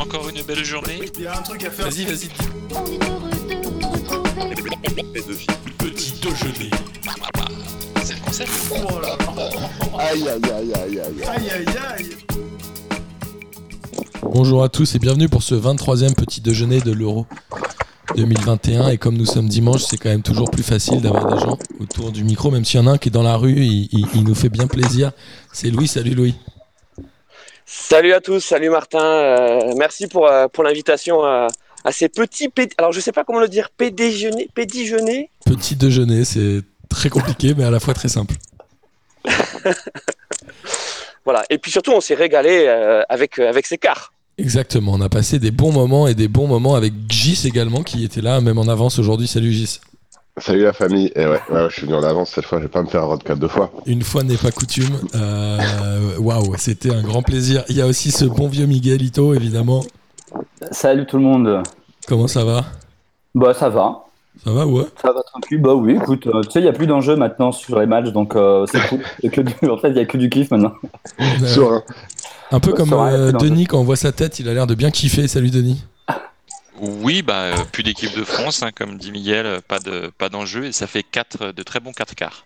encore 0.00 0.28
une 0.28 0.42
belle 0.42 0.64
journée. 0.64 1.00
Il 1.16 1.22
y 1.22 1.26
a 1.26 1.38
un 1.38 1.42
truc 1.42 1.64
à 1.64 1.70
faire. 1.70 1.86
Vas-y, 1.86 2.04
vas-y. 2.04 2.28
On 2.70 2.86
est 2.86 3.08
heureux 3.08 3.30
de 3.48 3.68
vous 3.68 3.80
retrouver. 3.90 5.46
Petit 5.78 6.12
déjeuner. 6.20 6.70
C'est 8.04 8.14
le 8.14 8.20
concept. 8.24 8.50
Oh 8.72 9.00
là 9.00 9.16
là. 9.18 9.48
Aïe 9.98 10.22
aïe 10.28 10.40
aïe 10.44 10.72
aïe 10.74 11.00
aïe. 11.00 11.24
Aïe 11.28 11.50
aïe 11.50 11.76
aïe. 11.98 12.06
Bonjour 14.22 14.62
à 14.62 14.68
tous 14.68 14.94
et 14.94 14.98
bienvenue 14.98 15.28
pour 15.28 15.42
ce 15.42 15.54
23e 15.54 16.14
petit 16.14 16.40
déjeuner 16.40 16.80
de 16.80 16.92
l'Euro 16.92 17.26
2021. 18.16 18.88
Et 18.88 18.98
comme 18.98 19.16
nous 19.16 19.26
sommes 19.26 19.48
dimanche, 19.48 19.82
c'est 19.82 19.96
quand 19.96 20.08
même 20.08 20.22
toujours 20.22 20.50
plus 20.50 20.62
facile 20.62 21.00
d'avoir 21.00 21.26
des 21.34 21.40
gens 21.40 21.58
autour 21.80 22.12
du 22.12 22.22
micro, 22.24 22.50
même 22.50 22.64
s'il 22.64 22.80
y 22.80 22.82
en 22.82 22.86
a 22.86 22.92
un 22.92 22.98
qui 22.98 23.08
est 23.08 23.12
dans 23.12 23.22
la 23.22 23.36
rue, 23.36 23.56
il, 23.64 23.88
il- 23.92 24.06
il 24.14 24.24
nous 24.24 24.34
fait 24.34 24.48
bien 24.48 24.66
plaisir. 24.66 25.12
C'est 25.52 25.70
Louis, 25.70 25.88
salut 25.88 26.14
Louis. 26.14 26.34
Salut 27.72 28.12
à 28.12 28.20
tous, 28.20 28.40
salut 28.40 28.68
Martin. 28.68 28.98
euh, 28.98 29.74
merci 29.76 30.08
pour, 30.08 30.26
euh, 30.26 30.48
pour 30.48 30.64
l'invitation 30.64 31.22
à, 31.22 31.46
à 31.84 31.92
ces 31.92 32.08
petits. 32.08 32.50
Alors, 32.78 32.90
je 32.90 32.98
sais 32.98 33.12
pas 33.12 33.22
comment 33.22 33.38
le 33.38 33.46
dire, 33.46 33.70
pédéjeuner. 33.70 34.48
Petit 35.46 35.76
déjeuner, 35.76 36.24
c'est 36.24 36.62
très 36.88 37.10
compliqué 37.10 37.54
mais 37.56 37.62
à 37.62 37.70
la 37.70 37.78
fois 37.78 37.94
très 37.94 38.08
simple. 38.08 38.34
Voilà. 41.24 41.44
Et 41.50 41.58
puis 41.58 41.70
surtout, 41.70 41.92
on 41.92 42.00
s'est 42.00 42.14
régalé 42.14 42.64
euh, 42.66 43.02
avec, 43.08 43.38
euh, 43.38 43.48
avec 43.48 43.66
ces 43.66 43.78
quarts. 43.78 44.12
Exactement, 44.38 44.94
on 44.94 45.00
a 45.02 45.08
passé 45.10 45.38
des 45.38 45.50
bons 45.50 45.70
moments 45.70 46.08
et 46.08 46.14
des 46.14 46.28
bons 46.28 46.48
moments 46.48 46.74
avec 46.74 46.92
Gis 47.08 47.42
également 47.46 47.82
qui 47.82 48.04
était 48.04 48.22
là, 48.22 48.40
même 48.40 48.58
en 48.58 48.66
avance 48.66 48.98
aujourd'hui. 48.98 49.28
Salut 49.28 49.52
Gis. 49.52 49.80
Salut 50.40 50.62
la 50.62 50.72
famille. 50.72 51.12
Et 51.14 51.26
ouais, 51.26 51.40
ouais, 51.50 51.66
je 51.68 51.74
suis 51.74 51.82
venu 51.86 51.94
en 51.94 52.02
avance 52.02 52.30
cette 52.30 52.44
fois, 52.46 52.58
je 52.58 52.64
vais 52.64 52.68
pas 52.68 52.82
me 52.82 52.88
faire 52.88 53.02
un 53.02 53.06
road 53.06 53.22
4 53.22 53.38
deux 53.38 53.48
fois. 53.48 53.70
Une 53.86 54.02
fois 54.02 54.22
n'est 54.22 54.36
pas 54.36 54.50
coutume. 54.50 54.96
Euh, 55.14 55.58
Waouh, 56.18 56.54
c'était 56.56 56.92
un 56.94 57.02
grand 57.02 57.22
plaisir. 57.22 57.62
Il 57.68 57.76
y 57.76 57.82
a 57.82 57.86
aussi 57.86 58.10
ce 58.10 58.24
bon 58.24 58.48
vieux 58.48 58.66
Miguelito, 58.66 59.34
évidemment. 59.34 59.84
Salut 60.70 61.06
tout 61.06 61.16
le 61.16 61.22
monde. 61.24 61.62
Comment 62.08 62.26
ça 62.28 62.44
va? 62.44 62.64
Bah 63.34 63.54
ça 63.54 63.68
va. 63.68 64.04
Ça 64.44 64.52
va, 64.52 64.66
ouais 64.66 64.84
Ça 65.02 65.12
va 65.12 65.20
tranquille. 65.22 65.60
Bah 65.60 65.74
oui, 65.74 65.96
écoute, 65.96 66.26
euh, 66.26 66.40
tu 66.42 66.52
sais, 66.52 66.60
il 66.60 66.62
n'y 66.62 66.68
a 66.68 66.72
plus 66.72 66.86
d'enjeu 66.86 67.14
maintenant 67.16 67.52
sur 67.52 67.78
les 67.78 67.86
matchs, 67.86 68.10
donc 68.10 68.34
euh, 68.36 68.64
c'est 68.70 68.80
cool. 68.88 69.00
Que 69.30 69.40
du- 69.42 69.68
En 69.70 69.76
fait, 69.76 69.88
il 69.88 69.94
n'y 69.94 70.00
a 70.00 70.06
que 70.06 70.16
du 70.16 70.30
kiff 70.30 70.50
maintenant. 70.50 70.72
Euh. 71.20 71.80
Un 72.50 72.60
peu 72.60 72.72
comme 72.72 72.92
euh. 72.92 73.32
Denis, 73.32 73.66
quand 73.66 73.78
on 73.78 73.84
voit 73.84 73.96
sa 73.96 74.12
tête, 74.12 74.38
il 74.40 74.48
a 74.48 74.54
l'air 74.54 74.66
de 74.66 74.74
bien 74.74 74.90
kiffer. 74.90 75.28
Salut 75.28 75.50
Denis. 75.50 75.84
Oui, 76.80 77.22
bah, 77.22 77.42
euh, 77.42 77.64
plus 77.72 77.82
d'équipe 77.82 78.16
de 78.16 78.24
France, 78.24 78.62
hein, 78.62 78.70
comme 78.74 78.98
dit 78.98 79.12
Miguel, 79.12 79.46
euh, 79.46 79.60
pas 79.66 79.78
de 79.78 80.10
pas 80.16 80.28
d'enjeu, 80.28 80.66
et 80.66 80.72
ça 80.72 80.86
fait 80.86 81.02
quatre, 81.02 81.52
de 81.52 81.62
très 81.62 81.80
bons 81.80 81.92
4 81.92 82.14
quarts. 82.14 82.44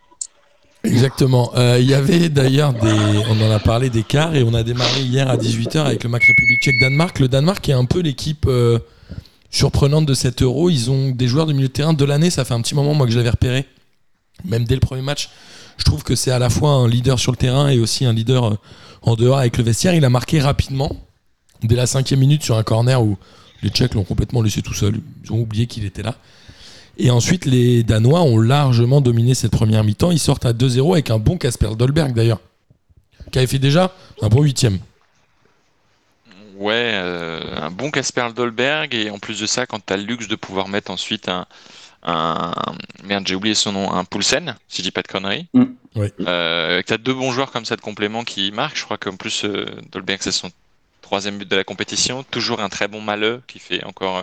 Exactement. 0.85 1.51
Euh, 1.57 1.79
Il 1.81 1.87
y 1.87 1.95
avait 1.95 2.29
d'ailleurs. 2.29 2.75
On 2.83 3.41
en 3.41 3.51
a 3.51 3.59
parlé 3.59 3.91
des 3.91 4.03
quarts 4.03 4.37
et 4.37 4.43
on 4.43 4.53
a 4.55 4.63
démarré 4.63 5.01
hier 5.01 5.29
à 5.29 5.37
18h 5.37 5.79
avec 5.79 6.05
le 6.05 6.11
match 6.11 6.27
République 6.27 6.63
Tchèque-Danemark. 6.63 7.19
Le 7.19 7.29
Danemark 7.29 7.67
est 7.69 7.73
un 7.73 7.87
peu 7.87 8.01
l'équipe 8.01 8.45
euh, 8.47 8.79
surprenante 9.51 10.05
de 10.05 10.15
cet 10.15 10.43
euro. 10.43 10.69
Ils 10.69 10.91
ont 10.91 11.11
des 11.11 11.27
joueurs 11.27 11.47
de 11.47 11.55
milieu 11.55 11.69
de 11.69 11.73
terrain 11.73 11.95
de 11.95 12.05
l'année. 12.05 12.31
Ça 12.31 12.45
fait 12.45 12.55
un 12.55 12.61
petit 12.61 12.75
moment, 12.75 12.93
moi, 12.95 13.07
que 13.07 13.13
je 13.13 13.17
l'avais 13.19 13.31
repéré. 13.31 13.67
Même 14.45 14.65
dès 14.65 14.75
le 14.75 14.81
premier 14.81 15.01
match, 15.01 15.31
je 15.79 15.85
trouve 15.85 16.03
que 16.03 16.15
c'est 16.15 16.31
à 16.31 16.39
la 16.39 16.51
fois 16.51 16.71
un 16.71 16.89
leader 16.89 17.19
sur 17.19 17.33
le 17.33 17.39
terrain 17.39 17.69
et 17.69 17.79
aussi 17.79 18.05
un 18.05 18.13
leader 18.13 18.45
euh, 18.45 18.59
en 19.03 19.15
dehors 19.15 19.39
avec 19.39 19.57
le 19.57 19.65
vestiaire. 19.65 19.95
Il 19.95 20.05
a 20.05 20.11
marqué 20.11 20.41
rapidement, 20.41 20.95
dès 21.63 21.77
la 21.77 21.87
cinquième 21.87 22.21
minute, 22.21 22.43
sur 22.43 22.59
un 22.59 22.63
corner 22.63 23.03
où 23.03 23.17
les 23.65 23.71
Tchèques 23.71 23.95
l'ont 23.95 24.05
complètement 24.05 24.43
laissé 24.43 24.63
tout 24.63 24.75
seul. 24.75 25.01
Ils 25.25 25.33
ont 25.33 25.41
oublié 25.41 25.67
qu'il 25.67 25.85
était 25.85 26.03
là. 26.03 26.15
Et 26.99 27.11
ensuite, 27.11 27.47
les 27.47 27.83
Danois 27.83 28.23
ont 28.23 28.39
largement 28.39 29.01
dominé 29.01 29.35
cette 29.35 29.51
première 29.51 29.83
mi-temps. 29.83 30.13
Ils 30.13 30.21
sortent 30.21 30.45
à 30.45 30.53
2-0 30.53 30.93
avec 30.93 31.11
un 31.11 31.19
bon 31.19 31.39
Casper 31.39 31.71
Dolberg 31.77 32.13
d'ailleurs, 32.15 32.41
qui 33.33 33.39
avait 33.39 33.49
fait 33.49 33.59
déjà 33.59 33.93
un 34.23 34.29
bon 34.29 34.43
huitième. 34.43 34.79
Ouais, 36.57 36.93
euh, 36.95 37.57
un 37.57 37.71
bon 37.71 37.91
Casper 37.91 38.29
Dolberg, 38.37 38.95
et 38.95 39.11
en 39.11 39.19
plus 39.19 39.41
de 39.41 39.47
ça, 39.47 39.67
quand 39.67 39.81
t'as 39.85 39.97
le 39.97 40.05
luxe 40.05 40.29
de 40.29 40.37
pouvoir 40.37 40.69
mettre 40.69 40.93
ensuite 40.93 41.29
un, 41.29 41.47
un 42.05 42.53
merde, 43.03 43.27
j'ai 43.27 43.35
oublié 43.35 43.55
son 43.55 43.73
nom, 43.73 43.93
un 43.93 44.05
Poulsen, 44.05 44.55
si 44.69 44.79
je 44.79 44.83
dis 44.83 44.91
pas 44.93 45.03
de 45.03 45.09
conneries. 45.09 45.49
Mm. 45.55 45.65
Ouais. 45.97 46.13
Euh, 46.21 46.83
que 46.83 46.87
t'as 46.87 46.99
deux 46.99 47.15
bons 47.15 47.33
joueurs 47.33 47.51
comme 47.51 47.65
ça 47.65 47.77
de 47.77 47.81
complément 47.81 48.25
qui 48.25 48.53
marquent. 48.53 48.77
Je 48.77 48.85
crois 48.85 48.99
qu'en 48.99 49.17
plus 49.17 49.45
euh, 49.45 49.67
Dolberg 49.91 50.19
c'est 50.21 50.33
son 50.33 50.51
troisième 51.05 51.39
but 51.39 51.49
de 51.49 51.57
la 51.57 51.65
compétition. 51.65 52.25
Toujours 52.31 52.61
un 52.61 52.69
très 52.69 52.89
bon 52.89 53.01
maleux 53.01 53.41
qui 53.47 53.59
fait 53.59 53.85
encore. 53.85 54.17
euh, 54.19 54.23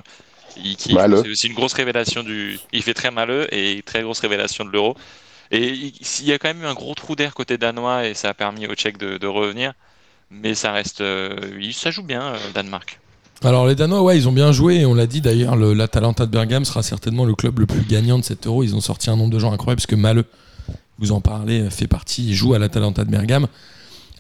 il- 0.64 0.76
qui- 0.76 0.94
Maleux. 0.94 1.22
C'est 1.24 1.30
aussi 1.30 1.48
une 1.48 1.54
grosse 1.54 1.74
révélation 1.74 2.24
du. 2.24 2.60
Il 2.74 2.82
fait 2.84 2.94
très 2.94 3.12
maleux 3.12 3.48
et 3.54 3.82
très 3.84 4.02
grosse 4.02 4.20
révélation 4.20 4.66
de 4.66 4.70
l'euro. 4.72 4.96
Et 5.52 5.68
il 5.70 5.94
il 6.22 6.26
y 6.28 6.34
a 6.34 6.38
quand 6.38 6.50
même 6.50 6.64
eu 6.64 6.66
un 6.66 6.74
gros 6.74 6.94
trou 6.94 7.16
d'air 7.16 7.34
côté 7.34 7.58
danois 7.58 8.08
et 8.08 8.14
ça 8.14 8.30
a 8.30 8.34
permis 8.34 8.68
aux 8.68 8.74
Tchèques 8.76 8.98
de, 8.98 9.18
de 9.18 9.28
revenir. 9.28 9.74
Mais 10.30 10.54
ça 10.56 10.72
reste. 10.72 11.02
euh, 11.02 11.36
il- 11.60 11.74
ça 11.74 11.92
joue 11.92 12.04
bien, 12.04 12.22
euh, 12.22 12.38
Danemark. 12.54 13.00
Alors 13.44 13.66
les 13.66 13.74
Danois, 13.76 14.02
ouais, 14.04 14.18
ils 14.18 14.28
ont 14.28 14.32
bien 14.32 14.52
joué 14.52 14.76
et 14.82 14.86
on 14.86 14.94
l'a 14.94 15.08
dit 15.08 15.20
d'ailleurs, 15.22 15.56
le- 15.56 15.74
l'Atalanta 15.74 16.26
de 16.26 16.32
Bergame 16.32 16.64
sera 16.64 16.84
certainement 16.84 17.26
le 17.26 17.34
club 17.36 17.60
le 17.60 17.66
plus 17.66 17.82
gagnant 17.82 18.20
de 18.20 18.24
cet 18.24 18.46
euro. 18.48 18.64
Ils 18.64 18.76
ont 18.76 18.82
sorti 18.82 19.10
un 19.10 19.16
nombre 19.18 19.32
de 19.34 19.40
gens 19.40 19.52
incroyable 19.52 19.78
parce 19.80 19.88
que 19.88 19.96
Maleux, 19.96 20.26
vous 21.00 21.12
en 21.12 21.22
parlez, 21.22 21.70
fait 21.72 21.88
partie, 21.88 22.28
il 22.30 22.34
joue 22.36 22.54
à 22.54 22.60
l'Atalanta 22.60 23.04
de 23.04 23.10
Bergame. 23.10 23.48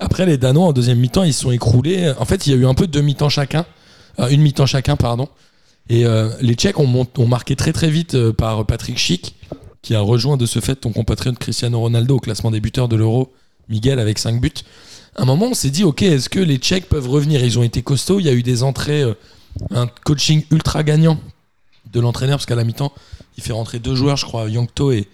Après 0.02 0.26
les 0.26 0.38
Danois 0.38 0.66
en 0.66 0.74
deuxième 0.74 1.00
mi-temps, 1.00 1.24
ils 1.24 1.34
se 1.34 1.42
sont 1.42 1.52
écroulés. 1.52 2.12
En 2.18 2.26
fait, 2.26 2.48
il 2.48 2.52
y 2.52 2.56
a 2.56 2.58
eu 2.58 2.66
un 2.66 2.74
peu 2.74 2.88
deux 2.88 3.02
mi-temps 3.02 3.30
chacun, 3.30 3.66
Euh, 4.20 4.28
une 4.28 4.42
mi-temps 4.42 4.66
chacun, 4.66 4.98
pardon. 4.98 5.30
Et 5.90 6.06
euh, 6.06 6.30
les 6.42 6.56
Tchèques 6.56 6.80
ont, 6.80 7.28
marqué 7.28 7.56
très 7.56 7.72
très 7.72 7.90
vite 7.90 8.16
euh, 8.16 8.34
par 8.34 8.66
Patrick 8.66 8.98
Schick, 8.98 9.36
qui 9.82 9.96
a 9.96 10.02
rejoint 10.02 10.38
de 10.38 10.46
ce 10.46 10.60
fait 10.60 10.76
ton 10.76 10.92
compatriote 10.92 11.38
Cristiano 11.38 11.80
Ronaldo 11.80 12.16
au 12.18 12.20
classement 12.20 12.52
des 12.52 12.60
buteurs 12.60 12.90
de 12.90 12.96
l'Euro, 12.96 13.32
Miguel 13.70 14.00
avec 14.00 14.20
5 14.20 14.42
buts. 14.42 14.52
À 15.16 15.22
un 15.22 15.26
moment, 15.26 15.48
on 15.52 15.54
s'est 15.54 15.70
dit, 15.70 15.84
ok, 15.84 16.02
est-ce 16.02 16.30
que 16.30 16.40
les 16.40 16.58
Tchèques 16.58 16.90
peuvent 16.90 17.08
revenir? 17.08 17.44
Ils 17.44 17.58
ont 17.60 17.64
été 17.64 17.82
costauds, 17.82 18.20
il 18.20 18.26
y 18.26 18.30
a 18.30 18.34
eu 18.34 18.44
des 18.44 18.64
entrées, 18.64 19.04
un 19.70 19.88
coaching 20.04 20.44
ultra 20.52 20.84
gagnant 20.84 21.20
de 21.92 22.00
l'entraîneur, 22.00 22.38
parce 22.38 22.46
qu'à 22.46 22.56
la 22.56 22.64
mi-temps, 22.64 22.92
il 23.38 23.44
fait 23.44 23.54
rentrer 23.54 23.80
deux 23.80 23.96
joueurs, 23.96 24.18
je 24.18 24.26
crois, 24.26 24.50
Yangto 24.50 24.92
et, 24.92 25.08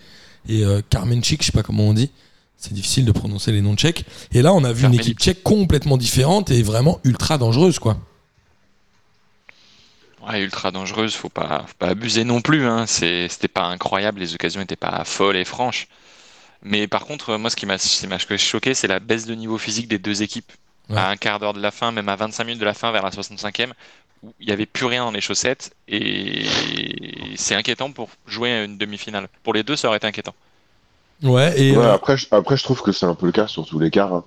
euh, 0.49 0.81
Karmenchik, 0.89 1.41
je 1.41 1.47
sais 1.47 1.51
pas 1.51 1.63
comment 1.63 1.83
on 1.83 1.93
dit. 1.93 2.09
C'est 2.57 2.73
difficile 2.73 3.05
de 3.05 3.11
prononcer 3.11 3.51
les 3.51 3.61
noms 3.61 3.75
tchèques. 3.75 4.05
Et 4.31 4.41
là, 4.41 4.53
on 4.53 4.63
a 4.63 4.73
vu 4.73 4.85
une 4.85 4.95
équipe 4.95 5.19
tchèque 5.19 5.43
complètement 5.43 5.97
différente 5.97 6.49
et 6.49 6.63
vraiment 6.63 6.99
ultra 7.03 7.37
dangereuse, 7.37 7.77
quoi. 7.77 7.97
Ouais, 10.27 10.41
ultra 10.41 10.71
dangereuse, 10.71 11.15
faut 11.15 11.29
pas, 11.29 11.65
faut 11.67 11.75
pas 11.77 11.89
abuser 11.89 12.23
non 12.23 12.41
plus. 12.41 12.65
Hein. 12.65 12.85
C'était 12.87 13.47
pas 13.47 13.65
incroyable, 13.65 14.19
les 14.19 14.33
occasions 14.33 14.59
n'étaient 14.59 14.75
pas 14.75 15.03
folles 15.05 15.37
et 15.37 15.45
franches. 15.45 15.87
Mais 16.63 16.87
par 16.87 17.05
contre, 17.05 17.37
moi, 17.37 17.49
ce 17.49 17.55
qui 17.55 17.65
m'a 17.65 17.77
ce 17.77 18.01
qui 18.01 18.07
m'a 18.07 18.17
choqué, 18.17 18.73
c'est 18.73 18.87
la 18.87 18.99
baisse 18.99 19.25
de 19.25 19.35
niveau 19.35 19.57
physique 19.57 19.87
des 19.87 19.99
deux 19.99 20.23
équipes. 20.23 20.51
Ouais. 20.89 20.97
À 20.97 21.09
un 21.09 21.15
quart 21.15 21.39
d'heure 21.39 21.53
de 21.53 21.61
la 21.61 21.71
fin, 21.71 21.91
même 21.91 22.09
à 22.09 22.15
25 22.15 22.43
minutes 22.43 22.59
de 22.59 22.65
la 22.65 22.73
fin, 22.73 22.91
vers 22.91 23.03
la 23.03 23.11
65e, 23.11 23.71
où 24.23 24.33
il 24.39 24.47
n'y 24.47 24.53
avait 24.53 24.65
plus 24.65 24.85
rien 24.85 25.05
dans 25.05 25.11
les 25.11 25.21
chaussettes. 25.21 25.75
Et 25.87 26.45
c'est 27.35 27.55
inquiétant 27.55 27.91
pour 27.91 28.09
jouer 28.25 28.51
à 28.51 28.63
une 28.63 28.77
demi-finale. 28.77 29.27
Pour 29.43 29.53
les 29.53 29.63
deux, 29.63 29.75
ça 29.75 29.89
aurait 29.89 29.97
été 29.97 30.07
inquiétant. 30.07 30.33
Ouais, 31.23 31.59
et 31.59 31.75
Ouais, 31.75 31.83
euh, 31.83 31.93
après, 31.93 32.17
je, 32.17 32.27
après, 32.31 32.57
je 32.57 32.63
trouve 32.63 32.81
que 32.81 32.91
c'est 32.91 33.05
un 33.05 33.15
peu 33.15 33.25
le 33.25 33.31
cas 33.31 33.47
sur 33.47 33.65
tous 33.65 33.79
les 33.79 33.89
quarts. 33.89 34.13
hein. 34.13 34.23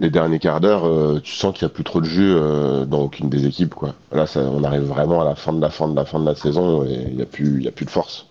Les 0.00 0.10
derniers 0.10 0.38
quarts 0.38 0.60
d'heure, 0.60 0.86
euh, 0.86 1.20
tu 1.24 1.34
sens 1.34 1.52
qu'il 1.56 1.66
n'y 1.66 1.72
a 1.72 1.74
plus 1.74 1.82
trop 1.82 2.00
de 2.00 2.06
jus 2.06 2.32
euh, 2.32 2.84
dans 2.84 3.00
aucune 3.00 3.28
des 3.28 3.46
équipes. 3.46 3.74
Quoi. 3.74 3.94
Là, 4.12 4.26
ça, 4.28 4.40
on 4.40 4.62
arrive 4.62 4.82
vraiment 4.82 5.20
à 5.22 5.24
la 5.24 5.34
fin 5.34 5.52
de 5.52 5.60
la 5.60 5.70
fin 5.70 5.88
de 5.88 5.96
la 5.96 6.04
fin 6.04 6.20
de 6.20 6.24
la 6.26 6.36
saison 6.36 6.84
et 6.84 7.06
il 7.10 7.16
n'y 7.16 7.22
a, 7.22 7.26
plus- 7.26 7.62
y 7.64 7.66
a 7.68 7.72
plus 7.72 7.84
de 7.86 7.90
force. 7.90 8.26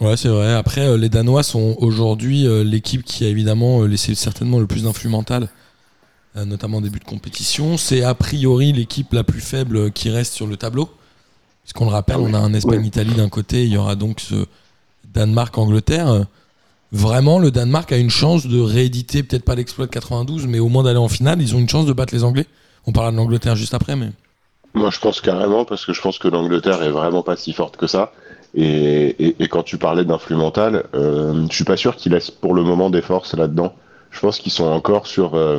Ouais, 0.00 0.16
c'est 0.16 0.28
vrai. 0.28 0.54
Après, 0.54 0.96
les 0.96 1.10
Danois 1.10 1.42
sont 1.42 1.76
aujourd'hui 1.78 2.46
l'équipe 2.64 3.04
qui 3.04 3.24
a 3.24 3.28
évidemment 3.28 3.82
laissé 3.82 4.14
certainement 4.14 4.58
le 4.58 4.66
plus 4.66 4.84
d'influx 4.84 5.10
mental, 5.10 5.48
notamment 6.34 6.78
en 6.78 6.80
début 6.80 6.98
de 7.00 7.04
compétition. 7.04 7.76
C'est 7.76 8.02
a 8.02 8.14
priori 8.14 8.72
l'équipe 8.72 9.12
la 9.12 9.22
plus 9.24 9.42
faible 9.42 9.92
qui 9.92 10.08
reste 10.08 10.32
sur 10.32 10.46
le 10.46 10.56
tableau. 10.56 10.88
Puisqu'on 11.62 11.84
le 11.84 11.90
rappelle, 11.92 12.16
Ah 12.18 12.22
oui. 12.22 12.30
on 12.32 12.34
a 12.34 12.38
un 12.38 12.54
Espagne-Italie 12.54 13.14
d'un 13.14 13.28
côté, 13.28 13.64
il 13.64 13.72
y 13.72 13.76
aura 13.76 13.94
donc 13.94 14.20
ce 14.20 14.46
Danemark-Angleterre. 15.12 16.24
Vraiment, 16.92 17.38
le 17.38 17.50
Danemark 17.50 17.90
a 17.90 17.96
une 17.96 18.10
chance 18.10 18.46
de 18.46 18.60
rééditer, 18.60 19.22
peut-être 19.22 19.44
pas 19.44 19.54
l'exploit 19.54 19.86
de 19.86 19.90
92, 19.90 20.46
mais 20.46 20.58
au 20.58 20.68
moins 20.68 20.82
d'aller 20.82 20.98
en 20.98 21.08
finale. 21.08 21.40
Ils 21.40 21.56
ont 21.56 21.58
une 21.58 21.68
chance 21.68 21.86
de 21.86 21.92
battre 21.94 22.14
les 22.14 22.22
Anglais. 22.22 22.46
On 22.86 22.92
parlera 22.92 23.12
de 23.12 23.16
l'Angleterre 23.16 23.56
juste 23.56 23.72
après, 23.72 23.96
mais. 23.96 24.10
Moi, 24.74 24.90
je 24.90 25.00
pense 25.00 25.20
carrément 25.20 25.64
parce 25.64 25.86
que 25.86 25.92
je 25.92 26.00
pense 26.00 26.18
que 26.18 26.28
l'Angleterre 26.28 26.82
est 26.82 26.90
vraiment 26.90 27.22
pas 27.22 27.36
si 27.36 27.52
forte 27.52 27.76
que 27.76 27.86
ça. 27.86 28.12
Et, 28.54 29.34
quand 29.50 29.62
tu 29.62 29.78
parlais 29.78 30.04
d'influx 30.04 30.36
mental, 30.36 30.84
euh, 30.94 31.46
je 31.48 31.54
suis 31.54 31.64
pas 31.64 31.78
sûr 31.78 31.96
qu'ils 31.96 32.12
laissent 32.12 32.30
pour 32.30 32.54
le 32.54 32.62
moment 32.62 32.90
des 32.90 33.02
forces 33.02 33.34
là-dedans. 33.34 33.74
Je 34.10 34.20
pense 34.20 34.38
qu'ils 34.38 34.52
sont 34.52 34.66
encore 34.66 35.06
sur 35.06 35.34
euh, 35.34 35.58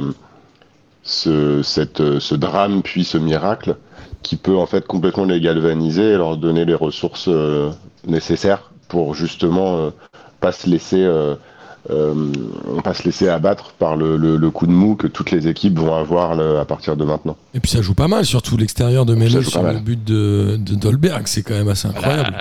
euh, 1.27 1.63
ce 1.63 2.35
drame 2.35 2.83
puis 2.83 3.03
ce 3.03 3.17
miracle 3.17 3.75
qui 4.21 4.35
peut 4.35 4.55
en 4.55 4.67
fait 4.67 4.85
complètement 4.85 5.25
les 5.25 5.41
galvaniser 5.41 6.11
et 6.11 6.17
leur 6.17 6.37
donner 6.37 6.63
les 6.63 6.75
ressources 6.75 7.27
euh, 7.27 7.71
nécessaires 8.07 8.71
pour 8.87 9.15
justement 9.15 9.91
pas 10.43 10.51
se 10.51 10.67
laisser 10.69 11.01
euh, 11.01 11.35
euh, 11.89 12.13
pas 12.83 12.93
se 12.93 13.03
laisser 13.03 13.27
abattre 13.27 13.73
par 13.77 13.95
le, 13.97 14.15
le, 14.15 14.37
le 14.37 14.49
coup 14.51 14.67
de 14.67 14.71
mou 14.71 14.95
que 14.95 15.07
toutes 15.07 15.31
les 15.31 15.47
équipes 15.49 15.77
vont 15.79 15.93
avoir 15.95 16.33
le- 16.35 16.57
à 16.59 16.65
partir 16.65 16.95
de 16.95 17.03
maintenant. 17.03 17.35
Et 17.53 17.59
puis 17.59 17.69
ça 17.71 17.81
joue 17.81 17.93
pas 17.93 18.07
mal, 18.07 18.25
surtout 18.25 18.55
l'extérieur 18.57 19.05
de 19.05 19.15
Melo 19.15 19.41
sur 19.43 19.63
le 19.63 19.79
but 19.79 20.01
de, 20.03 20.57
de 20.69 20.75
Dolberg. 20.75 21.23
C'est 21.27 21.43
quand 21.43 21.55
même 21.55 21.67
assez 21.67 21.87
incroyable. 21.89 22.35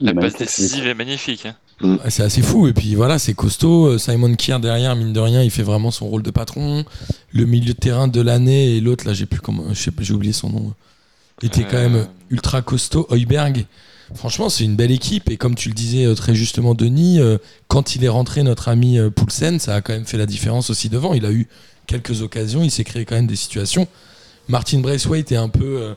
La, 0.00 0.12
la 0.12 0.20
passe 0.20 0.36
décisive 0.36 0.86
est 0.86 0.94
magnifique. 0.94 1.46
hein. 1.46 1.54
Ouais, 1.80 2.10
C'est 2.10 2.24
assez 2.24 2.42
fou. 2.42 2.66
Et 2.66 2.72
puis 2.72 2.96
voilà, 2.96 3.20
c'est 3.20 3.34
costaud. 3.34 3.86
Euh, 3.86 3.98
Simon 3.98 4.34
Kier 4.34 4.58
derrière, 4.60 4.96
mine 4.96 5.12
de 5.12 5.20
rien, 5.20 5.42
il 5.44 5.50
fait 5.52 5.62
vraiment 5.62 5.92
son 5.92 6.06
rôle 6.08 6.22
de 6.24 6.32
patron. 6.32 6.84
Le 7.32 7.44
milieu 7.44 7.74
de 7.74 7.78
terrain 7.78 8.08
de 8.08 8.20
l'année 8.20 8.76
et 8.76 8.80
l'autre, 8.80 9.06
là, 9.06 9.12
j'ai 9.12 9.26
plus 9.26 9.40
comment, 9.40 9.62
j'ai 9.72 10.12
oublié 10.12 10.32
son 10.32 10.50
nom. 10.50 10.72
était 11.40 11.62
quand 11.62 11.76
Euh, 11.76 11.88
même 11.88 12.06
ultra 12.30 12.62
costaud. 12.62 13.06
Heuberg, 13.12 13.64
franchement, 14.14 14.48
c'est 14.48 14.64
une 14.64 14.76
belle 14.76 14.90
équipe. 14.90 15.30
Et 15.30 15.36
comme 15.36 15.54
tu 15.54 15.68
le 15.68 15.74
disais 15.74 16.04
euh, 16.04 16.14
très 16.14 16.34
justement, 16.34 16.74
Denis, 16.74 17.20
euh, 17.20 17.38
quand 17.68 17.96
il 17.96 18.04
est 18.04 18.08
rentré, 18.08 18.42
notre 18.42 18.68
ami 18.68 18.98
euh, 18.98 19.10
Poulsen, 19.10 19.58
ça 19.58 19.74
a 19.74 19.80
quand 19.80 19.92
même 19.92 20.06
fait 20.06 20.18
la 20.18 20.26
différence 20.26 20.70
aussi 20.70 20.88
devant. 20.88 21.14
Il 21.14 21.24
a 21.24 21.32
eu 21.32 21.48
quelques 21.86 22.22
occasions, 22.22 22.62
il 22.62 22.70
s'est 22.70 22.84
créé 22.84 23.04
quand 23.04 23.14
même 23.14 23.26
des 23.26 23.36
situations. 23.36 23.88
Martin 24.48 24.80
Braithwaite 24.80 25.32
est 25.32 25.36
un 25.36 25.48
peu 25.48 25.94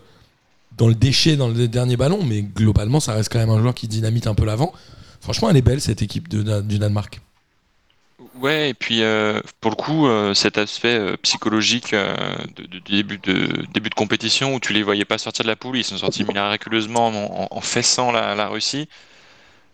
dans 0.78 0.88
le 0.88 0.96
déchet 0.96 1.38
dans 1.38 1.48
le 1.48 1.68
dernier 1.68 1.96
ballon, 1.96 2.22
mais 2.24 2.42
globalement, 2.42 3.00
ça 3.00 3.14
reste 3.14 3.32
quand 3.32 3.40
même 3.40 3.50
un 3.50 3.60
joueur 3.60 3.74
qui 3.74 3.88
dynamite 3.88 4.28
un 4.28 4.36
peu 4.36 4.46
l'avant. 4.46 4.74
Franchement, 5.22 5.50
elle 5.50 5.58
est 5.58 5.62
belle 5.62 5.80
cette 5.80 6.02
équipe 6.02 6.28
du 6.28 6.44
Danemark. 6.80 7.22
Ouais, 8.34 8.70
et 8.70 8.74
puis 8.74 9.02
euh, 9.04 9.42
pour 9.60 9.72
le 9.72 9.76
coup, 9.76 10.08
euh, 10.08 10.34
cet 10.34 10.58
aspect 10.58 10.98
euh, 10.98 11.18
psychologique 11.18 11.94
euh, 11.94 12.16
de, 12.56 12.80
début 12.80 13.18
de 13.18 13.66
début 13.74 13.90
de 13.90 13.96
compétition 13.96 14.56
où 14.56 14.60
tu 14.60 14.72
les 14.72 14.84
voyais 14.84 15.04
pas 15.04 15.18
sortir 15.18 15.44
de 15.44 15.50
la 15.50 15.58
poule, 15.58 15.78
ils 15.78 15.84
sont 15.84 15.98
sortis 15.98 16.24
miraculeusement 16.24 17.08
en, 17.08 17.14
en- 17.44 17.48
en 17.52 17.62
fessant 17.62 18.12
la, 18.12 18.34
la 18.36 18.48
Russie. 18.48 18.88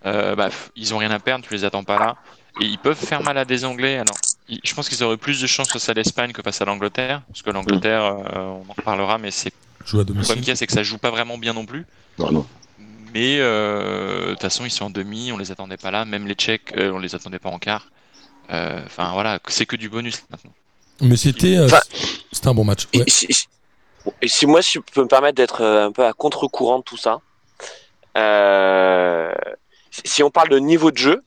Euh, 0.06 0.36
bah, 0.36 0.50
ils 0.76 0.94
ont 0.94 0.98
rien 0.98 1.12
à 1.12 1.20
perdre, 1.20 1.46
tu 1.46 1.54
les 1.54 1.66
attends 1.66 1.84
pas 1.84 1.98
là, 2.00 2.18
et 2.60 2.66
ils 2.66 2.80
peuvent 2.80 2.98
faire 2.98 3.22
mal 3.24 3.38
à 3.38 3.46
des 3.46 3.66
Anglais. 3.66 3.98
Alors, 3.98 4.18
ils- 4.48 4.62
je 4.64 4.74
pense 4.74 4.90
qu'ils 4.90 5.04
auraient 5.04 5.18
plus 5.18 5.42
de 5.42 5.48
chance 5.48 5.72
face 5.72 5.90
à 5.90 5.94
l'Espagne 5.94 6.32
que 6.32 6.42
face 6.42 6.62
à 6.62 6.66
l'Angleterre, 6.66 7.22
parce 7.28 7.42
que 7.44 7.50
l'Angleterre, 7.52 8.04
euh, 8.06 8.40
on 8.40 8.70
en 8.70 8.74
reparlera, 8.74 9.18
mais 9.18 9.32
c'est 9.32 9.52
Joue 9.86 10.00
à 10.00 10.04
le 10.04 10.14
problème 10.14 10.40
qu'il 10.40 10.48
y 10.48 10.52
a, 10.52 10.56
c'est 10.56 10.68
que 10.68 10.74
ça 10.74 10.84
joue 10.84 10.98
pas 10.98 11.12
vraiment 11.12 11.38
bien 11.38 11.54
non 11.54 11.66
plus. 11.66 11.86
Non, 12.20 12.32
non. 12.32 12.46
Mais 13.14 13.38
euh, 13.40 14.26
de 14.28 14.32
toute 14.32 14.42
façon, 14.42 14.66
ils 14.66 14.72
sont 14.72 14.86
en 14.86 14.90
demi, 14.90 15.32
on 15.32 15.38
les 15.38 15.52
attendait 15.52 15.78
pas 15.78 15.92
là. 15.92 16.06
Même 16.06 16.28
les 16.28 16.34
Tchèques, 16.36 16.74
euh, 16.78 16.92
on 16.92 17.00
les 17.00 17.16
attendait 17.16 17.40
pas 17.40 17.50
en 17.50 17.60
quart. 17.60 17.88
Euh, 18.52 18.82
Enfin 18.86 19.12
voilà, 19.14 19.40
c'est 19.48 19.66
que 19.66 19.76
du 19.76 19.90
bonus 19.90 20.24
maintenant. 20.30 20.52
Mais 21.02 21.18
c'était 21.18 21.58
euh, 21.58 21.66
Enfin- 21.66 21.80
c'était 22.32 22.48
un 22.48 22.54
bon 22.54 22.64
match. 22.64 22.88
Et 22.94 23.00
Ouais. 23.00 23.04
si, 23.08 23.28
si- 23.32 23.48
et 24.22 24.28
si 24.28 24.46
moi, 24.46 24.62
si 24.62 24.74
je 24.74 24.80
peux 24.80 25.02
me 25.04 25.08
permettre 25.08 25.36
d'être 25.36 25.62
euh, 25.62 25.88
un 25.88 25.92
peu 25.92 26.06
à 26.06 26.14
contre-courant 26.14 26.80
de 26.80 26.84
tout 26.84 26.98
ça, 26.98 27.20
euh, 28.18 29.32
si- 30.04 30.24
on 30.24 30.30
parle 30.32 30.50
de 30.50 30.60
niveau 30.60 30.92
de 30.92 30.98
jeu, 30.98 31.24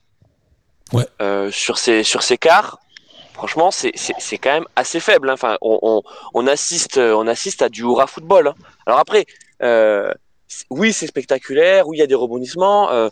Ouais. 0.93 1.05
euh, 1.21 1.51
sur 1.51 1.77
ces 1.77 2.03
sur 2.03 2.21
ces 2.23 2.37
quarts, 2.37 2.79
franchement, 3.33 3.71
c'est 3.71 3.91
c'est 3.95 4.15
c'est 4.19 4.37
quand 4.37 4.51
même 4.51 4.67
assez 4.75 4.99
faible. 4.99 5.29
hein. 5.29 5.33
Enfin, 5.33 5.57
on, 5.61 5.79
on, 5.81 6.01
on 6.33 6.47
assiste 6.47 6.97
on 6.97 7.27
assiste 7.27 7.61
à 7.61 7.69
du 7.69 7.81
hurrah 7.81 8.07
football. 8.07 8.47
hein. 8.49 8.55
Alors 8.85 8.99
après, 8.99 9.25
euh, 9.63 10.11
oui, 10.69 10.91
c'est 10.91 11.07
spectaculaire, 11.07 11.87
oui, 11.87 11.97
il 11.97 11.99
y 12.01 12.03
a 12.03 12.07
des 12.07 12.15
rebondissements. 12.15 12.91
euh, 12.91 13.07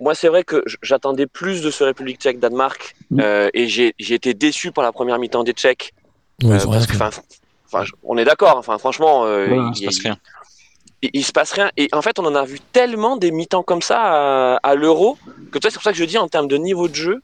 moi, 0.00 0.14
c'est 0.14 0.28
vrai 0.28 0.44
que 0.44 0.62
j'attendais 0.82 1.26
plus 1.26 1.62
de 1.62 1.70
ce 1.70 1.84
République 1.84 2.20
tchèque 2.20 2.38
Danemark 2.38 2.94
Mm. 3.10 3.20
euh, 3.20 3.48
et 3.54 3.68
j'ai 3.68 3.94
été 3.98 4.34
déçu 4.34 4.72
par 4.72 4.82
la 4.84 4.90
première 4.92 5.18
mi-temps 5.18 5.44
des 5.44 5.52
Tchèques. 5.52 5.92
Ouais, 6.42 6.56
Euh, 6.56 6.66
parce 6.66 6.86
que, 6.86 6.96
on 8.02 8.18
est 8.18 8.24
d'accord. 8.24 8.56
Enfin, 8.58 8.78
franchement, 8.78 9.24
euh, 9.26 9.46
Ouais, 9.48 9.56
il, 9.76 9.78
Il 9.78 9.80
se 9.80 9.84
passe 9.86 9.98
rien. 10.02 10.16
il- 11.02 11.10
il 11.12 11.24
se 11.24 11.32
passe 11.32 11.52
rien. 11.52 11.70
Et 11.76 11.88
en 11.92 12.02
fait, 12.02 12.18
on 12.18 12.24
en 12.26 12.34
a 12.34 12.44
vu 12.44 12.58
tellement 12.72 13.16
des 13.16 13.30
mi-temps 13.30 13.62
comme 13.62 13.80
ça 13.82 14.00
à, 14.00 14.56
à 14.62 14.74
l'Euro 14.74 15.16
que 15.52 15.58
tu 15.58 15.62
vois, 15.62 15.70
c'est 15.70 15.74
pour 15.74 15.82
ça 15.84 15.92
que 15.92 15.98
je 15.98 16.04
dis 16.04 16.18
en 16.18 16.26
termes 16.28 16.48
de 16.48 16.56
niveau 16.56 16.88
de 16.88 16.94
jeu, 16.94 17.22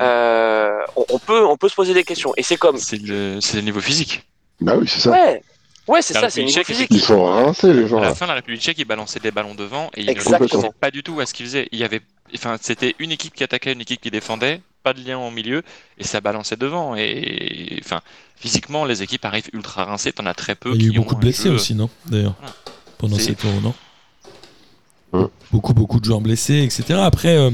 euh, 0.00 0.70
on, 0.96 1.04
on 1.10 1.18
peut 1.18 1.44
on 1.46 1.56
peut 1.56 1.68
se 1.68 1.74
poser 1.74 1.94
des 1.94 2.04
questions. 2.04 2.32
Et 2.36 2.42
c'est 2.42 2.56
comme 2.56 2.76
C'est 2.78 2.96
le, 3.00 3.38
niveau 3.62 3.80
physique. 3.80 4.26
Bah 4.60 4.74
oui, 4.76 4.86
c'est 4.88 5.00
ça. 5.00 5.10
ouais, 5.12 5.42
ouais, 5.90 6.02
c'est 6.02 6.14
ça, 6.14 6.30
c'est 6.30 6.40
niveau 6.42 6.52
tchèque, 6.54 6.66
physique. 6.66 6.88
Ils 6.90 7.00
sont 7.00 7.24
rincés, 7.24 7.72
les 7.72 7.86
gens. 7.88 7.98
À 7.98 8.02
la 8.02 8.14
fin, 8.14 8.26
la 8.26 8.34
République 8.34 8.60
tchèque, 8.62 8.78
ils 8.78 8.84
balançaient 8.84 9.20
des 9.20 9.30
ballons 9.30 9.54
devant 9.54 9.90
et 9.96 10.02
ils 10.02 10.06
ne 10.06 10.12
réfléchissaient 10.30 10.70
pas 10.80 10.90
du 10.90 11.02
tout 11.02 11.20
à 11.20 11.26
ce 11.26 11.34
qu'ils 11.34 11.46
faisaient. 11.46 11.68
Il 11.72 11.78
y 11.78 11.84
avait, 11.84 12.00
enfin, 12.34 12.56
c'était 12.60 12.94
une 12.98 13.10
équipe 13.12 13.34
qui 13.34 13.44
attaquait, 13.44 13.72
une 13.72 13.80
équipe 13.80 14.00
qui 14.00 14.10
défendait, 14.10 14.60
pas 14.82 14.92
de 14.94 15.00
lien 15.06 15.18
au 15.18 15.30
milieu 15.30 15.62
et 15.98 16.04
ça 16.04 16.20
balançait 16.20 16.56
devant. 16.56 16.94
Et 16.96 17.78
enfin, 17.84 18.00
physiquement, 18.36 18.84
les 18.84 19.02
équipes 19.02 19.24
arrivent 19.24 19.50
ultra 19.52 19.84
rincées. 19.84 20.12
T'en 20.12 20.26
as 20.26 20.34
très 20.34 20.54
peu. 20.54 20.72
Il 20.74 20.82
y 20.82 20.86
a 20.86 20.88
eu 20.88 20.92
beaucoup 20.96 21.14
de 21.14 21.20
blessés 21.20 21.48
jeu- 21.50 21.54
aussi, 21.54 21.74
non 21.74 21.90
D'ailleurs, 22.06 22.34
Voilà. 22.38 22.54
pendant 22.98 23.18
cet 23.18 23.44
euro, 23.44 23.60
non 23.60 23.74
Ouais. 25.12 25.26
Beaucoup, 25.50 25.74
beaucoup 25.74 25.98
de 25.98 26.04
joueurs 26.04 26.20
blessés, 26.20 26.62
etc. 26.62 27.00
Après, 27.02 27.36
euh, 27.36 27.50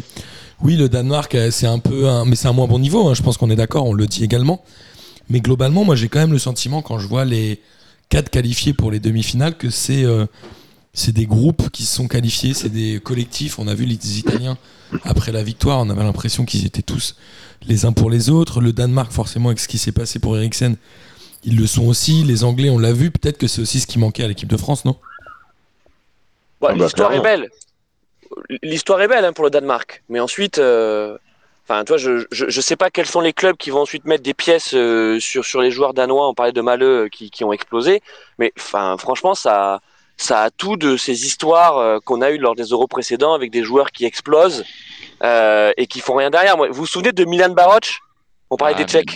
oui, 0.60 0.76
le 0.76 0.88
Danemark, 0.90 1.34
euh, 1.34 1.50
c'est 1.50 1.66
un 1.66 1.78
peu, 1.78 2.06
un- 2.06 2.26
mais 2.26 2.36
c'est 2.36 2.48
un 2.48 2.52
moins 2.52 2.66
bon 2.66 2.78
niveau. 2.78 3.08
hein, 3.08 3.14
je 3.14 3.22
pense 3.22 3.38
qu'on 3.38 3.48
est 3.50 3.56
d'accord, 3.56 3.86
on 3.86 3.94
le 3.94 4.06
dit 4.06 4.22
également. 4.24 4.62
Mais 5.30 5.40
globalement, 5.40 5.82
moi, 5.84 5.96
j'ai 5.96 6.08
quand 6.08 6.18
même 6.18 6.32
le 6.32 6.38
sentiment 6.38 6.82
quand 6.82 6.98
je 6.98 7.06
vois 7.08 7.24
les 7.24 7.60
quatre 8.08 8.30
qualifiés 8.30 8.72
pour 8.72 8.90
les 8.90 9.00
demi-finales 9.00 9.56
que 9.56 9.70
c'est 9.70 10.04
euh, 10.04 10.26
c'est 10.92 11.12
des 11.12 11.26
groupes 11.26 11.70
qui 11.70 11.84
se 11.84 11.94
sont 11.94 12.08
qualifiés, 12.08 12.54
c'est 12.54 12.70
des 12.70 13.00
collectifs. 13.04 13.58
On 13.58 13.68
a 13.68 13.74
vu 13.74 13.84
les 13.84 14.18
Italiens 14.18 14.56
après 15.04 15.30
la 15.30 15.42
victoire, 15.42 15.80
on 15.80 15.90
avait 15.90 16.02
l'impression 16.02 16.46
qu'ils 16.46 16.64
étaient 16.64 16.82
tous 16.82 17.16
les 17.66 17.84
uns 17.84 17.92
pour 17.92 18.08
les 18.08 18.30
autres. 18.30 18.62
Le 18.62 18.72
Danemark, 18.72 19.12
forcément, 19.12 19.50
avec 19.50 19.60
ce 19.60 19.68
qui 19.68 19.76
s'est 19.76 19.92
passé 19.92 20.18
pour 20.20 20.36
Eriksen, 20.38 20.76
ils 21.44 21.56
le 21.56 21.66
sont 21.66 21.86
aussi. 21.86 22.24
Les 22.24 22.44
Anglais, 22.44 22.70
on 22.70 22.78
l'a 22.78 22.94
vu. 22.94 23.10
Peut-être 23.10 23.36
que 23.36 23.46
c'est 23.46 23.60
aussi 23.60 23.80
ce 23.80 23.86
qui 23.86 23.98
manquait 23.98 24.24
à 24.24 24.28
l'équipe 24.28 24.48
de 24.48 24.56
France, 24.56 24.86
non? 24.86 24.96
Bon, 26.62 26.68
Ah 26.70 26.74
bah, 26.74 26.84
L'histoire 26.84 27.12
est 27.12 27.20
belle. 27.20 27.50
L'histoire 28.62 29.00
est 29.02 29.08
belle 29.08 29.24
hein, 29.26 29.32
pour 29.34 29.44
le 29.44 29.50
Danemark. 29.50 30.02
Mais 30.08 30.20
ensuite, 30.20 30.58
euh, 30.58 31.18
enfin, 31.68 31.84
toi, 31.84 31.96
je, 31.96 32.24
je 32.30 32.46
je 32.48 32.60
sais 32.60 32.76
pas 32.76 32.90
quels 32.90 33.06
sont 33.06 33.20
les 33.20 33.32
clubs 33.32 33.56
qui 33.56 33.70
vont 33.70 33.80
ensuite 33.82 34.04
mettre 34.04 34.22
des 34.22 34.34
pièces 34.34 34.74
euh, 34.74 35.18
sur 35.20 35.44
sur 35.44 35.60
les 35.60 35.70
joueurs 35.70 35.94
danois. 35.94 36.28
On 36.28 36.34
parlait 36.34 36.52
de 36.52 36.60
Maleux 36.60 37.04
euh, 37.04 37.08
qui 37.08 37.30
qui 37.30 37.44
ont 37.44 37.52
explosé. 37.52 38.02
Mais 38.38 38.52
enfin, 38.58 38.96
franchement, 38.98 39.34
ça 39.34 39.80
ça 40.18 40.42
a 40.44 40.50
tout 40.50 40.76
de 40.76 40.96
ces 40.96 41.26
histoires 41.26 41.76
euh, 41.78 41.98
qu'on 42.04 42.22
a 42.22 42.30
eues 42.30 42.38
lors 42.38 42.54
des 42.54 42.64
Euros 42.64 42.86
précédents 42.86 43.34
avec 43.34 43.50
des 43.50 43.62
joueurs 43.62 43.90
qui 43.90 44.04
explosent 44.06 44.64
euh, 45.22 45.72
et 45.76 45.86
qui 45.86 46.00
font 46.00 46.14
rien 46.14 46.30
derrière. 46.30 46.56
Moi, 46.56 46.68
vous 46.68 46.74
vous 46.74 46.86
souvenez 46.86 47.12
de 47.12 47.24
Milan 47.24 47.50
Baroch 47.50 48.00
On 48.50 48.56
parlait 48.56 48.74
Ah, 48.76 48.82
des 48.82 48.90
Tchèques. 48.90 49.14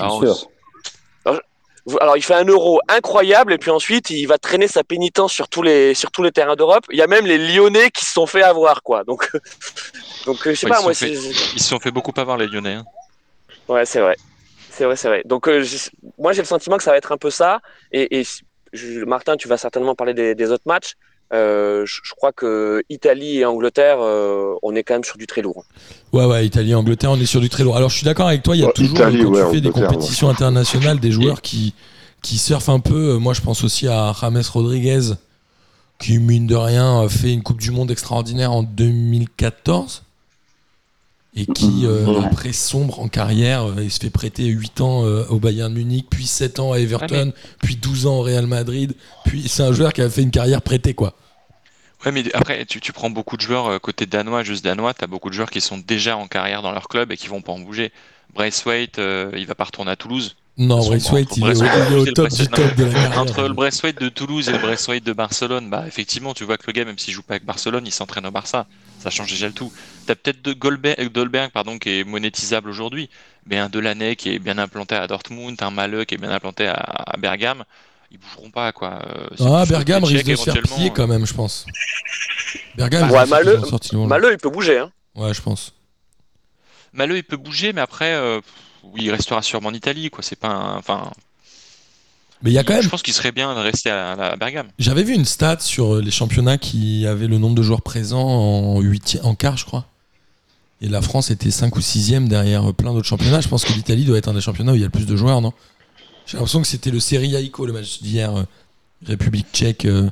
Vous- 1.87 1.97
Alors, 1.99 2.19
il 2.19 2.23
fait 2.23 2.35
un 2.35 2.45
euro 2.45 2.79
incroyable 2.89 3.55
et 3.55 3.59
puis 3.59 3.71
ensuite, 3.71 4.11
il 4.11 4.27
va 4.27 4.37
traîner 4.37 4.69
sa 4.69 4.85
pénitence 4.85 5.33
sur 5.33 5.49
tous 5.49 5.63
les, 5.63 5.95
sur 5.95 6.11
tous 6.11 6.23
les 6.23 6.31
terrains 6.31 6.55
d'Europe. 6.55 6.85
Il 6.91 6.99
y 6.99 7.03
a 7.03 7.07
même 7.07 7.25
les 7.25 7.39
Lyonnais 7.39 7.91
qui 7.91 8.05
se 8.05 8.13
sont 8.13 8.27
fait 8.27 8.43
avoir, 8.43 8.83
quoi. 8.83 9.03
Donc, 9.05 9.31
donc 10.27 10.47
euh, 10.47 10.51
je 10.55 10.61
sais 10.61 10.67
Ouais, 10.67 10.71
pas, 10.71 10.81
ils 10.81 10.83
moi, 10.83 10.95
se 10.95 11.07
sont 11.07 11.07
c'est. 11.07 11.13
Ils 11.55 11.63
se 11.63 11.69
sont 11.69 11.81
fait 11.81 11.91
beaucoup 11.91 12.13
avoir 12.17 12.37
les 12.37 12.47
Lyonnais. 12.47 12.75
hein. 12.75 12.85
Ouais, 13.69 13.85
c'est 13.87 14.01
vrai. 14.01 14.17
C'est 14.71 14.85
vrai, 14.85 14.97
c'est 14.97 15.09
vrai. 15.09 15.23
Donc, 15.25 15.49
euh, 15.49 15.63
je- 15.63 15.91
moi, 16.19 16.33
j'ai 16.33 16.43
le 16.43 16.47
sentiment 16.47 16.77
que 16.77 16.83
ça 16.83 16.93
va 16.93 16.97
être 16.97 17.13
un 17.13 17.17
peu 17.17 17.31
ça. 17.31 17.61
Et, 17.93 18.21
et 18.21 18.27
je- 18.73 19.05
Martin, 19.05 19.37
tu 19.37 19.49
vas 19.49 19.57
certainement 19.57 19.95
parler 19.95 20.15
des, 20.15 20.35
des 20.35 20.51
autres 20.51 20.65
matchs. 20.67 20.95
Euh, 21.33 21.87
je, 21.87 22.01
crois 22.17 22.33
que 22.33 22.83
Italie 22.89 23.39
et 23.39 23.45
Angleterre, 23.45 23.99
euh, 24.01 24.55
on 24.63 24.75
est 24.75 24.83
quand 24.83 24.95
même 24.95 25.05
sur 25.05 25.17
du 25.17 25.27
très 25.29 25.43
lourd. 25.43 25.65
Ouais, 26.13 26.25
ouais, 26.25 26.45
Italie, 26.45 26.75
Angleterre, 26.75 27.13
on 27.13 27.21
est 27.21 27.27
sur 27.27 27.41
du 27.41 27.49
très 27.49 27.63
lourd. 27.63 27.77
Alors, 27.77 27.89
je 27.89 27.97
suis 27.97 28.05
d'accord 28.05 28.27
avec 28.29 28.43
toi, 28.43 28.57
il 28.57 28.61
y 28.61 28.63
a 28.65 28.67
Ouais, 28.67 28.73
toujours, 28.73 28.99
Italie, 28.99 29.23
quand 29.23 29.31
ouais, 29.31 29.45
tu 29.45 29.51
fais 29.55 29.61
des 29.61 29.71
compétitions 29.71 30.29
internationales, 30.29 30.99
des 30.99 31.13
joueurs 31.13 31.41
qui, 31.41 31.73
qui 32.23 32.37
surfent 32.37 32.69
un 32.69 32.81
peu. 32.81 33.15
Moi, 33.17 33.33
je 33.33 33.41
pense 33.43 33.63
aussi 33.63 33.87
à 33.87 34.13
James 34.21 34.43
Rodriguez, 34.53 35.01
qui, 36.01 36.19
mine 36.19 36.47
de 36.49 36.57
rien, 36.57 37.09
fait 37.09 37.33
une 37.33 37.43
Coupe 37.43 37.61
du 37.61 37.71
Monde 37.71 37.91
extraordinaire 37.91 38.53
en 38.53 38.63
2014. 38.65 40.03
Et 41.37 41.47
qui, 41.47 41.87
euh, 41.87 42.07
Mhm. 42.07 42.25
après, 42.25 42.53
sombre 42.53 42.99
en 43.01 43.07
carrière. 43.09 43.65
Euh, 43.65 43.83
Il 43.85 43.91
se 43.91 44.01
fait 44.01 44.11
prêter 44.11 44.47
8 44.47 44.81
ans 44.81 45.05
euh, 45.05 45.25
au 45.29 45.39
Bayern 45.39 45.73
Munich, 45.73 46.07
puis 46.11 46.27
7 46.27 46.59
ans 46.59 46.73
à 46.73 46.79
Everton, 46.81 47.33
puis 47.63 47.77
12 47.77 48.07
ans 48.07 48.17
au 48.17 48.23
Real 48.23 48.47
Madrid. 48.49 48.95
Puis, 49.25 49.49
c'est 49.49 49.63
un 49.63 49.73
joueur 49.73 49.93
qui 49.93 50.03
a 50.03 50.11
fait 50.11 50.23
une 50.23 50.33
carrière 50.33 50.61
prêtée, 50.61 50.93
quoi. 50.95 51.15
Ouais, 52.05 52.11
mais 52.13 52.25
après, 52.35 52.65
tu, 52.67 52.81
tu 52.81 52.93
prends 52.93 53.11
beaucoup 53.11 53.37
de 53.37 53.43
joueurs 53.43 53.67
euh, 53.69 53.79
côté 53.79 54.07
danois, 54.07 54.43
juste 54.43 54.65
danois, 54.65 54.93
t'as 54.95 55.07
beaucoup 55.07 55.29
de 55.29 55.35
joueurs 55.35 55.51
qui 55.51 55.61
sont 55.61 55.79
déjà 55.79 56.17
en 56.17 56.27
carrière 56.27 56.63
dans 56.63 56.73
leur 56.73 56.89
club 56.89 57.13
et 57.13 57.17
qui 57.17 57.29
vont 57.29 57.43
pas 57.43 57.53
en 57.53 57.61
bouger. 57.61 57.93
Braithwaite, 58.35 58.99
euh, 58.99 59.31
il 59.37 59.47
va 59.47 59.55
pas 59.55 59.65
retourner 59.65 59.91
à 59.93 59.97
Toulouse. 59.97 60.35
Non, 60.57 60.79
Braithwaite, 60.85 61.29
entre 61.33 61.39
il 61.39 61.45
est 61.45 61.63
au, 61.93 62.03
il 62.05 62.09
est 62.09 62.13
top 62.13 62.29
du 62.31 62.49
top 62.49 62.75
de 62.77 62.85
la 62.85 62.93
carrière. 62.93 63.19
Entre 63.21 63.43
le 63.43 63.55
Braithwaite 63.55 64.01
de 64.01 64.09
Toulouse 64.09 64.49
et 64.49 64.53
le 64.53 64.59
Braithwaite 64.59 65.05
de 65.05 65.13
Barcelone, 65.13 65.71
bah 65.71 65.85
effectivement, 65.87 66.35
tu 66.35 66.45
vois 66.45 66.57
que 66.59 66.65
le 66.67 66.73
gars, 66.73 66.85
même 66.85 66.99
s'il 66.99 67.15
joue 67.15 67.23
pas 67.23 67.35
avec 67.35 67.45
Barcelone, 67.45 67.85
il 67.87 67.93
s'entraîne 67.93 68.27
au 68.27 68.31
Barça. 68.31 68.67
Ça 69.01 69.11
change 69.11 69.31
déjà 69.31 69.47
le 69.47 69.53
tout. 69.55 69.73
T'as 70.07 70.15
peut-être 70.15 70.43
de 70.43 70.53
Goldberg, 70.53 71.11
Dolberg, 71.11 71.51
pardon, 71.53 71.79
qui 71.79 71.89
est 72.01 72.05
monétisable 72.05 72.69
aujourd'hui, 72.69 73.09
mais 73.47 73.57
un 73.59 73.69
Delaney 73.69 74.15
qui 74.15 74.31
est 74.35 74.39
bien 74.39 74.59
implanté 74.59 74.95
à 74.95 75.07
Dortmund, 75.07 75.57
un 75.63 75.71
Maleux 75.71 76.05
qui 76.05 76.15
est 76.15 76.19
bien 76.19 76.31
implanté 76.31 76.67
à, 76.67 76.75
à 76.75 77.17
Bergame, 77.17 77.65
ils 78.11 78.19
bougeront 78.19 78.51
pas 78.51 78.73
quoi. 78.73 79.01
Euh, 79.07 79.27
Ah, 79.41 79.65
Bergame 79.67 80.05
risque 80.05 80.27
de 80.27 80.37
se 80.37 80.45
faire 80.45 80.55
éventuellement, 80.57 80.77
plier 80.77 80.91
euh, 80.91 80.95
quand 80.95 81.07
même, 81.07 81.27
je 81.27 81.33
pense. 81.35 81.65
Bergame, 82.75 83.11
Ouais, 83.11 83.27
Maleux- 84.07 84.33
il 84.33 84.39
peut 84.39 84.51
bouger. 84.51 84.79
Hein. 84.79 84.91
Ouais, 85.15 85.33
je 85.35 85.41
pense. 85.43 85.75
Maleux, 86.93 87.17
il 87.17 87.25
peut 87.25 87.37
bouger, 87.37 87.73
mais 87.73 87.81
après, 87.81 88.13
euh, 88.15 88.41
oui, 88.83 89.03
il 89.05 89.11
restera 89.13 89.43
sûrement 89.43 89.69
en 89.69 89.75
Italie, 89.75 90.11
quoi. 90.11 90.23
C'est 90.23 90.39
pas, 90.39 90.49
un- 90.49 90.77
enfin, 90.77 91.11
Mais 92.43 92.51
il 92.51 92.55
y 92.55 92.59
a 92.59 92.65
quand 92.65 92.75
je 92.75 92.81
même. 92.81 92.91
pense 92.91 93.03
qu'il 93.03 93.13
serait 93.13 93.33
bien 93.33 93.55
de 93.55 93.61
rester 93.61 93.91
à, 93.91 94.13
à 94.13 94.37
Bergame. 94.37 94.69
J'avais 94.79 95.03
vu 95.03 95.15
une 95.15 95.25
stat 95.27 95.59
sur 95.61 95.97
euh, 95.97 96.01
les 96.03 96.11
championnats 96.11 96.57
qui 96.59 97.07
avaient 97.07 97.27
le 97.27 97.39
nombre 97.39 97.55
de 97.55 97.63
joueurs 97.63 97.83
présents 97.83 98.27
en, 98.27 98.81
huitième, 98.81 99.25
en 99.27 99.35
quart, 99.35 99.57
je 99.57 99.65
crois. 99.67 99.87
Et 100.81 100.89
la 100.89 101.03
France 101.03 101.31
était 101.31 101.51
5 101.51 101.77
ou 101.77 101.81
6 101.83 102.13
derrière 102.29 102.71
euh, 102.71 102.73
plein 102.73 102.93
d'autres 102.95 103.07
championnats. 103.07 103.41
Je 103.43 103.49
pense 103.49 103.65
que 103.65 103.73
l'Italie 103.75 104.05
doit 104.07 104.17
être 104.17 104.29
un 104.29 104.35
des 104.35 104.41
championnats 104.41 104.73
où 104.73 104.75
il 104.77 104.81
y 104.81 104.85
a 104.85 104.87
le 104.87 104.91
plus 104.91 105.07
de 105.07 105.17
joueurs, 105.17 105.41
non? 105.43 105.53
J'ai 106.27 106.37
l'impression 106.39 106.63
que 106.63 106.69
c'était 106.69 106.91
le 106.91 107.01
Serie 107.01 107.37
A 107.37 107.41
ICO, 107.41 107.67
le 107.67 107.73
match 107.75 108.01
d'hier. 108.01 108.35
euh, 108.35 108.45
République 109.07 109.47
tchèque, 109.53 109.85
euh, 109.85 110.09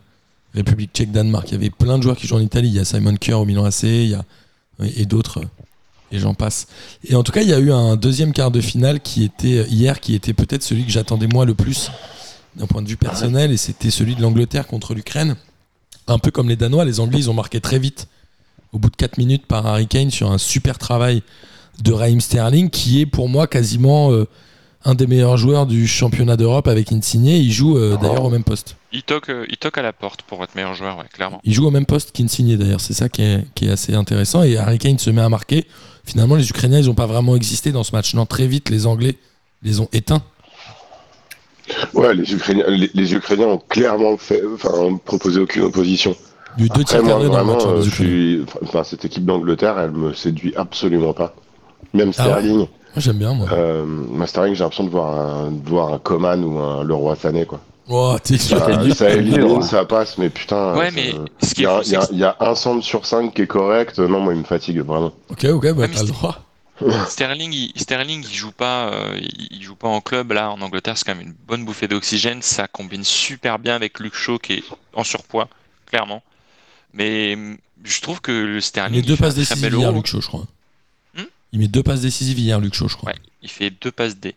République 0.55 0.91
tchèque, 0.93 1.13
Danemark. 1.13 1.49
Il 1.49 1.53
y 1.53 1.55
avait 1.57 1.71
plein 1.71 1.97
de 1.99 2.03
joueurs 2.03 2.17
qui 2.17 2.27
jouent 2.27 2.37
en 2.37 2.41
Italie. 2.41 2.69
Il 2.69 2.75
y 2.75 2.79
a 2.79 2.85
Simon 2.85 3.15
Kerr 3.17 3.35
au 3.41 3.45
Milan 3.47 3.65
AC, 3.65 3.85
il 3.85 4.09
y 4.11 4.15
a, 4.15 4.25
et 4.97 5.07
d'autres. 5.07 5.41
et 6.13 6.19
j'en 6.19 6.35
passe. 6.35 6.67
Et 7.05 7.15
en 7.15 7.23
tout 7.23 7.33
cas, 7.33 7.43
il 7.43 7.49
y 7.49 7.53
a 7.55 7.59
eu 7.59 7.71
un 7.73 7.97
deuxième 7.97 8.33
quart 8.33 8.51
de 8.51 8.61
finale 8.61 9.01
qui 9.01 9.25
était 9.25 9.65
hier, 9.69 10.01
qui 10.01 10.15
était 10.15 10.33
peut-être 10.35 10.63
celui 10.63 10.85
que 10.85 10.91
j'attendais 10.91 11.27
moi 11.27 11.45
le 11.45 11.55
plus 11.55 11.91
d'un 12.59 12.67
point 12.67 12.83
de 12.83 12.89
vue 12.89 12.97
personnel, 12.97 13.53
et 13.53 13.57
c'était 13.57 13.91
celui 13.91 14.15
de 14.15 14.23
l'Angleterre 14.23 14.67
contre 14.67 14.95
l'Ukraine. 14.95 15.37
un 16.07 16.19
peu 16.19 16.31
comme 16.31 16.49
les 16.49 16.57
Danois, 16.57 16.85
les 16.85 17.01
Anglais, 17.01 17.19
ils 17.19 17.31
ont 17.31 17.35
marqué 17.35 17.61
très 17.61 17.79
vite, 17.79 18.09
au 18.73 18.79
bout 18.79 18.91
de 18.91 18.97
4 18.97 19.19
minutes 19.19 19.47
par 19.47 19.67
Harry 19.67 19.87
Kane 19.87 20.11
sur 20.11 20.31
un 20.31 20.39
super 20.39 20.79
travail 20.79 21.23
de 21.83 21.93
Raheem 21.93 22.21
Sterling, 22.21 22.71
qui 22.71 23.01
est 23.01 23.07
pour 23.07 23.29
moi 23.29 23.47
quasiment 23.47 24.11
euh, 24.11 24.27
un 24.85 24.95
des 24.95 25.07
meilleurs 25.07 25.37
joueurs 25.37 25.67
du 25.67 25.87
championnat 25.87 26.37
d'Europe 26.37 26.67
avec 26.69 26.93
Insigne. 26.93 27.27
Il 27.27 27.53
joue 27.53 27.77
euh, 27.77 27.97
d'ailleurs 27.97 28.25
au 28.25 28.31
même 28.31 28.45
poste. 28.45 28.77
Il 28.93 29.03
toque, 29.03 29.29
euh, 29.29 29.47
il 29.49 29.59
toque 29.59 29.79
à 29.79 29.83
la 29.83 29.93
porte 29.93 30.23
pour 30.23 30.43
être 30.43 30.55
meilleur 30.55 30.75
joueur, 30.75 30.99
ouais, 30.99 31.05
clairement. 31.13 31.41
Il 31.45 31.53
joue 31.53 31.67
au 31.67 31.71
même 31.71 31.87
poste 31.87 32.13
qu'Insigne 32.13 32.57
d'ailleurs, 32.57 32.81
c'est 32.81 32.95
ça 32.95 33.09
qui 33.09 33.23
est, 33.23 33.45
qui 33.55 33.67
est 33.67 33.71
assez 33.71 33.95
intéressant. 33.95 34.43
Et 34.43 34.57
Harry 34.57 34.79
Kane 34.79 34.99
se 34.99 35.11
met 35.11 35.23
à 35.23 35.29
marquer. 35.29 35.67
Finalement, 36.05 36.37
les 36.37 36.49
Ukrainiens, 36.49 36.79
ils 36.79 36.87
n'ont 36.87 36.95
pas 36.95 37.07
vraiment 37.07 37.37
existé 37.37 37.71
dans 37.71 37.85
ce 37.85 37.93
match. 37.93 38.15
Non, 38.15 38.25
très 38.25 38.47
vite, 38.47 38.71
les 38.71 38.87
Anglais 38.87 39.17
les 39.63 39.81
ont 39.81 39.89
éteints. 39.93 40.23
Ouais, 41.95 42.15
les 42.15 42.33
Ukrainiens, 42.33 42.65
les, 42.69 42.91
les 42.95 43.15
Ukrainiens 43.15 43.47
ont 43.49 43.63
clairement 43.69 44.17
fait, 44.17 44.43
enfin, 44.55 44.71
ont 44.79 44.99
proposé 44.99 45.41
aucune 45.41 45.65
opposition. 45.65 46.15
Du 46.57 46.69
deux 46.71 46.81
Après, 46.83 47.03
moi, 47.03 47.15
vraiment, 47.19 47.53
match. 47.55 47.65
hein, 47.65 47.71
euh, 47.77 47.83
je 47.83 47.91
suis, 47.91 48.45
enfin, 48.65 48.83
cette 48.85 49.05
équipe 49.05 49.25
d'Angleterre, 49.25 49.79
elle 49.79 49.93
me 49.93 50.13
séduit 50.13 50.53
absolument 50.57 51.13
pas. 51.13 51.35
Même 51.95 52.11
Ah 52.19 52.25
ouais 52.25 52.33
Sterling, 52.33 52.57
Moi, 52.59 52.67
j'aime 52.97 53.17
bien, 53.19 53.33
moi. 53.35 53.49
euh, 53.53 53.85
ma 53.87 54.27
Sterling, 54.27 54.55
j'ai 54.55 54.63
l'impression 54.65 54.85
de 54.85 54.91
voir 54.91 55.19
un, 55.19 55.51
de 55.53 55.69
voir 55.69 55.93
un 55.95 55.99
Coman 55.99 56.43
ou 56.45 56.59
un 56.59 56.83
Leroy 56.85 57.15
Sané, 57.17 57.45
quoi. 57.47 57.61
Oh, 57.91 58.17
t'es 58.23 58.37
sûr. 58.37 58.59
Ça, 58.59 58.91
ça 58.95 59.11
élimine, 59.11 59.57
hein. 59.59 59.63
ça 59.63 59.85
passe, 59.85 60.19
mais 60.19 60.29
putain. 60.29 60.77
Ouais, 60.77 60.91
mais 60.95 61.15
ce 61.43 61.55
qui 61.55 61.63
Il 61.63 61.65
y, 61.65 61.67
est 61.67 61.69
a- 61.69 61.79
fou, 61.79 61.83
il 61.87 61.93
y 61.93 61.97
a- 61.97 62.01
c'est 62.03 62.09
que 62.09 62.13
il 62.15 62.19
y 62.19 62.25
a 62.25 62.37
un 62.41 62.55
centre 62.55 62.85
sur 62.85 63.07
5 63.07 63.33
qui 63.33 63.43
est 63.43 63.47
correct. 63.47 63.99
Non, 63.99 64.21
moi, 64.21 64.35
il 64.35 64.41
me 64.41 64.45
fatigue 64.45 64.81
vraiment. 64.81 65.13
Ok, 65.31 65.45
ok, 65.45 65.63
bah, 65.73 65.87
mais 65.89 65.89
t'as 65.95 66.03
le 66.03 66.09
droit. 66.09 66.37
Sterling, 67.09 67.53
il, 67.53 67.81
Sterling, 67.81 68.25
il 68.29 68.35
joue 68.35 68.53
pas, 68.53 68.93
euh, 68.93 69.19
il, 69.21 69.49
il 69.59 69.63
joue 69.63 69.75
pas 69.75 69.89
en 69.89 70.01
club 70.01 70.33
là 70.33 70.51
en 70.51 70.61
Angleterre. 70.61 70.97
C'est 70.97 71.05
quand 71.05 71.15
même 71.15 71.27
une 71.27 71.35
bonne 71.47 71.65
bouffée 71.65 71.89
d'oxygène. 71.89 72.43
Ça 72.43 72.69
combine 72.69 73.05
super 73.05 73.59
bien 73.59 73.75
avec 73.75 73.99
Luke 74.01 74.15
Shaw 74.15 74.39
qui 74.39 74.55
est 74.55 74.65
en 74.95 75.05
surpoids, 75.05 75.49
clairement. 75.87 76.23
Mais 76.93 77.35
hum, 77.35 77.59
je 77.85 78.01
trouve 78.01 78.21
que 78.21 78.33
le 78.33 78.57
Il 78.57 78.63
Sterling, 78.63 78.97
met 78.97 79.03
deux 79.03 79.17
fait 79.17 79.25
un 79.25 79.27
passes 79.27 79.35
décisives 79.37 79.75
hier. 79.75 79.93
Luke 79.93 80.07
Shaw, 80.07 80.21
je 80.21 80.27
crois. 80.27 80.47
Hmm 81.15 81.25
il 81.53 81.59
met 81.59 81.69
deux 81.69 81.83
passes 81.83 82.01
décisives 82.03 82.39
hier, 82.39 82.61
Luke 82.61 82.75
Shaw, 82.75 82.89
je 82.89 82.97
crois. 82.97 83.13
Ouais, 83.13 83.19
il 83.43 83.51
fait 83.51 83.71
deux 83.71 83.93
passes 83.93 84.17
D. 84.17 84.35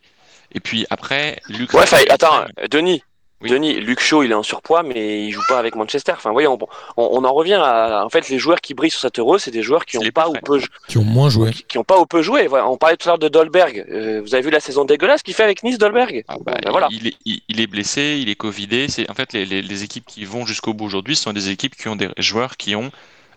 Et 0.53 0.59
puis 0.59 0.85
après, 0.89 1.41
Luke. 1.47 1.73
Ouais, 1.73 1.83
enfin, 1.83 1.97
attends, 2.09 2.45
Denis. 2.69 3.03
Oui. 3.43 3.49
Denis, 3.49 3.73
Luke 3.79 3.99
Shaw, 3.99 4.23
il 4.23 4.31
est 4.31 4.35
en 4.35 4.43
surpoids, 4.43 4.83
mais 4.83 5.25
il 5.25 5.31
joue 5.31 5.41
pas 5.47 5.57
avec 5.59 5.75
Manchester. 5.75 6.13
Enfin, 6.15 6.31
voyez, 6.31 6.47
on, 6.47 6.57
on, 6.97 7.09
on 7.11 7.23
en 7.25 7.33
revient 7.33 7.55
à. 7.61 8.03
En 8.05 8.09
fait, 8.09 8.29
les 8.29 8.37
joueurs 8.39 8.61
qui 8.61 8.73
brillent 8.73 8.91
sur 8.91 8.99
cette 9.01 9.17
euro, 9.19 9.37
c'est 9.37 9.51
des 9.51 9.63
joueurs 9.63 9.85
qui 9.85 9.97
ont 9.97 10.01
pas 10.13 10.29
ou 10.29 10.33
peu, 10.43 10.59
Qui 10.87 10.97
ont 10.97 11.03
moins 11.03 11.29
joué. 11.29 11.51
qui, 11.51 11.63
qui 11.63 11.77
ont 11.77 11.83
pas 11.83 11.99
ou 11.99 12.05
peu 12.05 12.21
joué. 12.21 12.47
Voilà, 12.47 12.67
on 12.69 12.77
parlait 12.77 12.97
tout 12.97 13.07
à 13.09 13.11
l'heure 13.11 13.19
de 13.19 13.27
Dolberg. 13.29 13.85
Euh, 13.91 14.21
vous 14.23 14.33
avez 14.35 14.43
vu 14.43 14.51
la 14.51 14.59
saison 14.59 14.85
dégueulasse 14.85 15.23
qu'il 15.23 15.33
fait 15.33 15.43
avec 15.43 15.63
Nice, 15.63 15.77
Dolberg 15.77 16.23
Ah 16.27 16.35
bah, 16.45 16.53
Ben 16.63 16.71
voilà. 16.71 16.87
il, 16.91 17.07
est, 17.07 17.15
il, 17.25 17.41
il 17.49 17.59
est 17.61 17.67
blessé, 17.67 18.19
il 18.21 18.29
est 18.29 18.35
covidé. 18.35 18.87
C'est 18.89 19.09
en 19.09 19.13
fait 19.13 19.33
les, 19.33 19.45
les, 19.45 19.61
les 19.61 19.83
équipes 19.83 20.05
qui 20.05 20.25
vont 20.25 20.45
jusqu'au 20.45 20.73
bout 20.73 20.85
aujourd'hui 20.85 21.15
sont 21.15 21.33
des 21.33 21.49
équipes 21.49 21.75
qui 21.75 21.87
ont 21.87 21.95
des 21.95 22.09
joueurs 22.17 22.57
qui 22.57 22.75
ont 22.75 22.91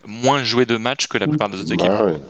moins 0.07 0.45
joué 0.45 0.67
de 0.67 0.77
matchs 0.77 1.07
que 1.07 1.17
la 1.19 1.27
plupart 1.27 1.49
des 1.49 1.61
autres 1.61 1.73
équipes. 1.73 1.89
Bah, 1.89 2.05
ouais. 2.05 2.21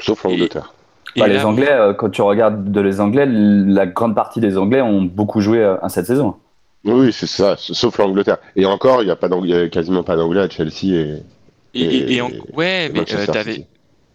Sauf 0.00 0.24
l'Angleterre. 0.24 0.72
Et 1.16 1.20
Bah, 1.20 1.26
les 1.28 1.34
là, 1.34 1.46
Anglais, 1.46 1.70
euh, 1.70 1.92
quand 1.92 2.10
tu 2.10 2.22
regardes 2.22 2.70
de 2.70 2.80
les 2.80 3.00
Anglais, 3.00 3.26
la 3.26 3.86
grande 3.86 4.14
partie 4.14 4.40
des 4.40 4.56
Anglais 4.56 4.80
ont 4.80 5.02
beaucoup 5.02 5.40
joué 5.40 5.58
euh, 5.58 5.76
cette 5.88 6.06
saison. 6.06 6.36
Oui, 6.84 7.12
c'est 7.12 7.26
ça. 7.26 7.56
Sauf 7.58 7.98
l'Angleterre. 7.98 8.38
Et 8.56 8.64
encore, 8.64 9.02
il 9.02 9.08
y 9.08 9.10
a 9.10 9.16
pas 9.16 9.28
y 9.44 9.54
a 9.54 9.68
quasiment 9.68 10.02
pas 10.02 10.16
d'Anglais 10.16 10.40
à 10.40 10.48
Chelsea 10.48 10.84
et. 10.94 11.22
et, 11.74 11.82
et- 11.82 12.14
et 12.16 12.20
en- 12.20 12.30
et- 12.30 12.40
ouais, 12.52 12.88
et 12.88 12.92
mais 12.92 13.04
euh, 13.12 13.26
t'avais 13.26 13.62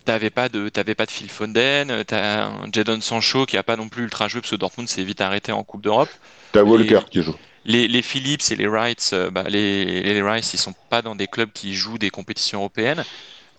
t'avais 0.05 0.29
pas 0.31 0.50
de 0.50 0.69
t'avais 0.69 0.95
pas 0.95 1.05
de 1.05 1.12
Phil 1.12 1.29
Foden, 1.29 1.91
euh, 1.91 2.03
t'as 2.03 2.45
un 2.48 2.72
Jadon 2.72 3.01
Sancho 3.01 3.45
qui 3.45 3.57
a 3.57 3.63
pas 3.63 3.77
non 3.77 3.89
plus 3.89 4.03
ultra 4.03 4.27
joué 4.27 4.41
parce 4.41 4.51
que 4.51 4.55
Dortmund 4.57 4.89
s'est 4.89 5.03
vite 5.03 5.22
arrêté 5.22 5.51
en 5.51 5.63
Coupe 5.63 5.84
d'Europe. 5.84 6.17
T'as 6.51 6.63
Walker 6.63 7.01
qui 7.12 7.22
joue. 7.22 7.36
Les, 7.65 7.88
les 7.88 8.01
Phillips 8.03 8.51
et 8.51 8.55
les 8.55 8.67
Wrights, 8.67 9.12
euh, 9.13 9.31
bah, 9.31 9.43
les, 9.50 10.03
les 10.03 10.22
Wrights, 10.22 10.53
ils 10.53 10.60
sont 10.60 10.75
pas 10.89 11.01
dans 11.01 11.15
des 11.15 11.27
clubs 11.27 11.51
qui 11.51 11.74
jouent 11.75 11.98
des 11.98 12.12
compétitions 12.12 12.60
européennes. 12.60 13.05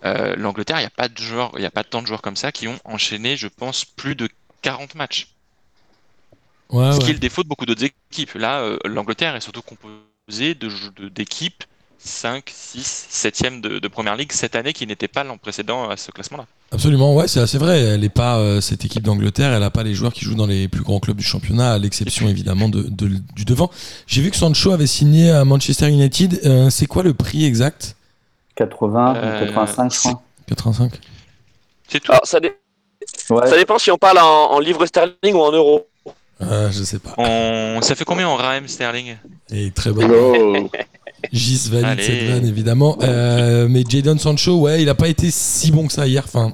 Euh, 0.05 0.35
L'Angleterre, 0.37 0.77
il 0.79 0.81
n'y 0.83 0.87
a 0.87 0.91
pas 0.91 1.09
de 1.09 1.17
joueurs, 1.19 1.51
il 1.57 1.63
y 1.63 1.65
a 1.65 1.71
pas 1.71 1.83
tant 1.83 2.01
de 2.01 2.07
joueurs 2.07 2.21
comme 2.21 2.35
ça 2.37 2.51
qui 2.51 2.67
ont 2.67 2.79
enchaîné, 2.85 3.37
je 3.37 3.47
pense, 3.47 3.85
plus 3.85 4.15
de 4.15 4.29
40 4.61 4.95
matchs. 4.95 5.36
Ouais, 6.71 6.91
Ce 6.93 6.99
qui 6.99 7.09
est 7.09 7.13
le 7.13 7.19
défaut 7.19 7.43
de 7.43 7.47
beaucoup 7.47 7.65
d'autres 7.65 7.83
équipes. 7.85 8.33
Là, 8.35 8.59
euh, 8.59 8.77
l'Angleterre 8.85 9.35
est 9.35 9.41
surtout 9.41 9.61
composée 9.61 10.53
de 10.55 10.67
jou- 10.69 10.91
de- 10.97 11.07
d'équipes 11.09 11.63
5, 11.99 12.51
6, 12.53 13.07
7e 13.09 13.59
de, 13.61 13.79
de 13.79 13.87
première 13.87 14.15
ligue 14.15 14.31
cette 14.31 14.55
année 14.55 14.71
qui 14.73 14.85
n'étaient 14.85 15.07
pas 15.07 15.23
l'an 15.23 15.37
précédent 15.37 15.89
à 15.89 15.97
ce 15.97 16.11
classement-là. 16.11 16.45
Absolument, 16.71 17.15
ouais, 17.15 17.27
c'est 17.27 17.39
assez 17.39 17.57
vrai. 17.57 17.79
Elle 17.81 18.03
est 18.03 18.09
pas 18.09 18.37
euh, 18.37 18.59
cette 18.61 18.83
équipe 18.85 19.03
d'Angleterre, 19.03 19.53
elle 19.53 19.63
a 19.63 19.69
pas 19.69 19.83
les 19.83 19.93
joueurs 19.93 20.11
qui 20.13 20.25
jouent 20.25 20.35
dans 20.35 20.45
les 20.45 20.67
plus 20.67 20.83
grands 20.83 20.99
clubs 20.99 21.15
du 21.17 21.23
championnat, 21.23 21.73
à 21.73 21.77
l'exception 21.79 22.27
évidemment 22.27 22.67
de, 22.69 22.83
de- 22.83 23.07
du 23.35 23.45
devant. 23.45 23.71
J'ai 24.05 24.21
vu 24.21 24.29
que 24.31 24.35
Sancho 24.37 24.71
avait 24.71 24.87
signé 24.87 25.31
à 25.31 25.43
Manchester 25.45 25.87
United. 25.87 26.41
Euh, 26.45 26.69
c'est 26.69 26.85
quoi 26.85 27.03
le 27.03 27.13
prix 27.13 27.45
exact? 27.45 27.95
80, 28.55 29.15
Euh, 29.15 29.45
85, 29.45 29.93
je 29.93 29.99
crois. 29.99 30.21
85. 30.47 30.91
C'est 31.87 31.99
tout. 32.01 32.11
Alors, 32.11 32.25
ça, 32.25 32.39
dé- 32.39 32.53
Ouais. 33.29 33.47
ça 33.47 33.55
dépend 33.57 33.77
si 33.79 33.89
on 33.91 33.97
parle 33.97 34.17
en, 34.19 34.51
en 34.51 34.59
livres 34.59 34.85
sterling 34.85 35.33
ou 35.33 35.39
en 35.41 35.51
euros. 35.51 35.87
Euh, 36.41 36.69
je 36.71 36.83
sais 36.83 36.99
pas. 36.99 37.13
On- 37.17 37.81
Ça 37.81 37.95
fait 37.95 38.05
combien 38.05 38.27
en 38.27 38.35
Raheem 38.35 38.67
Sterling? 38.67 39.15
Et 39.51 39.71
très 39.71 39.91
bon. 39.91 40.69
Gis 41.31 41.69
valide 41.69 41.85
Allez. 41.85 42.03
cette 42.03 42.23
vanne 42.29 42.45
évidemment. 42.45 42.97
Euh, 43.01 43.67
mais 43.67 43.83
Jadon 43.87 44.17
Sancho, 44.17 44.59
ouais, 44.59 44.81
il 44.81 44.89
a 44.89 44.95
pas 44.95 45.07
été 45.07 45.31
si 45.31 45.71
bon 45.71 45.87
que 45.87 45.93
ça 45.93 46.05
hier. 46.07 46.23
Enfin, 46.25 46.51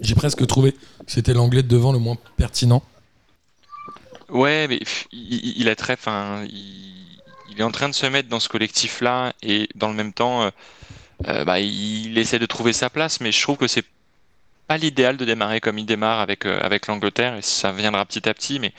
j'ai 0.00 0.14
presque 0.14 0.46
trouvé 0.46 0.72
que 0.72 0.78
c'était 1.06 1.34
l'anglais 1.34 1.62
de 1.62 1.68
devant 1.68 1.92
le 1.92 1.98
moins 1.98 2.16
pertinent. 2.36 2.82
Ouais, 4.30 4.66
mais 4.68 4.80
il, 5.12 5.58
il 5.60 5.68
a 5.68 5.76
très, 5.76 5.92
enfin, 5.92 6.44
il, 6.48 6.94
il 7.50 7.60
est 7.60 7.62
en 7.62 7.70
train 7.70 7.88
de 7.90 7.94
se 7.94 8.06
mettre 8.06 8.28
dans 8.28 8.40
ce 8.40 8.48
collectif-là 8.48 9.32
et 9.42 9.68
dans 9.74 9.88
le 9.88 9.94
même 9.94 10.12
temps, 10.14 10.42
euh, 10.44 10.50
euh, 11.28 11.44
bah, 11.44 11.60
il 11.60 12.16
essaie 12.18 12.38
de 12.38 12.46
trouver 12.46 12.72
sa 12.72 12.88
place, 12.90 13.20
mais 13.20 13.30
je 13.32 13.40
trouve 13.42 13.58
que 13.58 13.68
c'est 13.68 13.84
pas 14.66 14.76
l'idéal 14.76 15.16
de 15.16 15.24
démarrer 15.24 15.60
comme 15.60 15.78
il 15.78 15.86
démarre 15.86 16.20
avec 16.20 16.46
euh, 16.46 16.58
avec 16.60 16.86
l'Angleterre 16.86 17.36
et 17.36 17.42
ça 17.42 17.72
viendra 17.72 18.04
petit 18.04 18.28
à 18.28 18.34
petit, 18.34 18.58
mais 18.58 18.72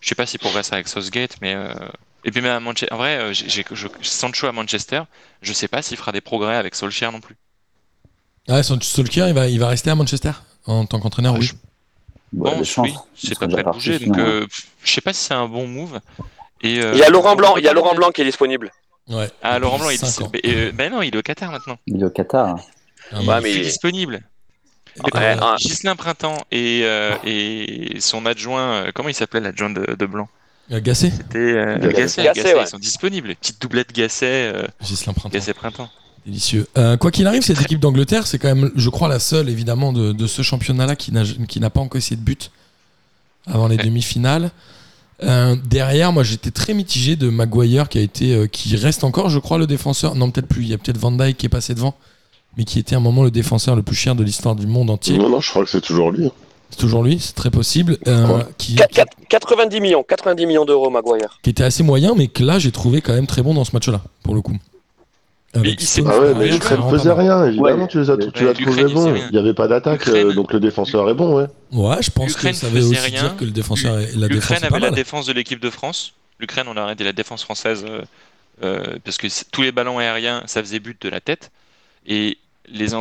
je 0.00 0.08
sais 0.08 0.14
pas 0.14 0.26
s'il 0.26 0.40
progresse 0.40 0.72
avec 0.72 0.88
Southgate, 0.88 1.36
mais 1.40 1.54
euh, 1.54 1.72
et 2.24 2.30
puis 2.30 2.40
même 2.40 2.52
à 2.52 2.60
Manchester, 2.60 2.92
en 2.94 2.98
vrai, 2.98 3.16
euh, 3.18 3.32
j'ai 3.32 3.64
Sancho 4.02 4.46
à 4.46 4.52
Manchester, 4.52 5.02
je 5.42 5.52
sais 5.52 5.68
pas 5.68 5.82
s'il 5.82 5.96
fera 5.96 6.12
des 6.12 6.20
progrès 6.20 6.56
avec 6.56 6.74
Solskjaer 6.74 7.10
non 7.12 7.20
plus. 7.20 7.36
Ah, 8.48 8.62
Solskjaer, 8.62 9.28
il 9.28 9.34
va, 9.34 9.48
il 9.48 9.58
va 9.58 9.68
rester 9.68 9.90
à 9.90 9.94
Manchester 9.94 10.32
en 10.66 10.86
tant 10.86 11.00
qu'entraîneur, 11.00 11.34
Ah, 11.36 11.38
oui. 11.40 11.46
je 11.46 11.54
Ouais, 12.34 12.56
des 12.56 12.64
chances. 12.64 12.88
oui, 12.88 12.94
c'est 13.14 13.38
pas 13.38 13.46
prêt 13.46 13.62
de 13.62 13.70
bouger, 13.70 13.98
donc 13.98 14.16
ouais. 14.16 14.22
euh, 14.22 14.46
je 14.84 14.90
sais 14.92 15.00
pas 15.02 15.12
si 15.12 15.22
c'est 15.24 15.34
un 15.34 15.46
bon 15.48 15.66
move. 15.68 16.00
Et, 16.62 16.80
euh, 16.80 16.92
Il 16.94 16.98
y 16.98 17.02
a 17.02 17.10
Laurent 17.10 17.36
Blanc, 17.36 17.56
il 17.58 17.64
y 17.64 17.68
a 17.68 17.72
Laurent 17.74 17.94
Blanc 17.94 18.10
qui 18.10 18.22
est 18.22 18.24
disponible. 18.24 18.70
Ouais. 19.08 19.28
Ah, 19.42 19.58
Laurent 19.58 19.78
Blanc, 19.78 19.90
il 19.90 19.98
mais, 20.32 20.40
euh, 20.46 20.72
ben 20.72 20.90
non, 20.90 21.02
il 21.02 21.14
est 21.14 21.18
au 21.18 21.22
Qatar 21.22 21.50
maintenant. 21.50 21.76
Il 21.86 22.00
est 22.00 22.04
au 22.04 22.10
Qatar. 22.10 22.56
Ah, 23.10 23.18
Ouais, 23.20 23.26
bah, 23.26 23.40
mais- 23.42 23.50
Il 23.50 23.58
est 23.58 23.64
disponible. 23.64 24.22
Ouais, 25.00 25.10
ben, 25.12 25.38
ah. 25.40 25.56
Ghislain 25.58 25.96
Printemps 25.96 26.36
et, 26.50 26.82
euh, 26.84 27.14
et 27.24 27.96
son 28.00 28.26
adjoint, 28.26 28.72
euh, 28.72 28.90
comment 28.94 29.08
il 29.08 29.14
s'appelait 29.14 29.40
l'adjoint 29.40 29.70
de, 29.70 29.94
de 29.98 30.06
Blanc? 30.06 30.28
Euh, 30.70 30.80
Gassé 30.80 31.10
C'était 31.10 31.38
euh, 31.38 31.78
Gasset. 31.78 31.92
Gasset. 31.92 32.22
Gasset, 32.24 32.24
Gasset, 32.42 32.54
ouais. 32.54 32.62
Ils 32.64 32.68
sont 32.68 32.78
disponibles. 32.78 33.34
Petite 33.36 33.60
doublette 33.60 33.92
Gasset, 33.92 34.52
euh, 34.54 34.66
Gislain 34.82 35.12
Printemps. 35.12 35.30
Gasset 35.36 35.54
Printemps. 35.54 35.88
Délicieux. 36.26 36.68
Euh, 36.78 36.96
quoi 36.96 37.10
qu'il 37.10 37.26
arrive, 37.26 37.42
cette 37.42 37.60
équipe 37.62 37.80
d'Angleterre, 37.80 38.26
c'est 38.26 38.38
quand 38.38 38.54
même, 38.54 38.70
je 38.76 38.88
crois, 38.90 39.08
la 39.08 39.18
seule, 39.18 39.48
évidemment, 39.48 39.92
de, 39.92 40.12
de 40.12 40.26
ce 40.26 40.42
championnat-là 40.42 40.94
qui 40.94 41.10
n'a 41.10 41.24
qui 41.48 41.58
n'a 41.58 41.68
pas 41.70 41.80
encore 41.80 41.98
essayé 41.98 42.16
de 42.16 42.22
but 42.22 42.50
avant 43.46 43.66
les 43.66 43.76
Ouais. 43.76 43.84
demi-finales. 43.84 44.50
Euh, 45.24 45.56
derrière, 45.64 46.12
moi, 46.12 46.22
j'étais 46.22 46.50
très 46.50 46.74
mitigé 46.74 47.16
de 47.16 47.28
Maguire, 47.28 47.88
qui 47.88 47.98
a 47.98 48.02
été, 48.02 48.34
euh, 48.34 48.46
qui 48.46 48.76
reste 48.76 49.04
encore, 49.04 49.30
je 49.30 49.38
crois, 49.40 49.58
le 49.58 49.66
défenseur. 49.66 50.14
Non, 50.14 50.30
peut-être 50.30 50.46
plus. 50.48 50.62
Il 50.62 50.68
y 50.68 50.74
a 50.74 50.78
peut-être 50.78 50.98
Van 50.98 51.10
Dijk 51.12 51.36
qui 51.38 51.46
est 51.46 51.48
passé 51.48 51.74
devant, 51.74 51.94
mais 52.56 52.64
qui 52.64 52.78
était 52.78 52.94
à 52.94 52.98
un 52.98 53.02
moment 53.02 53.22
le 53.22 53.30
défenseur 53.30 53.76
le 53.76 53.82
plus 53.82 53.96
cher 53.96 54.14
de 54.14 54.22
l'histoire 54.24 54.54
du 54.54 54.66
monde 54.66 54.90
entier. 54.90 55.18
non, 55.18 55.28
non, 55.28 55.40
je 55.40 55.50
crois 55.50 55.64
que 55.64 55.70
c'est 55.70 55.80
toujours 55.80 56.10
lui. 56.10 56.30
C'est 56.70 56.78
toujours 56.78 57.02
lui, 57.02 57.18
c'est 57.20 57.34
très 57.34 57.50
possible. 57.50 57.98
Euh, 58.08 58.42
qui, 58.56 58.76
Qua- 58.76 58.86
qui- 58.86 58.94
qua- 59.00 59.04
90 59.28 59.80
millions, 59.80 60.02
90 60.02 60.46
millions 60.46 60.64
d'euros, 60.64 60.88
Maguire. 60.88 61.38
qui 61.42 61.50
était 61.50 61.64
assez 61.64 61.82
moyen, 61.82 62.14
mais 62.16 62.28
que 62.28 62.42
là, 62.42 62.58
j'ai 62.58 62.72
trouvé 62.72 63.00
quand 63.02 63.12
même 63.12 63.26
très 63.26 63.42
bon 63.42 63.52
dans 63.52 63.64
ce 63.64 63.72
match-là, 63.74 64.00
pour 64.22 64.34
le 64.34 64.40
coup. 64.40 64.56
Avec 65.54 65.82
s'est- 65.82 66.00
Stones, 66.00 66.10
Ah 66.10 66.18
ouais, 66.18 66.34
mais 66.34 66.48
vraiment 66.48 66.90
pas 66.90 66.96
faisait 66.96 67.12
rien, 67.12 67.44
évidemment, 67.44 67.82
Ouais. 67.82 67.88
tu 67.88 68.00
les 68.00 68.08
as, 68.08 68.16
tu 68.16 68.22
Ouais, 68.24 68.30
l'as 68.46 68.52
l'Ukraine, 68.54 68.86
trouvé 68.86 68.94
bon. 68.94 69.14
Il 69.14 69.32
n'y 69.32 69.38
avait 69.38 69.52
pas 69.52 69.68
d'attaque, 69.68 70.08
euh, 70.08 70.32
donc 70.32 70.50
le 70.54 70.60
défenseur 70.60 71.10
est 71.10 71.14
bon, 71.14 71.36
ouais. 71.36 71.46
Ouais, 71.72 71.96
je 72.00 72.10
pense 72.10 72.24
que 72.32 72.38
L'Ukraine 72.38 72.54
ça 72.54 72.68
veut 72.68 72.76
faisait 72.80 72.96
aussi 72.98 73.10
rien. 73.10 73.20
dire 73.22 73.36
que 73.36 73.44
le 73.44 73.50
défenseur 73.50 73.98
est, 73.98 74.14
la 74.16 74.28
défense 74.28 74.30
L'Ukraine 74.30 74.56
est 74.56 74.60
pas 74.60 74.66
avait 74.76 74.80
la 74.86 74.90
mal. 74.92 74.94
défense 74.94 75.26
de 75.26 75.32
l'équipe 75.34 75.60
de 75.60 75.68
France. 75.68 76.14
L'Ukraine, 76.40 76.64
on 76.68 76.76
a 76.78 76.80
arrêté 76.80 77.04
la 77.04 77.12
défense 77.12 77.44
française 77.44 77.84
euh, 77.86 78.00
euh, 78.64 78.96
parce 79.04 79.18
que 79.18 79.26
tous 79.50 79.60
les 79.60 79.72
ballons 79.72 79.98
aériens, 79.98 80.42
ça 80.46 80.62
faisait 80.62 80.78
but 80.78 81.00
de 81.02 81.10
la 81.10 81.20
tête. 81.20 81.50
Et 82.06 82.38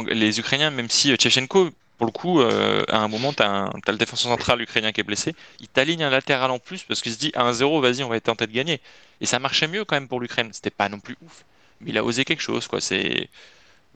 les, 0.09 0.39
Ukrainiens, 0.39 0.71
même 0.71 0.89
si 0.89 1.11
euh, 1.11 1.15
Tchechenko, 1.15 1.69
pour 1.97 2.07
le 2.07 2.11
coup, 2.11 2.41
euh, 2.41 2.83
à 2.89 2.97
un 2.97 3.07
moment, 3.07 3.31
tu 3.31 3.43
as, 3.43 3.69
le 3.88 3.97
défenseur 3.97 4.31
central 4.31 4.61
ukrainien 4.61 4.91
qui 4.91 5.01
est 5.01 5.03
blessé, 5.03 5.35
il 5.59 5.67
t'aligne 5.67 6.03
un 6.03 6.09
latéral 6.09 6.50
en 6.50 6.59
plus 6.59 6.83
parce 6.83 7.01
qu'il 7.01 7.11
se 7.11 7.19
dit 7.19 7.31
à 7.35 7.51
1-0, 7.51 7.81
vas-y, 7.81 8.03
on 8.03 8.09
va 8.09 8.17
être 8.17 8.23
tenté 8.23 8.47
de 8.47 8.51
gagner. 8.51 8.81
Et 9.21 9.25
ça 9.25 9.39
marchait 9.39 9.67
mieux 9.67 9.85
quand 9.85 9.95
même 9.95 10.07
pour 10.07 10.19
l'Ukraine. 10.19 10.50
C'était 10.51 10.71
pas 10.71 10.89
non 10.89 11.00
plus 11.00 11.15
ouf. 11.23 11.45
Mais 11.79 11.91
il 11.91 11.97
a 11.97 12.03
osé 12.03 12.25
quelque 12.25 12.41
chose, 12.41 12.67
quoi. 12.67 12.81
C'est. 12.81 13.29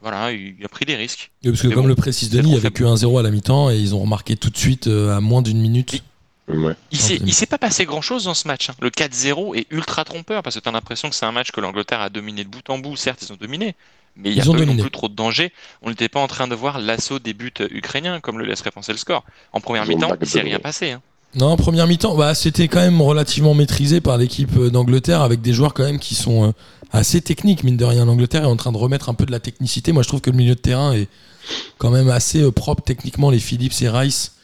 Voilà, 0.02 0.32
il 0.32 0.64
a 0.64 0.68
pris 0.68 0.86
des 0.86 0.96
risques. 0.96 1.32
Oui, 1.44 1.52
parce 1.52 1.62
que 1.64 1.68
Mais 1.68 1.74
comme 1.74 1.84
bon, 1.84 1.88
le 1.88 1.96
précise 1.96 2.30
Denis, 2.30 2.52
il 2.52 2.54
y 2.54 2.58
avait 2.58 2.70
que 2.70 2.84
1-0 2.84 3.20
à 3.20 3.24
la 3.24 3.32
mi-temps 3.32 3.72
et 3.72 3.78
ils 3.78 3.96
ont 3.96 4.02
remarqué 4.02 4.36
tout 4.36 4.50
de 4.50 4.58
suite 4.58 4.88
euh, 4.88 5.16
à 5.16 5.20
moins 5.22 5.42
d'une 5.42 5.60
minute. 5.60 6.04
Il 6.48 6.76
il 6.92 7.34
s'est 7.34 7.48
pas 7.48 7.58
passé 7.58 7.86
grand 7.86 8.02
chose 8.02 8.26
dans 8.26 8.36
ce 8.36 8.48
match. 8.48 8.70
hein. 8.70 8.76
Le 8.82 8.90
4-0 8.90 9.58
est 9.58 9.66
ultra 9.72 10.04
trompeur 10.04 10.44
parce 10.44 10.56
que 10.56 10.62
tu 10.62 10.70
as 10.70 10.72
l'impression 10.72 11.10
que 11.10 11.16
c'est 11.16 11.26
un 11.26 11.32
match 11.32 11.52
que 11.52 11.60
l'Angleterre 11.60 12.02
a 12.02 12.10
dominé 12.10 12.44
de 12.44 12.50
bout 12.50 12.70
en 12.70 12.78
bout. 12.78 12.96
Certes, 12.96 13.24
ils 13.24 13.34
ont 13.34 13.38
dominé, 13.38 13.74
mais 14.18 14.30
il 14.30 14.36
n'y 14.36 14.42
a 14.42 14.44
pas 14.44 14.50
eu 14.50 14.54
non 14.54 14.60
dominé. 14.60 14.82
plus 14.82 14.92
trop 14.92 15.08
de 15.10 15.16
danger. 15.16 15.52
On 15.82 15.90
n'était 15.90 16.10
pas 16.10 16.20
en 16.20 16.28
train 16.28 16.48
de 16.48 16.56
voir 16.56 16.80
l'assaut 16.80 17.20
des 17.20 17.34
buts 17.34 17.54
ukrainiens 17.72 18.20
comme 18.20 18.40
le 18.40 18.46
laisserait 18.46 18.72
penser 18.72 18.92
le 18.92 18.98
score. 18.98 19.24
En 19.54 19.60
première 19.62 19.86
mi-temps, 19.86 20.12
il 20.22 20.28
s'est 20.28 20.40
dominé. 20.40 20.56
rien 20.56 20.60
passé. 20.60 20.92
hein. 20.92 21.02
Non, 21.36 21.48
en 21.48 21.58
première 21.58 21.86
mi-temps, 21.86 22.16
bah, 22.16 22.34
c'était 22.34 22.70
quand 22.70 22.80
même 22.80 23.02
relativement 23.02 23.54
maîtrisé 23.54 24.00
par 24.00 24.18
l'équipe 24.18 24.56
euh, 24.58 24.70
d'Angleterre 24.70 25.22
avec 25.22 25.42
des 25.42 25.52
joueurs 25.52 25.74
quand 25.74 25.84
même 25.84 26.00
qui 26.00 26.16
sont 26.16 26.48
euh, 26.48 26.52
assez 26.94 27.20
techniques, 27.22 27.64
mine 27.66 27.76
de 27.76 27.84
rien. 27.84 28.06
L'Angleterre 28.06 28.44
est 28.44 28.48
en 28.48 28.56
train 28.56 28.72
de 28.72 28.78
remettre 28.78 29.10
un 29.10 29.14
peu 29.16 29.26
de 29.26 29.32
la 29.32 29.42
technicité. 29.42 29.92
Moi, 29.92 30.02
je 30.04 30.08
trouve 30.08 30.22
que 30.22 30.30
le 30.30 30.38
milieu 30.38 30.56
de 30.56 30.60
terrain 30.62 30.94
est 30.94 31.10
quand 31.78 31.90
même 31.90 32.10
assez 32.10 32.42
euh, 32.42 32.52
propre 32.52 32.84
techniquement. 32.84 33.30
Les 33.32 33.40
Phillips 33.40 33.82
et 33.82 33.90
Rice, 33.90 34.36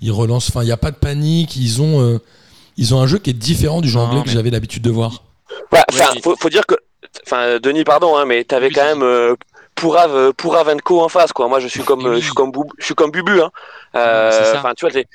ils 0.00 0.12
relancent. 0.12 0.48
Enfin, 0.50 0.62
il 0.62 0.66
n'y 0.66 0.70
a 0.72 0.76
pas 0.76 0.92
de 0.92 0.96
panique. 0.96 1.56
Ils 1.56 1.82
ont, 1.82 2.00
euh, 2.02 2.18
ils 2.76 2.94
ont 2.94 3.00
un 3.00 3.08
jeu 3.08 3.18
qui 3.18 3.30
est 3.30 3.32
différent 3.32 3.80
du 3.80 3.88
jeu 3.88 3.98
Non, 3.98 4.04
anglais 4.06 4.22
que 4.22 4.30
j'avais 4.30 4.50
l'habitude 4.50 4.82
de 4.84 4.90
voir. 4.90 5.24
Ouais, 5.72 5.78
Ouais, 5.78 5.84
enfin, 5.90 6.12
mais- 6.14 6.20
faut, 6.22 6.36
faut 6.38 6.50
dire 6.50 6.66
que, 6.66 6.76
enfin, 7.26 7.40
euh, 7.42 7.58
Denis, 7.58 7.84
pardon, 7.84 8.16
hein, 8.16 8.24
mais 8.24 8.44
t'avais 8.44 8.68
Oui, 8.68 8.72
quand 8.74 8.84
même 8.84 9.02
euh, 9.02 9.34
Pourav, 9.74 10.14
euh, 10.14 10.32
Co 10.84 11.00
en 11.00 11.08
face, 11.08 11.32
quoi. 11.32 11.48
Moi, 11.48 11.60
je 11.60 11.68
suis 11.68 11.82
comme, 11.82 12.04
euh, 12.06 12.10
oui. 12.14 12.20
je 12.20 12.24
suis 12.24 12.34
comme, 12.34 12.50
Boub- 12.50 12.72
je 12.78 12.84
suis 12.84 12.94
comme 12.94 13.10
Bubu, 13.10 13.40
hein. 13.40 13.50
Euh, 13.94 14.30
ça. 14.30 14.58
Enfin, 14.58 14.72
tu 14.76 14.84
vois, 14.86 14.94
les- 14.94 15.06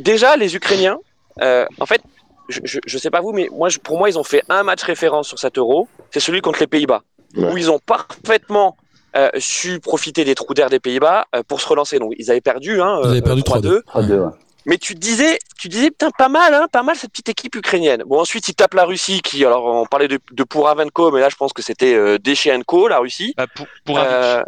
déjà 0.00 0.36
les 0.36 0.54
Ukrainiens, 0.56 0.98
euh, 1.42 1.64
en 1.80 1.86
fait, 1.86 2.02
je, 2.48 2.60
je, 2.64 2.78
je 2.86 2.98
sais 2.98 3.10
pas 3.10 3.20
vous, 3.20 3.32
mais 3.32 3.48
moi, 3.52 3.68
je- 3.70 3.78
pour 3.78 3.98
moi, 3.98 4.08
ils 4.10 4.18
ont 4.18 4.24
fait 4.24 4.42
un 4.48 4.62
match 4.62 4.82
référence 4.82 5.28
sur 5.28 5.38
cet 5.38 5.56
Euro. 5.58 5.88
C'est 6.10 6.20
celui 6.20 6.40
contre 6.42 6.60
les 6.60 6.66
Pays-Bas, 6.66 7.02
Ouais. 7.36 7.50
où 7.52 7.56
ils 7.56 7.70
ont 7.70 7.78
parfaitement 7.78 8.76
euh, 9.16 9.30
su 9.38 9.78
profiter 9.78 10.24
des 10.24 10.34
trous 10.34 10.54
d'air 10.54 10.68
des 10.70 10.80
Pays-Bas 10.80 11.26
euh, 11.36 11.42
pour 11.46 11.60
se 11.60 11.68
relancer. 11.68 12.00
Donc, 12.00 12.14
ils 12.18 12.32
avaient 12.32 12.40
perdu, 12.40 12.80
hein, 12.82 12.98
Ils 13.04 13.10
avaient 13.10 13.18
euh, 13.18 13.22
perdu 13.22 13.42
3-2. 13.42 13.82
3-2, 13.84 14.18
ouais. 14.18 14.30
Mais 14.66 14.78
tu 14.78 14.94
disais, 14.94 15.38
tu 15.58 15.68
disais, 15.68 15.90
putain, 15.90 16.10
pas 16.10 16.28
mal, 16.28 16.54
hein, 16.54 16.66
pas 16.72 16.82
mal 16.82 16.96
cette 16.96 17.10
petite 17.10 17.28
équipe 17.28 17.54
ukrainienne. 17.56 18.02
Bon, 18.06 18.20
ensuite, 18.20 18.48
ils 18.48 18.54
tapent 18.54 18.74
la 18.74 18.84
Russie, 18.84 19.20
qui, 19.22 19.44
alors, 19.44 19.64
on 19.66 19.84
parlait 19.86 20.08
de, 20.08 20.18
de 20.32 20.44
Pouravenko, 20.44 21.10
mais 21.10 21.20
là, 21.20 21.28
je 21.28 21.36
pense 21.36 21.52
que 21.52 21.60
c'était 21.62 21.94
euh, 21.94 22.18
Deschenko, 22.18 22.88
la 22.88 22.98
Russie. 22.98 23.34
Bah, 23.36 23.46
pour, 23.54 23.66
pour 23.84 23.98
Euh. 23.98 24.42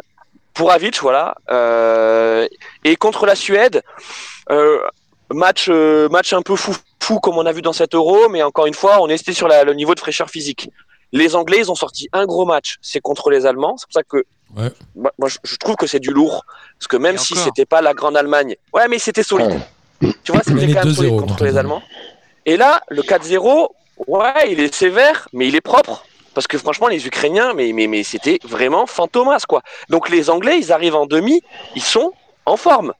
Pouravic, 0.55 0.99
voilà. 1.01 1.35
Euh, 1.51 2.47
et 2.83 2.95
contre 2.95 3.27
la 3.27 3.35
Suède, 3.35 3.83
euh, 4.49 4.79
match, 5.31 5.67
euh, 5.69 6.09
match 6.09 6.33
un 6.33 6.41
peu 6.41 6.55
fou, 6.55 6.75
fou 6.99 7.19
comme 7.19 7.37
on 7.37 7.45
a 7.45 7.51
vu 7.51 7.61
dans 7.61 7.73
cet 7.73 7.93
Euro, 7.93 8.27
mais 8.29 8.41
encore 8.41 8.65
une 8.65 8.73
fois, 8.73 8.99
on 9.01 9.07
est 9.07 9.11
resté 9.13 9.33
sur 9.33 9.47
la- 9.47 9.63
le 9.63 9.73
niveau 9.75 9.93
de 9.93 9.99
fraîcheur 9.99 10.31
physique. 10.31 10.71
Les 11.11 11.35
Anglais, 11.35 11.59
ils 11.59 11.69
ont 11.71 11.75
sorti 11.75 12.09
un 12.11 12.25
gros 12.25 12.45
match, 12.45 12.77
c'est 12.81 12.99
contre 13.01 13.29
les 13.29 13.45
Allemands. 13.45 13.77
C'est 13.77 13.85
pour 13.85 13.93
ça 13.93 14.03
que 14.03 14.25
Ouais. 14.57 14.71
moi, 14.95 15.11
moi, 15.19 15.29
je, 15.29 15.37
je 15.43 15.55
trouve 15.57 15.75
que 15.75 15.85
c'est 15.85 15.99
du 15.99 16.09
lourd, 16.09 16.43
parce 16.79 16.87
que 16.87 16.97
même 16.97 17.15
Et 17.15 17.19
si 17.19 17.35
c'était 17.35 17.65
pas 17.65 17.81
la 17.83 17.93
grande 17.93 18.17
Allemagne, 18.17 18.55
ouais, 18.73 18.87
mais 18.87 18.97
c'était 18.97 19.21
solide. 19.23 19.59
Tu 20.01 20.31
vois, 20.31 20.41
c'était 20.43 20.67
quand 20.67 20.83
même 20.85 20.93
2-0 20.93 20.95
solide 20.95 21.19
contre 21.19 21.43
les 21.43 21.57
Allemands. 21.57 21.81
Et 22.45 22.57
là, 22.57 22.81
le 22.89 23.01
4-0, 23.01 23.69
ouais, 24.07 24.51
il 24.51 24.59
est 24.59 24.73
sévère, 24.73 25.27
mais 25.33 25.47
il 25.47 25.55
est 25.55 25.61
propre. 25.61 26.05
Parce 26.33 26.47
que 26.47 26.57
franchement, 26.57 26.87
les 26.87 27.07
Ukrainiens, 27.07 27.53
mais, 27.55 27.73
mais, 27.73 27.87
mais 27.87 28.03
c'était 28.03 28.39
vraiment 28.43 28.85
fantomas, 28.85 29.43
quoi. 29.47 29.63
Donc 29.89 30.09
les 30.09 30.29
Anglais, 30.29 30.59
ils 30.59 30.71
arrivent 30.71 30.95
en 30.95 31.07
demi, 31.07 31.41
ils 31.75 31.81
sont 31.81 32.13
en 32.45 32.57
forme. 32.57 32.93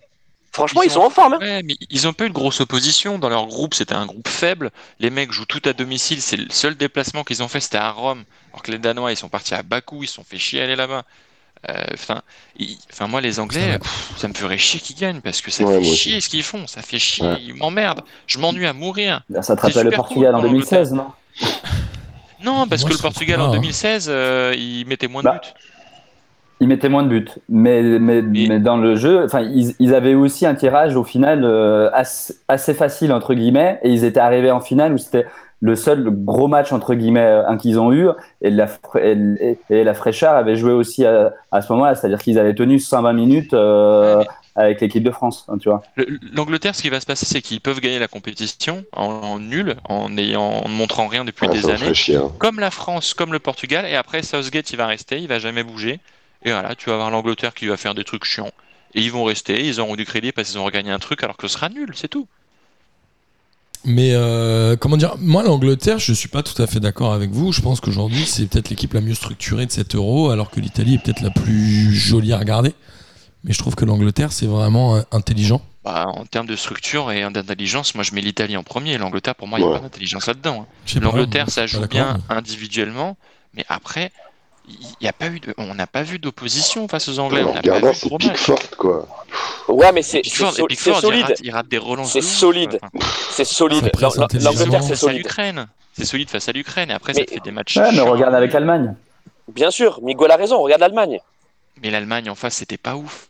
Franchement, 0.52 0.82
ils, 0.82 0.88
Ils 0.88 0.90
sont 0.90 1.02
sont 1.02 1.06
en 1.06 1.10
forme. 1.12 1.34
hein. 1.34 1.40
Ouais, 1.40 1.62
mais 1.64 1.76
ils 1.92 2.08
ont 2.08 2.14
pas 2.14 2.26
eu 2.26 2.30
de 2.30 2.34
grosse 2.34 2.62
opposition 2.62 3.20
dans 3.20 3.30
leur 3.30 3.46
groupe. 3.46 3.76
C'était 3.76 3.94
un 3.94 4.08
groupe 4.08 4.28
faible. 4.28 4.72
Les 5.00 5.12
mecs 5.12 5.32
jouent 5.32 5.46
tout 5.46 5.62
à 5.66 5.74
domicile. 5.74 6.20
C'est 6.20 6.38
le 6.38 6.48
seul 6.50 6.76
déplacement 6.76 7.24
qu'ils 7.24 7.44
ont 7.44 7.48
fait, 7.48 7.60
c'était 7.60 7.78
à 7.78 7.92
Rome. 7.92 8.24
Alors 8.52 8.64
que 8.64 8.72
les 8.72 8.80
Danois, 8.80 9.12
ils 9.12 9.18
sont 9.18 9.30
partis 9.30 9.54
à 9.54 9.62
Bakou. 9.62 10.02
Ils 10.02 10.08
se 10.08 10.16
sont 10.16 10.24
fait 10.24 10.40
chier 10.40 10.62
à 10.62 10.64
aller 10.64 10.76
là-bas. 10.76 11.04
Euh, 11.70 11.74
Enfin, 11.94 12.22
enfin, 12.92 13.08
moi, 13.08 13.20
les 13.22 13.40
Anglais, 13.40 13.80
pff, 13.80 14.12
ça 14.18 14.28
me 14.28 14.34
ferait 14.34 14.58
chier 14.58 14.80
qu'ils 14.80 14.96
gagnent 14.96 15.22
parce 15.22 15.42
que 15.42 15.52
ça 15.52 15.64
Ouais, 15.64 15.80
fait 15.80 15.84
chier 15.84 16.22
ce 16.22 16.30
qu'ils 16.30 16.44
font. 16.44 16.68
Ça 16.68 16.82
fait 16.82 17.00
chier. 17.00 17.26
Ouais. 17.26 17.38
Ils 17.42 17.54
m'emmerdent. 17.56 18.02
Je 18.28 18.38
m'ennuie 18.40 18.68
à 18.68 18.74
mourir. 18.74 19.22
Ça 19.42 19.56
te 19.56 19.62
rappelle 19.62 19.86
le 19.86 19.92
Portugal 19.92 20.32
cool 20.34 20.36
en 20.36 20.42
pour 20.42 20.50
2016, 20.50 20.94
non? 20.94 21.08
Non, 22.44 22.68
parce 22.68 22.82
Moi, 22.84 22.92
que 22.92 22.96
le 22.96 23.02
Portugal 23.02 23.38
pas, 23.38 23.46
en 23.46 23.50
hein. 23.50 23.54
2016, 23.56 24.08
euh, 24.10 24.54
ils 24.56 24.86
mettaient 24.86 25.08
moins 25.08 25.22
de 25.24 25.28
Bah, 25.28 25.42
buts. 25.44 25.50
Ils 26.60 26.68
mettaient 26.68 26.90
moins 26.90 27.04
de 27.04 27.08
buts, 27.10 27.30
mais, 27.50 27.82
mais, 27.84 28.22
Mais- 28.22 28.46
mais 28.48 28.60
dans 28.60 28.78
le 28.78 28.96
jeu, 28.96 29.24
enfin, 29.26 29.42
ils, 29.42 29.76
ils 29.80 29.94
avaient 29.96 30.14
aussi 30.16 30.46
un 30.46 30.56
tirage 30.56 30.96
au 30.96 31.04
final 31.04 31.44
euh, 31.44 31.90
assez, 31.94 32.36
assez 32.48 32.74
facile 32.76 33.12
entre 33.14 33.34
guillemets, 33.34 33.80
et 33.84 33.90
ils 33.90 34.04
étaient 34.04 34.20
arrivés 34.20 34.52
en 34.52 34.60
finale 34.60 34.94
où 34.94 34.98
c'était 34.98 35.26
le 35.60 35.76
seul 35.76 36.10
gros 36.12 36.48
match 36.48 36.72
entre 36.72 36.94
guillemets 36.94 37.20
euh, 37.22 37.56
qu'ils 37.58 37.80
ont 37.80 37.92
eu, 37.92 38.08
et 38.42 38.50
la, 38.52 38.68
fra- 38.68 39.02
et, 39.02 39.58
et 39.70 39.84
la 39.84 39.94
fraîcheur 39.94 40.34
avait 40.34 40.56
joué 40.56 40.72
aussi 40.72 41.06
à, 41.06 41.34
à 41.52 41.62
ce 41.62 41.72
moment-là, 41.74 41.96
c'est-à-dire 41.96 42.20
qu'ils 42.22 42.38
avaient 42.40 42.54
tenu 42.56 42.80
120 42.80 43.14
minutes 43.14 43.54
euh, 43.54 44.20
Ouais, 44.20 44.28
avec 44.56 44.82
l'équipe 44.82 45.04
de 45.04 45.12
France, 45.12 45.46
hein, 45.50 45.58
tu 45.60 45.70
vois. 45.70 45.84
Le- 45.96 46.20
L'Angleterre, 46.34 46.76
ce 46.76 46.82
qui 46.82 46.90
va 46.90 47.00
se 47.00 47.06
passer, 47.06 47.26
c'est 47.26 47.42
qu'ils 47.42 47.62
peuvent 47.62 47.80
gagner 47.80 48.00
la 48.00 48.08
compétition 48.08 48.84
en, 48.96 49.06
en 49.06 49.40
nul, 49.40 49.76
en, 49.90 50.16
ayant, 50.18 50.42
en 50.44 50.70
ne 50.70 50.74
montrant 50.74 51.08
rien 51.08 51.26
depuis 51.26 51.48
Ouais, 51.48 51.54
des 51.54 51.70
années. 51.70 51.94
hein. 52.16 52.32
comme 52.40 52.60
la 52.60 52.72
France, 52.72 53.14
comme 53.14 53.32
le 53.34 53.40
Portugal, 53.40 53.86
et 53.86 53.96
après 53.96 54.24
Southgate 54.24 54.72
il 54.72 54.78
va 54.78 54.88
rester, 54.88 55.20
il 55.20 55.28
va 55.28 55.40
jamais 55.40 55.64
bouger. 55.64 56.00
Et 56.44 56.52
voilà, 56.52 56.76
tu 56.76 56.90
vas 56.90 56.96
avoir 56.96 57.10
l'Angleterre 57.12 57.54
qui 57.54 57.68
va 57.68 57.78
faire 57.78 57.96
des 57.96 58.04
trucs 58.04 58.26
chiants. 58.26 58.52
Et 58.94 59.02
ils 59.02 59.12
vont 59.12 59.24
rester, 59.24 59.66
ils 59.66 59.80
auront 59.82 59.96
du 59.96 60.06
crédit 60.06 60.32
parce 60.32 60.50
qu'ils 60.50 60.60
ont 60.60 60.64
regagné 60.66 60.92
un 60.92 61.00
truc 61.00 61.24
alors 61.24 61.36
que 61.38 61.48
ce 61.48 61.54
sera 61.54 61.70
nul, 61.70 61.92
c'est 61.96 62.08
tout. 62.08 62.28
Mais 63.86 64.12
euh, 64.14 64.76
comment 64.76 64.98
dire, 64.98 65.16
moi 65.20 65.44
l'Angleterre, 65.44 66.00
je 66.00 66.12
suis 66.12 66.28
pas 66.28 66.44
tout 66.44 66.62
à 66.62 66.68
fait 66.68 66.80
d'accord 66.80 67.14
avec 67.14 67.30
vous. 67.32 67.52
Je 67.54 67.62
pense 67.62 67.80
qu'aujourd'hui 67.80 68.26
c'est 68.26 68.46
peut-être 68.48 68.70
l'équipe 68.70 68.94
la 68.94 69.02
mieux 69.02 69.14
structurée 69.14 69.66
de 69.66 69.72
cet 69.72 69.96
Euro, 69.96 70.30
alors 70.30 70.50
que 70.50 70.60
l'Italie 70.60 70.96
est 70.96 70.98
peut-être 70.98 71.22
la 71.22 71.30
plus 71.30 71.94
jolie 71.94 72.34
à 72.34 72.38
regarder. 72.38 72.74
Mais 73.44 73.54
je 73.54 73.60
trouve 73.60 73.76
que 73.76 73.86
l'Angleterre 73.86 74.32
c'est 74.34 74.48
vraiment 74.48 74.98
euh, 74.98 75.02
intelligent. 75.12 75.62
Bah, 75.86 76.06
en 76.08 76.26
termes 76.26 76.48
de 76.48 76.56
structure 76.58 77.12
et 77.14 77.22
d'intelligence, 77.32 77.96
moi 77.96 78.04
je 78.04 78.14
mets 78.14 78.20
l'Italie 78.20 78.58
en 78.58 78.64
premier. 78.64 78.98
L'Angleterre, 78.98 79.36
pour 79.36 79.48
moi, 79.48 79.58
il 79.58 79.66
n'y 79.66 79.72
a 79.72 79.76
pas 79.76 79.80
d'intelligence 79.84 80.28
là-dedans. 80.28 80.68
hein. 80.70 81.00
L'Angleterre, 81.02 81.50
ça 81.50 81.66
joue 81.66 81.88
bien 81.88 82.18
individuellement, 82.28 83.16
mais 83.54 83.64
après, 83.70 84.12
il 84.68 85.06
y 85.06 85.08
a 85.08 85.14
pas 85.14 85.28
eu 85.28 85.40
de, 85.40 85.54
on 85.58 85.74
n'a 85.74 85.88
pas 85.88 86.04
vu 86.04 86.20
d'opposition 86.20 86.88
face 86.88 87.08
aux 87.08 87.20
Anglais. 87.20 87.44
On 87.44 87.54
n'a 87.54 87.62
pas 87.62 87.80
vu 87.80 87.94
c'est. 87.94 88.10
Pickford, 88.18 88.60
quoi. 88.78 89.08
Ouais, 89.68 89.92
mais 89.92 90.02
c'est 90.02 90.22
il 90.24 90.30
solide. 90.32 91.26
rate, 91.26 91.40
il 91.44 91.52
rate 91.52 91.68
des 91.68 91.78
relances. 91.78 92.12
C'est 92.12 92.22
solide. 92.22 92.80
C'est 93.32 93.46
solide. 93.46 93.90
L'Angleterre, 94.00 94.12
c'est 94.54 94.72
face 94.72 94.92
à 94.92 94.96
solide. 94.96 95.18
l'Ukraine. 95.20 95.68
C'est 95.94 96.06
solide 96.06 96.30
face 96.30 96.48
à 96.50 96.52
l'Ukraine. 96.52 96.92
Et 96.92 96.94
après, 96.94 97.14
Mais- 97.14 97.22
ça 97.22 97.26
te 97.26 97.32
fait 97.34 97.40
des 97.44 97.52
matchs. 97.52 97.78
Ouais, 97.78 97.92
mais 97.92 98.02
regarde 98.02 98.36
avec 98.36 98.54
l'Allemagne. 98.54 98.96
Bien 99.48 99.72
sûr, 99.72 100.00
Miguel 100.04 100.32
a 100.32 100.36
raison, 100.36 100.62
regarde 100.62 100.82
l'Allemagne. 100.82 101.20
Mais 101.82 101.90
l'Allemagne 101.90 102.30
en 102.30 102.36
face, 102.36 102.56
c'était 102.56 102.78
pas 102.78 102.96
ouf. 102.96 103.30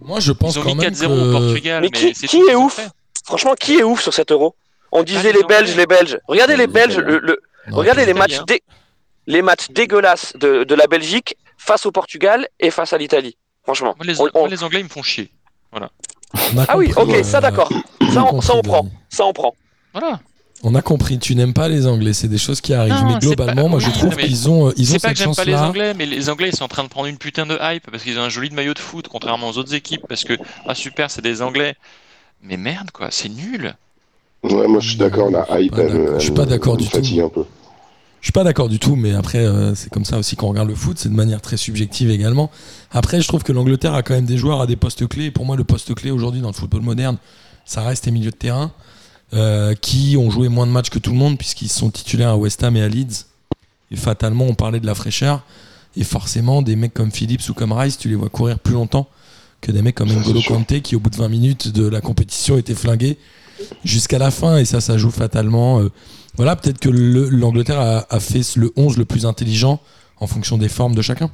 Moi 0.00 0.20
je 0.20 0.32
pense 0.32 0.56
Ils 0.56 0.58
ont 0.58 0.62
quand 0.62 0.74
mis 0.74 0.76
même 0.76 0.92
4-0 0.92 1.06
que 1.06 1.28
au 1.28 1.32
Portugal. 1.32 1.80
Mais 1.82 1.88
Mais, 1.92 2.12
qui- 2.12 2.26
qui 2.26 2.36
est 2.50 2.54
ouf? 2.54 2.80
Franchement, 3.24 3.54
qui 3.58 3.76
est 3.78 3.82
ouf 3.84 4.02
sur 4.02 4.12
cet 4.12 4.32
euro? 4.32 4.54
On 4.92 5.02
disait 5.02 5.32
les 5.32 5.38
les 5.40 5.44
Belges, 5.44 5.76
les 5.76 5.86
Belges. 5.86 6.18
Regardez 6.28 6.56
les 6.56 6.66
Belges, 6.66 6.98
Non, 6.98 7.76
regardez 7.76 8.04
les 8.06 8.14
matchs, 8.14 8.40
les 9.26 9.42
matchs 9.42 9.68
dégueulasses 9.70 10.32
de, 10.36 10.64
de 10.64 10.74
la 10.74 10.86
Belgique 10.86 11.36
face 11.58 11.86
au 11.86 11.92
Portugal 11.92 12.48
et 12.60 12.70
face 12.70 12.92
à 12.92 12.98
l'Italie. 12.98 13.36
Franchement. 13.62 13.94
Moi, 13.96 14.06
les, 14.06 14.20
On- 14.20 14.28
on- 14.34 14.40
moi, 14.40 14.48
les 14.48 14.62
Anglais, 14.62 14.80
ils 14.80 14.84
me 14.84 14.88
font 14.88 15.02
chier. 15.02 15.30
a 15.72 15.88
Ah 16.68 16.76
oui, 16.76 16.92
ok, 16.96 17.08
euh, 17.14 17.22
ça 17.22 17.40
d'accord. 17.40 17.70
on 18.00 18.06
a 18.06 18.12
Ça, 18.12 18.22
on, 18.22 18.26
compris, 18.26 18.46
ça 18.46 18.54
on 18.56 18.62
prend. 18.62 18.86
Ça 19.08 19.24
on 19.24 19.32
prend. 19.32 19.54
Voilà. 19.92 20.20
On 20.62 20.74
a 20.74 20.82
compris, 20.82 21.18
tu 21.18 21.34
n'aimes 21.34 21.52
pas 21.52 21.68
les 21.68 21.86
Anglais, 21.86 22.12
c'est 22.14 22.28
des 22.28 22.38
choses 22.38 22.60
qui 22.62 22.72
arrivent. 22.72 22.94
Non, 22.94 23.12
mais 23.14 23.18
globalement, 23.18 23.64
pas- 23.64 23.68
moi 23.68 23.78
je 23.80 23.86
oui, 23.86 23.92
trouve 23.92 24.16
qu'ils 24.16 24.48
ont, 24.48 24.68
euh, 24.68 24.72
ils 24.76 24.88
ont 24.90 24.92
C'est 24.94 25.02
pas 25.02 25.08
cette 25.08 25.18
que 25.18 25.24
j'aime 25.24 25.34
pas 25.34 25.44
les 25.44 25.52
chance-là. 25.52 25.68
Anglais, 25.68 25.94
mais 25.94 26.06
les 26.06 26.30
Anglais, 26.30 26.48
ils 26.50 26.56
sont 26.56 26.64
en 26.64 26.68
train 26.68 26.84
de 26.84 26.88
prendre 26.88 27.06
une 27.06 27.18
putain 27.18 27.44
de 27.44 27.58
hype 27.60 27.90
parce 27.90 28.02
qu'ils 28.02 28.18
ont 28.18 28.22
un 28.22 28.28
joli 28.30 28.50
maillot 28.50 28.72
de 28.72 28.78
foot, 28.78 29.08
contrairement 29.08 29.48
aux 29.50 29.58
autres 29.58 29.74
équipes. 29.74 30.02
Parce 30.08 30.24
que, 30.24 30.34
ah 30.66 30.74
super, 30.74 31.10
c'est 31.10 31.20
des 31.22 31.42
Anglais. 31.42 31.76
Mais 32.42 32.56
merde, 32.56 32.90
quoi, 32.92 33.08
c'est 33.10 33.28
nul. 33.28 33.74
Ouais, 34.42 34.66
moi 34.68 34.80
je 34.80 34.88
suis 34.90 34.98
d'accord, 34.98 35.30
la 35.30 35.46
hype, 35.60 35.74
d'accord- 35.74 36.18
je 36.18 36.24
suis 36.24 36.32
pas 36.32 36.46
d'accord 36.46 36.76
du 36.76 36.84
tout. 36.86 36.90
fatigue 36.92 37.20
un 37.20 37.28
peu. 37.28 37.44
Je 38.24 38.28
suis 38.28 38.32
pas 38.32 38.42
d'accord 38.42 38.70
du 38.70 38.78
tout, 38.78 38.96
mais 38.96 39.12
après, 39.12 39.44
euh, 39.44 39.74
c'est 39.74 39.90
comme 39.90 40.06
ça 40.06 40.16
aussi 40.16 40.34
qu'on 40.34 40.48
regarde 40.48 40.70
le 40.70 40.74
foot, 40.74 40.98
c'est 40.98 41.10
de 41.10 41.14
manière 41.14 41.42
très 41.42 41.58
subjective 41.58 42.08
également. 42.08 42.50
Après, 42.90 43.20
je 43.20 43.28
trouve 43.28 43.42
que 43.42 43.52
l'Angleterre 43.52 43.92
a 43.92 44.02
quand 44.02 44.14
même 44.14 44.24
des 44.24 44.38
joueurs 44.38 44.62
à 44.62 44.66
des 44.66 44.76
postes 44.76 45.06
clés. 45.06 45.30
Pour 45.30 45.44
moi, 45.44 45.56
le 45.58 45.64
poste 45.64 45.94
clé 45.94 46.10
aujourd'hui 46.10 46.40
dans 46.40 46.48
le 46.48 46.54
football 46.54 46.80
moderne, 46.80 47.18
ça 47.66 47.82
reste 47.82 48.06
les 48.06 48.12
milieux 48.12 48.30
de 48.30 48.36
terrain, 48.36 48.72
euh, 49.34 49.74
qui 49.74 50.16
ont 50.18 50.30
joué 50.30 50.48
moins 50.48 50.66
de 50.66 50.72
matchs 50.72 50.88
que 50.88 50.98
tout 50.98 51.10
le 51.10 51.18
monde, 51.18 51.36
puisqu'ils 51.36 51.68
sont 51.68 51.90
titulaires 51.90 52.30
à 52.30 52.36
West 52.38 52.64
Ham 52.64 52.74
et 52.78 52.82
à 52.82 52.88
Leeds. 52.88 53.26
Et 53.90 53.96
fatalement, 53.96 54.46
on 54.46 54.54
parlait 54.54 54.80
de 54.80 54.86
la 54.86 54.94
fraîcheur. 54.94 55.44
Et 55.94 56.02
forcément, 56.02 56.62
des 56.62 56.76
mecs 56.76 56.94
comme 56.94 57.12
Phillips 57.12 57.46
ou 57.50 57.52
comme 57.52 57.72
Rice, 57.72 57.98
tu 57.98 58.08
les 58.08 58.14
vois 58.14 58.30
courir 58.30 58.58
plus 58.58 58.72
longtemps 58.72 59.06
que 59.60 59.70
des 59.70 59.82
mecs 59.82 59.96
comme 59.96 60.08
N'Golo. 60.08 60.40
Kanté, 60.40 60.80
qui 60.80 60.96
au 60.96 60.98
bout 60.98 61.10
de 61.10 61.16
20 61.16 61.28
minutes 61.28 61.68
de 61.68 61.86
la 61.86 62.00
compétition 62.00 62.56
étaient 62.56 62.74
flingués 62.74 63.18
jusqu'à 63.84 64.18
la 64.18 64.30
fin. 64.30 64.56
Et 64.56 64.64
ça, 64.64 64.80
ça 64.80 64.96
joue 64.96 65.10
fatalement. 65.10 65.80
euh, 65.80 65.90
voilà, 66.36 66.56
peut-être 66.56 66.78
que 66.78 66.88
le- 66.88 67.28
l'Angleterre 67.28 67.80
a, 67.80 68.06
a 68.10 68.20
fait 68.20 68.40
le 68.56 68.72
11 68.76 68.96
le 68.98 69.04
plus 69.04 69.26
intelligent 69.26 69.80
en 70.18 70.26
fonction 70.26 70.58
des 70.58 70.68
formes 70.68 70.94
de 70.94 71.02
chacun. 71.02 71.30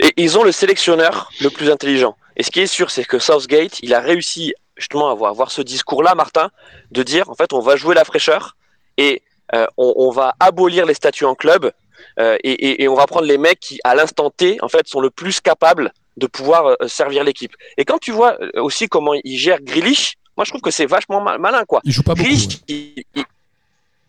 Et 0.00 0.12
ils 0.16 0.36
ont 0.38 0.44
le 0.44 0.52
sélectionneur 0.52 1.30
le 1.40 1.48
plus 1.50 1.70
intelligent. 1.70 2.16
Et 2.36 2.42
ce 2.42 2.50
qui 2.50 2.60
est 2.60 2.66
sûr, 2.66 2.90
c'est 2.90 3.04
que 3.04 3.18
Southgate, 3.18 3.80
il 3.82 3.94
a 3.94 4.00
réussi 4.00 4.54
justement 4.76 5.08
à 5.08 5.12
avoir, 5.12 5.30
avoir 5.30 5.50
ce 5.50 5.62
discours-là, 5.62 6.14
Martin, 6.14 6.50
de 6.90 7.02
dire 7.02 7.28
en 7.30 7.34
fait, 7.34 7.52
on 7.52 7.60
va 7.60 7.76
jouer 7.76 7.94
la 7.94 8.04
fraîcheur 8.04 8.56
et 8.96 9.22
euh, 9.54 9.66
on, 9.76 9.92
on 9.96 10.10
va 10.10 10.34
abolir 10.40 10.86
les 10.86 10.94
statuts 10.94 11.24
en 11.26 11.34
club 11.34 11.70
euh, 12.18 12.36
et, 12.42 12.50
et- 12.52 12.82
et 12.82 12.88
on 12.88 12.94
va 12.94 13.06
prendre 13.06 13.26
les 13.26 13.38
mecs 13.38 13.60
qui, 13.60 13.78
à 13.84 13.94
l'instant 13.94 14.30
T, 14.30 14.58
en 14.62 14.68
fait, 14.68 14.86
sont 14.88 15.00
le 15.00 15.10
plus 15.10 15.40
capables 15.40 15.92
de 16.18 16.26
pouvoir 16.26 16.66
euh, 16.66 16.88
servir 16.88 17.24
l'équipe. 17.24 17.54
Et 17.78 17.84
quand 17.84 17.98
tu 17.98 18.12
vois 18.12 18.36
aussi 18.56 18.88
comment 18.88 19.12
il 19.24 19.38
gère 19.38 19.60
Grealish, 19.62 20.14
moi 20.36 20.44
je 20.44 20.50
trouve 20.50 20.60
que 20.62 20.70
c'est 20.70 20.86
vachement 20.86 21.20
mal- 21.22 21.38
malin, 21.38 21.64
quoi. 21.66 21.80
Il 21.84 21.92
joue 21.92 22.02
pas 22.02 22.14
beaucoup. 22.14 22.28
Grealish, 22.28 22.46
ouais. 22.46 22.60
il- 22.68 23.04
il- 23.14 23.24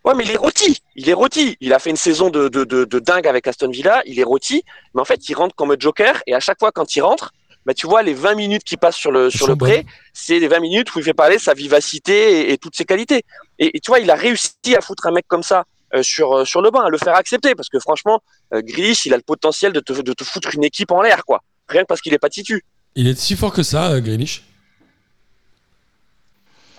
Ouais, 0.04 0.14
mais 0.14 0.24
il 0.24 0.30
est 0.30 0.36
rôti. 0.36 0.82
Il 0.96 1.08
est 1.08 1.14
rôti. 1.14 1.56
Il 1.60 1.72
a 1.72 1.78
fait 1.78 1.90
une 1.90 1.96
saison 1.96 2.28
de, 2.28 2.48
de, 2.48 2.64
de, 2.64 2.84
de 2.84 2.98
dingue 2.98 3.26
avec 3.26 3.46
Aston 3.46 3.70
Villa. 3.70 4.02
Il 4.06 4.20
est 4.20 4.24
rôti. 4.24 4.62
Mais 4.94 5.00
en 5.00 5.04
fait, 5.04 5.28
il 5.28 5.34
rentre 5.34 5.54
comme 5.54 5.74
joker. 5.78 6.22
Et 6.26 6.34
à 6.34 6.40
chaque 6.40 6.58
fois, 6.58 6.72
quand 6.72 6.94
il 6.94 7.00
rentre, 7.00 7.32
bah, 7.64 7.72
tu 7.72 7.86
vois, 7.86 8.02
les 8.02 8.12
20 8.12 8.34
minutes 8.34 8.64
qui 8.64 8.76
passent 8.76 8.96
sur 8.96 9.10
le, 9.10 9.30
sur 9.30 9.46
le 9.46 9.56
pré, 9.56 9.86
c'est 10.12 10.38
les 10.38 10.48
20 10.48 10.60
minutes 10.60 10.94
où 10.94 10.98
il 10.98 11.04
fait 11.04 11.14
parler 11.14 11.38
sa 11.38 11.54
vivacité 11.54 12.40
et, 12.40 12.52
et 12.52 12.58
toutes 12.58 12.76
ses 12.76 12.84
qualités. 12.84 13.22
Et, 13.58 13.76
et 13.76 13.80
tu 13.80 13.90
vois, 13.90 14.00
il 14.00 14.10
a 14.10 14.14
réussi 14.14 14.76
à 14.76 14.82
foutre 14.82 15.06
un 15.06 15.12
mec 15.12 15.24
comme 15.26 15.42
ça 15.42 15.64
euh, 15.94 16.02
sur, 16.02 16.36
euh, 16.38 16.44
sur 16.44 16.60
le 16.60 16.70
banc, 16.70 16.80
à 16.80 16.90
le 16.90 16.98
faire 16.98 17.14
accepter. 17.16 17.54
Parce 17.54 17.70
que 17.70 17.78
franchement, 17.78 18.20
euh, 18.52 18.60
il 18.66 19.14
a 19.14 19.16
le 19.16 19.22
potentiel 19.22 19.72
de 19.72 19.80
te, 19.80 19.94
de 19.94 20.12
te 20.12 20.24
foutre 20.24 20.54
une 20.54 20.64
équipe 20.64 20.90
en 20.90 21.00
l'air, 21.00 21.24
quoi. 21.24 21.42
Rien 21.68 21.82
que 21.82 21.86
parce 21.86 22.02
qu'il 22.02 22.12
est 22.12 22.18
pas 22.18 22.28
titu. 22.28 22.62
Il 22.94 23.08
est 23.08 23.18
si 23.18 23.36
fort 23.36 23.52
que 23.52 23.62
ça, 23.62 23.92
euh, 23.92 24.00
Grealish? 24.00 24.42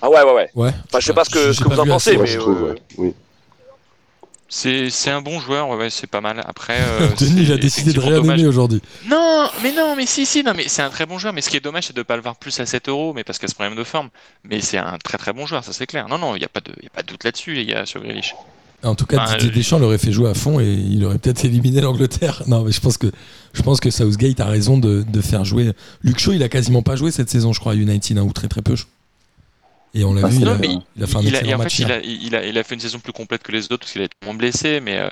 Ah 0.01 0.09
ouais, 0.09 0.21
ouais, 0.23 0.33
ouais. 0.33 0.49
Ouais. 0.55 0.71
Enfin, 0.87 0.99
je 0.99 1.05
sais 1.05 1.13
pas 1.13 1.23
ce 1.25 1.29
que, 1.29 1.53
ce 1.53 1.63
vous 1.63 1.79
en 1.79 1.85
pensez, 1.85 2.17
mais 2.17 2.25
je 2.27 2.39
trouve, 2.39 2.63
euh, 2.63 2.73
ouais. 2.73 2.81
Oui. 2.97 3.13
C'est 4.47 4.91
c'est 4.91 5.09
un 5.09 5.21
bon 5.21 5.39
joueur, 5.39 5.69
ouais, 5.69 5.75
ouais, 5.75 5.89
c'est 5.89 6.05
pas 6.07 6.21
mal. 6.21 6.41
Après, 6.47 6.77
euh, 6.79 7.07
Denis, 7.19 7.43
il 7.43 7.51
a 7.51 7.57
décidé 7.57 7.93
de 7.93 8.01
aimer 8.01 8.45
aujourd'hui. 8.45 8.79
Non, 9.09 9.47
mais 9.63 9.71
non, 9.73 9.95
mais 9.97 10.05
si, 10.05 10.25
si, 10.25 10.43
non, 10.43 10.53
mais 10.55 10.67
c'est 10.67 10.83
un 10.83 10.89
très 10.91 11.07
bon 11.07 11.17
joueur. 11.17 11.33
Mais 11.33 11.41
ce 11.41 11.49
qui 11.49 11.57
est 11.57 11.61
dommage, 11.63 11.87
c'est 11.87 11.95
de 11.95 12.03
pas 12.03 12.15
le 12.15 12.21
voir 12.21 12.35
plus 12.35 12.57
à 12.59 12.65
7 12.65 12.87
euros, 12.89 13.11
mais 13.13 13.23
parce 13.23 13.39
qu'il 13.39 13.47
y 13.47 13.49
a 13.49 13.51
ce 13.51 13.55
problème 13.55 13.75
de 13.75 13.83
forme. 13.83 14.09
Mais 14.43 14.61
c'est 14.61 14.77
un 14.77 14.97
très 15.03 15.17
très 15.17 15.33
bon 15.33 15.47
joueur, 15.47 15.63
ça 15.63 15.73
c'est 15.73 15.87
clair. 15.87 16.07
Non, 16.07 16.19
non, 16.19 16.35
il 16.35 16.39
n'y 16.39 16.45
a 16.45 16.49
pas 16.49 16.61
de, 16.61 16.71
il 16.79 16.83
y 16.83 16.87
a 16.87 16.91
pas 16.91 17.01
de 17.01 17.07
doute 17.07 17.23
là-dessus, 17.23 17.53
les 17.55 17.65
gars, 17.65 17.85
sur 17.87 18.01
Grealish. 18.01 18.35
En 18.83 18.93
tout 18.93 19.07
cas, 19.07 19.17
Bah, 19.17 19.25
Didier 19.31 19.49
euh, 19.49 19.53
Deschamps 19.55 19.79
l'aurait 19.79 19.97
fait 19.97 20.11
jouer 20.11 20.29
à 20.29 20.35
fond 20.35 20.59
et 20.59 20.65
il 20.71 21.03
aurait 21.05 21.17
peut-être 21.17 21.43
éliminé 21.43 21.81
l'Angleterre. 21.81 22.43
Non, 22.45 22.61
mais 22.63 22.71
je 22.71 22.79
pense 22.81 22.97
que 22.99 23.07
je 23.53 23.61
pense 23.63 23.79
que 23.79 23.89
Southgate 23.89 24.39
a 24.41 24.45
raison 24.45 24.77
de, 24.77 25.01
de 25.01 25.21
faire 25.21 25.43
jouer. 25.43 25.71
Luke 26.03 26.19
Shaw, 26.19 26.33
il 26.33 26.43
a 26.43 26.49
quasiment 26.49 26.83
pas 26.83 26.95
joué 26.95 27.09
cette 27.11 27.29
saison, 27.31 27.51
je 27.51 27.59
crois, 27.59 27.71
à 27.71 27.75
United, 27.75 28.15
hein, 28.19 28.21
ou 28.21 28.31
très 28.31 28.47
très 28.47 28.61
peu. 28.61 28.75
je- 28.75 28.83
Et 29.95 30.03
on 30.03 30.13
l'a 30.13 30.27
vu, 30.27 30.41
il 30.41 30.47
a, 30.47 30.57
il 30.97 31.03
a 31.03 31.07
fait 31.07 31.15
un 31.15 31.21
il 31.21 31.35
a, 31.35 31.55
en 31.55 31.57
match 31.57 31.77
fait, 31.77 31.83
il 31.83 31.91
a, 31.91 31.99
il, 32.01 32.35
a, 32.35 32.45
il 32.45 32.57
a 32.57 32.63
fait 32.63 32.75
une 32.75 32.81
saison 32.81 32.99
plus 32.99 33.13
complète 33.13 33.41
que 33.43 33.53
les 33.53 33.63
autres 33.65 33.79
parce 33.79 33.93
qu'il 33.93 34.01
a 34.01 34.05
été 34.05 34.15
moins 34.25 34.33
blessé, 34.33 34.81
mais 34.81 34.97
euh, 34.97 35.09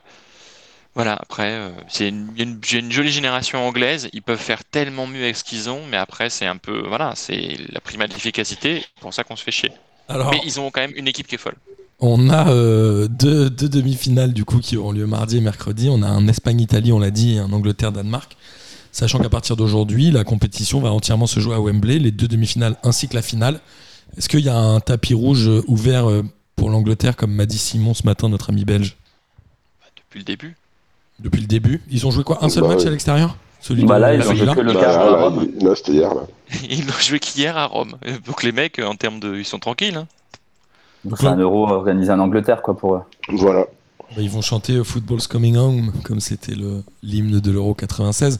voilà, 0.94 1.14
après, 1.14 1.54
euh, 1.54 1.70
c'est 1.88 2.10
une, 2.10 2.60
jolie 2.62 3.12
génération 3.12 3.66
anglaise, 3.66 4.10
ils 4.12 4.22
peuvent 4.22 4.38
faire 4.38 4.66
tellement 4.66 5.08
mieux 5.08 5.24
avec 5.24 5.38
ce 5.38 5.46
qu'ils 5.46 5.70
ont, 5.70 5.80
mais 5.90 5.96
après, 5.96 6.30
c'est 6.30 6.46
un 6.46 6.58
peu, 6.58 6.84
voilà, 6.86 7.14
c'est 7.16 7.58
la 7.72 7.80
prima 7.80 8.08
de 8.08 8.14
l'efficacité, 8.14 8.82
c'est 8.82 9.02
pour 9.02 9.14
ça 9.14 9.24
qu'on 9.24 9.38
se 9.38 9.44
fait 9.44 9.52
chier. 9.52 9.72
Alors, 10.10 10.32
Mais 10.32 10.42
ils 10.46 10.60
ont 10.60 10.70
quand 10.70 10.82
même 10.82 10.94
une 10.98 11.08
équipe 11.08 11.28
qui 11.28 11.36
est 11.36 11.40
folle. 11.40 11.56
on 12.02 12.30
a 12.30 12.50
euh, 12.50 13.08
deux, 13.08 13.50
deux 13.50 13.70
demi-finales 13.70 14.34
du 14.34 14.44
coup 14.44 14.60
qui 14.60 14.76
auront 14.76 14.92
lieu 14.92 15.08
mardi 15.08 15.38
et 15.38 15.42
mercredi. 15.42 15.88
On 15.90 16.04
a 16.04 16.08
un 16.08 16.28
Espagne-Italie, 16.28 16.92
on 16.92 17.00
l'a 17.00 17.10
dit, 17.10 17.36
et 17.36 17.40
un 17.40 17.54
Angleterre-Danemark. 17.54 18.36
Sachant 18.92 19.20
qu'à 19.20 19.30
partir 19.30 19.56
d'aujourd'hui, 19.56 20.12
la 20.12 20.26
compétition 20.26 20.82
va 20.82 20.92
entièrement 20.92 21.26
se 21.26 21.40
jouer 21.40 21.56
à 21.56 21.62
Wembley, 21.62 22.00
les 22.00 22.12
deux 22.12 22.28
demi-finales 22.28 22.76
ainsi 22.84 23.08
que 23.08 23.16
la 23.16 23.22
finale. 23.22 23.62
Est-ce 24.18 24.30
qu'il 24.30 24.42
y 24.42 24.50
a 24.50 24.58
un 24.58 24.80
tapis 24.80 25.14
rouge 25.14 25.48
euh, 25.48 25.64
ouvert 25.68 26.10
euh, 26.10 26.24
pour 26.56 26.70
l'Angleterre, 26.70 27.16
comme 27.16 27.34
m'a 27.34 27.46
dit 27.46 27.58
Simon 27.58 27.94
ce 27.94 28.06
matin, 28.06 28.30
notre 28.30 28.50
ami 28.52 28.64
belge, 28.66 28.96
Depuis 29.98 30.20
le 30.20 30.26
début. 30.26 30.56
depuis 31.20 31.42
le 31.42 31.48
début 31.48 31.82
Ils 31.90 32.06
ont 32.06 32.12
joué 32.12 32.24
quoi? 32.24 32.44
Un 32.44 32.50
seul 32.50 32.64
Bah 32.64 32.70
match 32.70 32.86
à 32.86 32.90
l'extérieur? 32.92 33.38
Celui 33.60 33.86
Bah 33.86 33.98
là, 33.98 34.14
ils 34.14 34.20
la 34.20 34.28
ont 34.28 34.34
Villa 34.34 34.46
joué 34.54 34.56
que 34.56 34.62
le 34.62 34.74
Bah, 34.74 34.80
quart 34.82 35.00
à 35.00 35.06
là, 35.12 35.24
Rome. 35.24 35.48
il- 35.58 35.66
là, 35.66 35.74
c'était 35.76 35.94
hier. 35.94 36.14
Là. 36.14 36.22
Ils 36.70 36.86
n'ont 36.86 36.94
joué 37.00 37.20
qu'hier 37.20 37.58
à 37.58 37.66
Rome. 37.66 37.96
Euh, 38.06 38.18
Donc 38.26 38.44
les 38.44 38.52
mecs, 38.52 38.80
en 38.80 38.96
termes 38.96 39.20
de. 39.22 39.36
Ils 39.38 39.46
sont 39.46 39.58
tranquilles. 39.60 39.96
Hein. 39.96 40.08
Donc, 41.06 41.18
C'est 41.18 41.28
un 41.28 41.38
euro 41.38 41.68
organisé 41.70 42.12
en 42.12 42.20
Angleterre, 42.20 42.62
quoi, 42.62 42.78
pour 42.78 42.96
eux. 42.96 43.02
Voilà. 43.30 43.66
Bah, 44.16 44.22
ils 44.22 44.30
vont 44.30 44.42
chanter 44.42 44.84
Football's 44.84 45.28
Coming 45.28 45.56
Home, 45.58 45.92
comme 46.04 46.20
c'était 46.20 46.56
le- 46.56 46.84
l'hymne 47.02 47.40
de 47.40 47.52
l'Euro 47.52 47.74
96. 47.74 48.40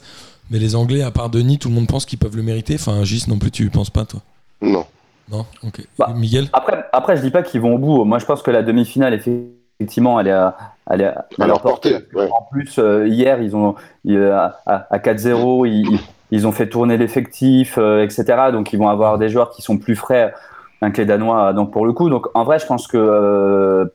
Mais 0.50 0.58
les 0.58 0.74
Anglais, 0.76 1.00
à 1.02 1.10
part 1.10 1.30
Denis, 1.30 1.58
tout 1.58 1.68
le 1.68 1.74
monde 1.74 1.86
pense 1.88 2.04
qu'ils 2.04 2.18
peuvent 2.18 2.36
le 2.36 2.42
mériter. 2.42 2.74
Enfin, 2.74 3.02
Gis 3.04 3.24
non 3.28 3.38
plus, 3.38 3.50
tu 3.50 3.64
y 3.66 3.70
penses 3.70 3.90
pas, 3.90 4.04
toi? 4.04 4.20
Non. 4.60 4.84
Non 5.30 5.46
Ok. 5.66 5.86
Bah, 5.98 6.10
Miguel 6.14 6.48
Après, 6.52 6.84
après, 6.92 7.16
je 7.16 7.22
dis 7.22 7.30
pas 7.30 7.42
qu'ils 7.42 7.60
vont 7.60 7.74
au 7.74 7.78
bout. 7.78 8.04
Moi, 8.04 8.18
je 8.18 8.26
pense 8.26 8.42
que 8.42 8.50
la 8.50 8.62
demi-finale, 8.62 9.14
effectivement, 9.14 10.20
elle 10.20 10.28
est 10.28 10.32
à, 10.32 10.56
elle 10.90 11.00
est 11.00 11.06
à, 11.06 11.26
À 11.40 11.46
leur 11.46 11.62
portée, 11.62 11.96
ouais. 12.14 12.28
En 12.30 12.42
plus, 12.50 12.78
euh, 12.78 13.08
hier, 13.08 13.40
ils 13.40 13.56
ont 13.56 13.74
euh, 14.08 14.32
à, 14.66 14.86
à 14.90 14.98
4-0, 14.98 15.66
ils, 15.66 15.98
ils- 16.30 16.46
ont 16.46 16.52
fait 16.52 16.68
tourner 16.68 16.96
l'effectif, 16.96 17.78
euh, 17.78 18.02
etc. 18.04 18.24
Donc, 18.52 18.72
ils 18.72 18.78
vont 18.78 18.88
avoir 18.88 19.18
des 19.18 19.28
joueurs 19.30 19.50
qui 19.50 19.62
sont 19.62 19.78
plus 19.78 19.96
frais 19.96 20.34
hein, 20.82 20.90
que 20.90 20.98
les 20.98 21.06
Danois. 21.06 21.52
Donc, 21.54 21.72
pour 21.72 21.86
le 21.86 21.92
coup, 21.94 22.10
donc 22.10 22.26
en 22.34 22.44
vrai, 22.44 22.58
je 22.58 22.66
pense 22.66 22.86
que 22.86 22.98
euh, 22.98 23.86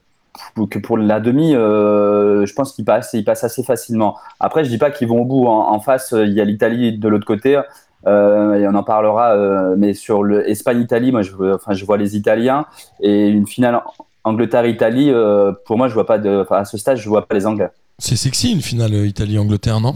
que 0.70 0.80
pour 0.80 0.98
la 0.98 1.20
demi, 1.20 1.54
euh, 1.56 2.46
je 2.46 2.54
pense 2.54 2.72
qu'ils 2.74 2.86
passent, 2.86 3.12
ils 3.14 3.24
passent 3.26 3.44
assez 3.44 3.64
facilement. 3.64 4.18
Après, 4.40 4.64
je 4.64 4.70
dis 4.70 4.78
pas 4.78 4.90
qu'ils 4.90 5.08
vont 5.08 5.22
au 5.22 5.26
bout. 5.26 5.48
En, 5.48 5.72
en 5.74 5.80
face, 5.80 6.14
il 6.18 6.32
y 6.34 6.42
a 6.42 6.46
l'Italie 6.46 6.98
de 6.98 7.08
l'autre 7.08 7.26
côté. 7.26 7.60
Euh, 8.08 8.54
et 8.56 8.68
on 8.68 8.76
en 8.76 8.84
parlera, 8.84 9.34
euh, 9.36 9.76
mais 9.78 9.94
sur 9.94 10.24
le 10.24 10.50
Espagne-Italie, 10.50 11.12
moi, 11.12 11.22
je, 11.22 11.34
enfin, 11.56 11.74
je 11.74 11.84
vois 11.86 11.98
les 11.98 12.16
Italiens 12.16 12.66
et 13.02 13.28
une 13.28 13.46
finale 13.48 13.82
Angleterre-Italie. 14.24 15.10
euh, 15.12 15.52
pour 15.66 15.78
moi, 15.78 15.88
je 15.90 15.94
vois 15.94 16.06
pas 16.06 16.18
de, 16.18 16.42
enfin, 16.44 16.58
à 16.58 16.66
ce 16.66 16.78
stade, 16.78 16.98
je 16.98 17.10
vois 17.10 17.26
pas 17.26 17.36
les 17.36 17.46
Anglais. 17.46 17.70
C'est 17.98 18.16
sexy 18.16 18.52
une 18.54 18.62
finale 18.62 18.94
Italie-Angleterre, 18.94 19.82
non? 19.82 19.96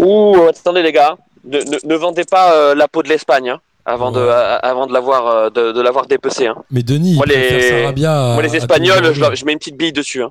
Ouh, 0.00 0.36
attendez 0.48 0.82
les 0.82 0.92
gars, 0.92 1.16
ne, 1.44 1.58
ne- 1.58 1.88
ne 1.88 1.94
vendez 1.94 2.24
pas 2.24 2.54
euh, 2.54 2.74
la 2.74 2.88
peau 2.88 3.02
de 3.02 3.08
l'Espagne 3.08 3.50
hein, 3.50 3.60
avant, 3.84 4.10
de, 4.10 4.20
Ouais. 4.20 4.58
avant 4.62 4.86
de 4.86 4.92
l'avoir 4.92 5.26
euh, 5.26 5.50
de, 5.50 5.72
de 5.72 5.80
l'avoir 5.80 6.06
dépecé. 6.06 6.46
Hein. 6.46 6.56
Mais 6.70 6.82
Denis, 6.82 7.14
Moi, 7.14 7.26
les- 7.26 8.04
à- 8.04 8.32
Moi 8.34 8.42
les 8.42 8.56
Espagnols, 8.56 9.12
je, 9.12 9.44
mets 9.44 9.52
une 9.52 9.58
petite 9.58 9.76
bille 9.76 9.92
dessus. 9.92 10.22
Hein. 10.22 10.30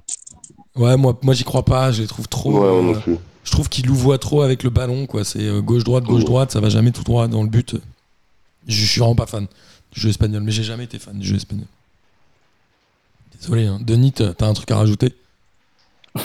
Ouais, 0.75 0.97
moi, 0.97 1.17
moi 1.21 1.33
j'y 1.33 1.43
crois 1.45 1.63
pas. 1.63 1.91
Je 1.91 2.01
les 2.01 2.07
trouve 2.07 2.27
trop. 2.27 2.51
Ouais, 2.51 2.59
moi 2.59 2.67
euh, 2.67 2.81
non 2.81 2.99
plus. 2.99 3.17
Je 3.45 3.51
trouve 3.51 3.69
qu'ils 3.69 3.85
louvoient 3.85 4.17
trop 4.17 4.41
avec 4.41 4.63
le 4.63 4.71
ballon, 4.71 5.05
quoi. 5.05 5.23
C'est 5.23 5.43
euh, 5.43 5.61
gauche-droite, 5.61 6.03
gauche-droite, 6.03 6.51
ça 6.51 6.59
va 6.59 6.69
jamais 6.69 6.91
tout 6.91 7.03
droit 7.03 7.27
dans 7.27 7.43
le 7.43 7.49
but. 7.49 7.75
Je, 8.67 8.85
suis 8.85 8.99
vraiment 8.99 9.15
pas 9.15 9.27
fan 9.27 9.47
du 9.91 10.01
jeu 10.01 10.09
espagnol, 10.09 10.41
mais 10.41 10.51
j'ai 10.51 10.63
jamais 10.63 10.85
été 10.85 10.97
fan 10.97 11.17
du 11.17 11.27
jeu 11.27 11.35
espagnol. 11.35 11.67
Désolé, 13.39 13.67
hein. 13.67 13.77
Denis, 13.79 14.11
t'as 14.11 14.47
un 14.47 14.53
truc 14.53 14.71
à 14.71 14.77
rajouter? 14.77 15.13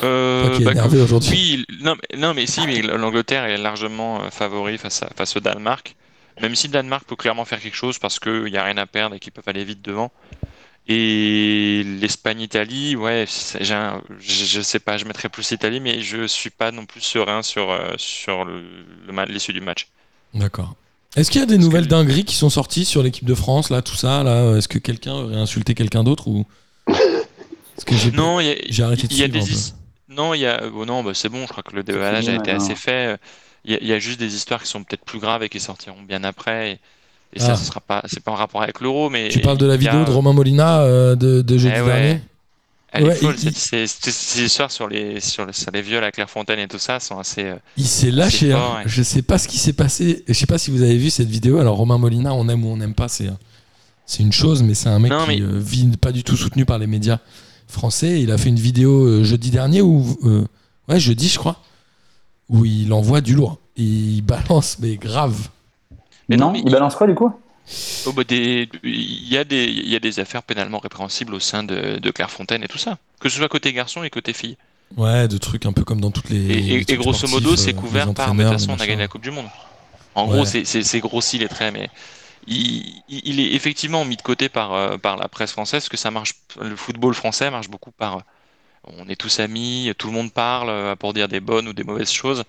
Euh, 0.02 0.46
Toi 0.46 0.56
qui 0.56 0.62
es 0.62 0.64
bah, 0.64 0.72
énervé 0.72 1.00
aujourd'hui. 1.02 1.30
Oui, 1.30 1.66
non, 1.82 1.94
mais- 1.94 2.18
non, 2.18 2.32
mais 2.32 2.46
si, 2.46 2.66
mais 2.66 2.80
l'Angleterre 2.80 3.44
est 3.44 3.58
largement 3.58 4.22
euh, 4.22 4.30
favori 4.30 4.78
face, 4.78 5.02
à, 5.02 5.10
face 5.14 5.36
au 5.36 5.40
Danemark. 5.40 5.96
Même 6.40 6.54
si 6.54 6.68
le 6.68 6.72
Danemark 6.72 7.04
peut 7.06 7.16
clairement 7.16 7.44
faire 7.44 7.60
quelque 7.60 7.76
chose 7.76 7.98
parce 7.98 8.18
qu'il 8.18 8.44
n'y 8.44 8.56
a 8.56 8.64
rien 8.64 8.78
à 8.78 8.86
perdre 8.86 9.14
et 9.16 9.18
qu'ils 9.18 9.32
peuvent 9.32 9.48
aller 9.48 9.64
vite 9.64 9.82
devant. 9.82 10.10
Et 10.92 11.84
l'Espagne-Italie, 12.00 12.96
ouais, 12.96 13.24
c'est- 13.28 13.62
j'ai 13.62 13.74
un- 13.74 14.02
je, 14.18 14.44
je 14.44 14.60
sais 14.60 14.80
pas, 14.80 14.96
je 14.96 15.04
mettrais 15.04 15.28
plus 15.28 15.48
l'Italie, 15.52 15.78
mais 15.78 16.00
je 16.00 16.26
suis 16.26 16.50
pas 16.50 16.72
non 16.72 16.84
plus 16.84 17.00
serein 17.00 17.42
sur, 17.42 17.70
euh, 17.70 17.92
sur 17.96 18.44
le, 18.44 18.64
le 19.06 19.12
ma- 19.12 19.24
l'issue 19.24 19.52
du 19.52 19.60
match. 19.60 19.86
D'accord. 20.34 20.74
Est-ce 21.14 21.30
qu'il 21.30 21.40
y 21.40 21.44
a 21.44 21.46
des 21.46 21.54
Parce 21.54 21.64
nouvelles 21.64 21.84
que- 21.84 21.90
dingueries 21.90 22.24
qui 22.24 22.34
sont 22.34 22.50
sorties 22.50 22.84
sur 22.84 23.04
l'équipe 23.04 23.24
de 23.24 23.34
France, 23.36 23.70
là, 23.70 23.82
tout 23.82 23.94
ça, 23.94 24.24
là 24.24 24.56
Est-ce 24.56 24.66
que 24.66 24.78
quelqu'un 24.78 25.12
aurait 25.12 25.36
insulté 25.36 25.74
quelqu'un 25.74 26.02
d'autre 26.02 26.26
ou 26.26 26.44
Parce 26.86 27.84
que 27.86 27.94
j'ai 27.94 28.10
Non, 28.10 28.40
il 28.40 28.46
y 28.48 28.50
a, 28.50 28.54
j'ai 28.68 28.82
arrêté 28.82 29.06
de 29.06 29.12
il 29.12 29.18
y 29.18 29.22
a 29.22 29.26
suivre 29.26 29.38
un 29.38 29.44
des 29.44 29.46
peu. 29.48 29.54
his- 29.54 29.74
non, 30.08 30.34
il 30.34 30.40
y 30.40 30.46
a 30.46 30.60
oh 30.74 30.84
non, 30.84 31.04
bah, 31.04 31.12
c'est 31.14 31.28
bon, 31.28 31.42
je 31.42 31.48
crois 31.52 31.62
que 31.62 31.76
le 31.76 31.84
dévalage 31.84 32.24
fini 32.24 32.36
a 32.36 32.40
été 32.40 32.50
maintenant. 32.52 32.64
assez 32.66 32.74
fait. 32.74 33.16
Il 33.64 33.70
y, 33.70 33.74
a, 33.74 33.78
il 33.80 33.86
y 33.86 33.92
a 33.92 33.98
juste 34.00 34.18
des 34.18 34.34
histoires 34.34 34.60
qui 34.60 34.68
sont 34.68 34.82
peut-être 34.82 35.04
plus 35.04 35.20
graves 35.20 35.44
et 35.44 35.48
qui 35.48 35.60
sortiront 35.60 36.02
bien 36.02 36.24
après. 36.24 36.80
Et, 37.34 37.38
et 37.38 37.42
Ah. 37.42 37.46
ça, 37.46 37.56
ce 37.56 37.64
sera 37.66 37.80
pas, 37.80 38.02
c'est 38.06 38.20
pas 38.20 38.32
en 38.32 38.36
rapport 38.36 38.62
avec 38.62 38.80
l'euro, 38.80 39.08
mais 39.10 39.28
Tu 39.28 39.40
parles 39.40 39.58
de 39.58 39.66
la 39.66 39.74
a- 39.74 39.76
vidéo 39.76 40.04
de 40.04 40.10
Romain 40.10 40.32
Molina 40.32 40.80
euh, 40.80 41.14
de, 41.16 41.42
de 41.42 41.58
jeudi 41.58 41.74
Eh 41.78 41.80
ouais. 41.80 41.86
dernier 41.86 42.20
Elle 42.92 43.06
est 43.06 43.14
folle, 43.14 43.36
il- 43.42 43.54
ces, 43.54 43.84
histoires 44.44 44.70
sur 44.72 44.88
les, 44.88 45.20
sur, 45.20 45.46
les- 45.46 45.52
sur 45.52 45.70
les 45.70 45.80
viols 45.82 46.02
à 46.02 46.10
Clairefontaine 46.10 46.58
et 46.58 46.66
tout 46.66 46.78
ça 46.80 46.98
sont 46.98 47.18
assez. 47.18 47.44
euh, 47.44 47.54
Il 47.76 47.86
s'est 47.86 48.10
lâché. 48.10 48.52
Hein. 48.52 48.58
fort, 48.58 48.74
ouais. 48.78 48.82
Je 48.86 49.02
sais 49.02 49.22
pas 49.22 49.38
ce 49.38 49.46
qui 49.46 49.58
s'est 49.58 49.72
passé. 49.72 50.24
Je 50.26 50.32
sais 50.34 50.46
pas 50.46 50.58
si 50.58 50.70
vous 50.72 50.82
avez 50.82 50.96
vu 50.96 51.08
cette 51.10 51.28
vidéo. 51.28 51.58
Alors 51.58 51.76
Romain 51.76 51.98
Molina, 51.98 52.34
on 52.34 52.48
aime 52.48 52.64
ou 52.64 52.68
on 52.68 52.76
n'aime 52.76 52.94
pas, 52.94 53.06
c'est 53.08 53.30
c'est 54.06 54.24
une 54.24 54.32
chose, 54.32 54.64
mais 54.64 54.74
c'est 54.74 54.88
un 54.88 54.98
mec 54.98 55.12
Non, 55.12 55.24
qui 55.24 55.40
mais- 55.40 55.40
euh, 55.40 55.58
vit 55.60 55.86
pas 55.96 56.10
du 56.10 56.24
tout 56.24 56.36
soutenu 56.36 56.64
par 56.64 56.78
les 56.78 56.88
médias 56.88 57.18
français. 57.68 58.20
Il 58.20 58.32
a 58.32 58.38
fait 58.38 58.48
une 58.48 58.58
vidéo 58.58 59.22
jeudi 59.22 59.50
dernier 59.50 59.82
ou 59.82 60.18
euh, 60.24 60.44
ouais 60.88 60.98
jeudi 60.98 61.28
je 61.28 61.38
crois, 61.38 61.62
où 62.48 62.64
il 62.64 62.92
envoie 62.92 63.20
du 63.20 63.36
lourd. 63.36 63.58
Il 63.76 64.22
balance 64.26 64.78
mais 64.80 64.96
grave. 64.96 65.48
Mais 66.30 66.36
non, 66.36 66.46
non, 66.46 66.52
mais 66.52 66.62
il 66.64 66.70
balance 66.70 66.94
quoi 66.94 67.06
du 67.08 67.14
coup? 67.14 67.32
Oh, 68.06 68.12
bah, 68.12 68.24
des- 68.24 68.68
Il 68.84 69.28
y, 69.28 69.36
a 69.36 69.44
des- 69.44 69.64
il 69.64 69.88
y 69.88 69.96
a 69.96 69.98
des 69.98 70.18
affaires 70.20 70.42
pénalement 70.42 70.78
répréhensibles 70.78 71.34
au 71.34 71.40
sein 71.40 71.62
de, 71.62 71.98
de 71.98 72.10
Clairefontaine 72.10 72.62
et 72.64 72.68
tout 72.68 72.78
ça. 72.78 72.98
Que 73.20 73.28
ce 73.28 73.36
soit 73.36 73.48
côté 73.48 73.72
garçon 73.72 74.02
et 74.04 74.10
côté 74.10 74.32
fille. 74.32 74.56
Ouais, 74.96 75.28
de 75.28 75.38
trucs 75.38 75.66
un 75.66 75.72
peu 75.72 75.84
comme 75.84 76.00
dans 76.00 76.10
toutes 76.10 76.30
les. 76.30 76.36
Et, 76.50 76.84
les 76.84 76.96
grosso 76.96 77.28
modo, 77.28 77.52
euh, 77.52 77.56
c'est 77.56 77.74
couvert 77.74 78.14
par. 78.14 78.34
Mais 78.34 78.44
de 78.44 78.48
toute 78.50 78.58
façon, 78.60 78.72
on 78.72 78.80
a 78.80 78.86
gagné 78.86 79.02
la 79.02 79.08
Coupe 79.08 79.22
du 79.22 79.30
Monde. 79.30 79.46
En 80.14 80.26
Ouais. 80.28 80.34
gros, 80.36 80.44
c'est- 80.44 80.98
grossi 81.00 81.38
les 81.38 81.48
traits, 81.48 81.72
mais 81.72 81.90
il, 82.46 83.40
est 83.40 83.52
effectivement 83.54 84.04
mis 84.04 84.16
de 84.16 84.22
côté 84.22 84.48
par, 84.48 84.72
euh, 84.72 84.96
par 84.96 85.16
la 85.16 85.28
presse 85.28 85.52
française, 85.52 85.82
parce 85.82 85.88
que 85.88 85.96
ça 85.96 86.10
marche. 86.10 86.34
Le 86.60 86.74
football 86.76 87.14
français 87.14 87.50
marche 87.50 87.68
beaucoup 87.68 87.90
par. 87.90 88.16
euh, 88.16 88.20
On 88.98 89.08
est 89.08 89.16
tous 89.16 89.40
amis, 89.40 89.92
tout 89.98 90.06
le 90.06 90.14
monde 90.14 90.32
parle 90.32 90.96
pour 90.96 91.12
dire 91.12 91.28
des 91.28 91.40
bonnes 91.40 91.68
ou 91.68 91.72
des 91.74 91.84
mauvaises 91.84 92.10
choses. 92.10 92.44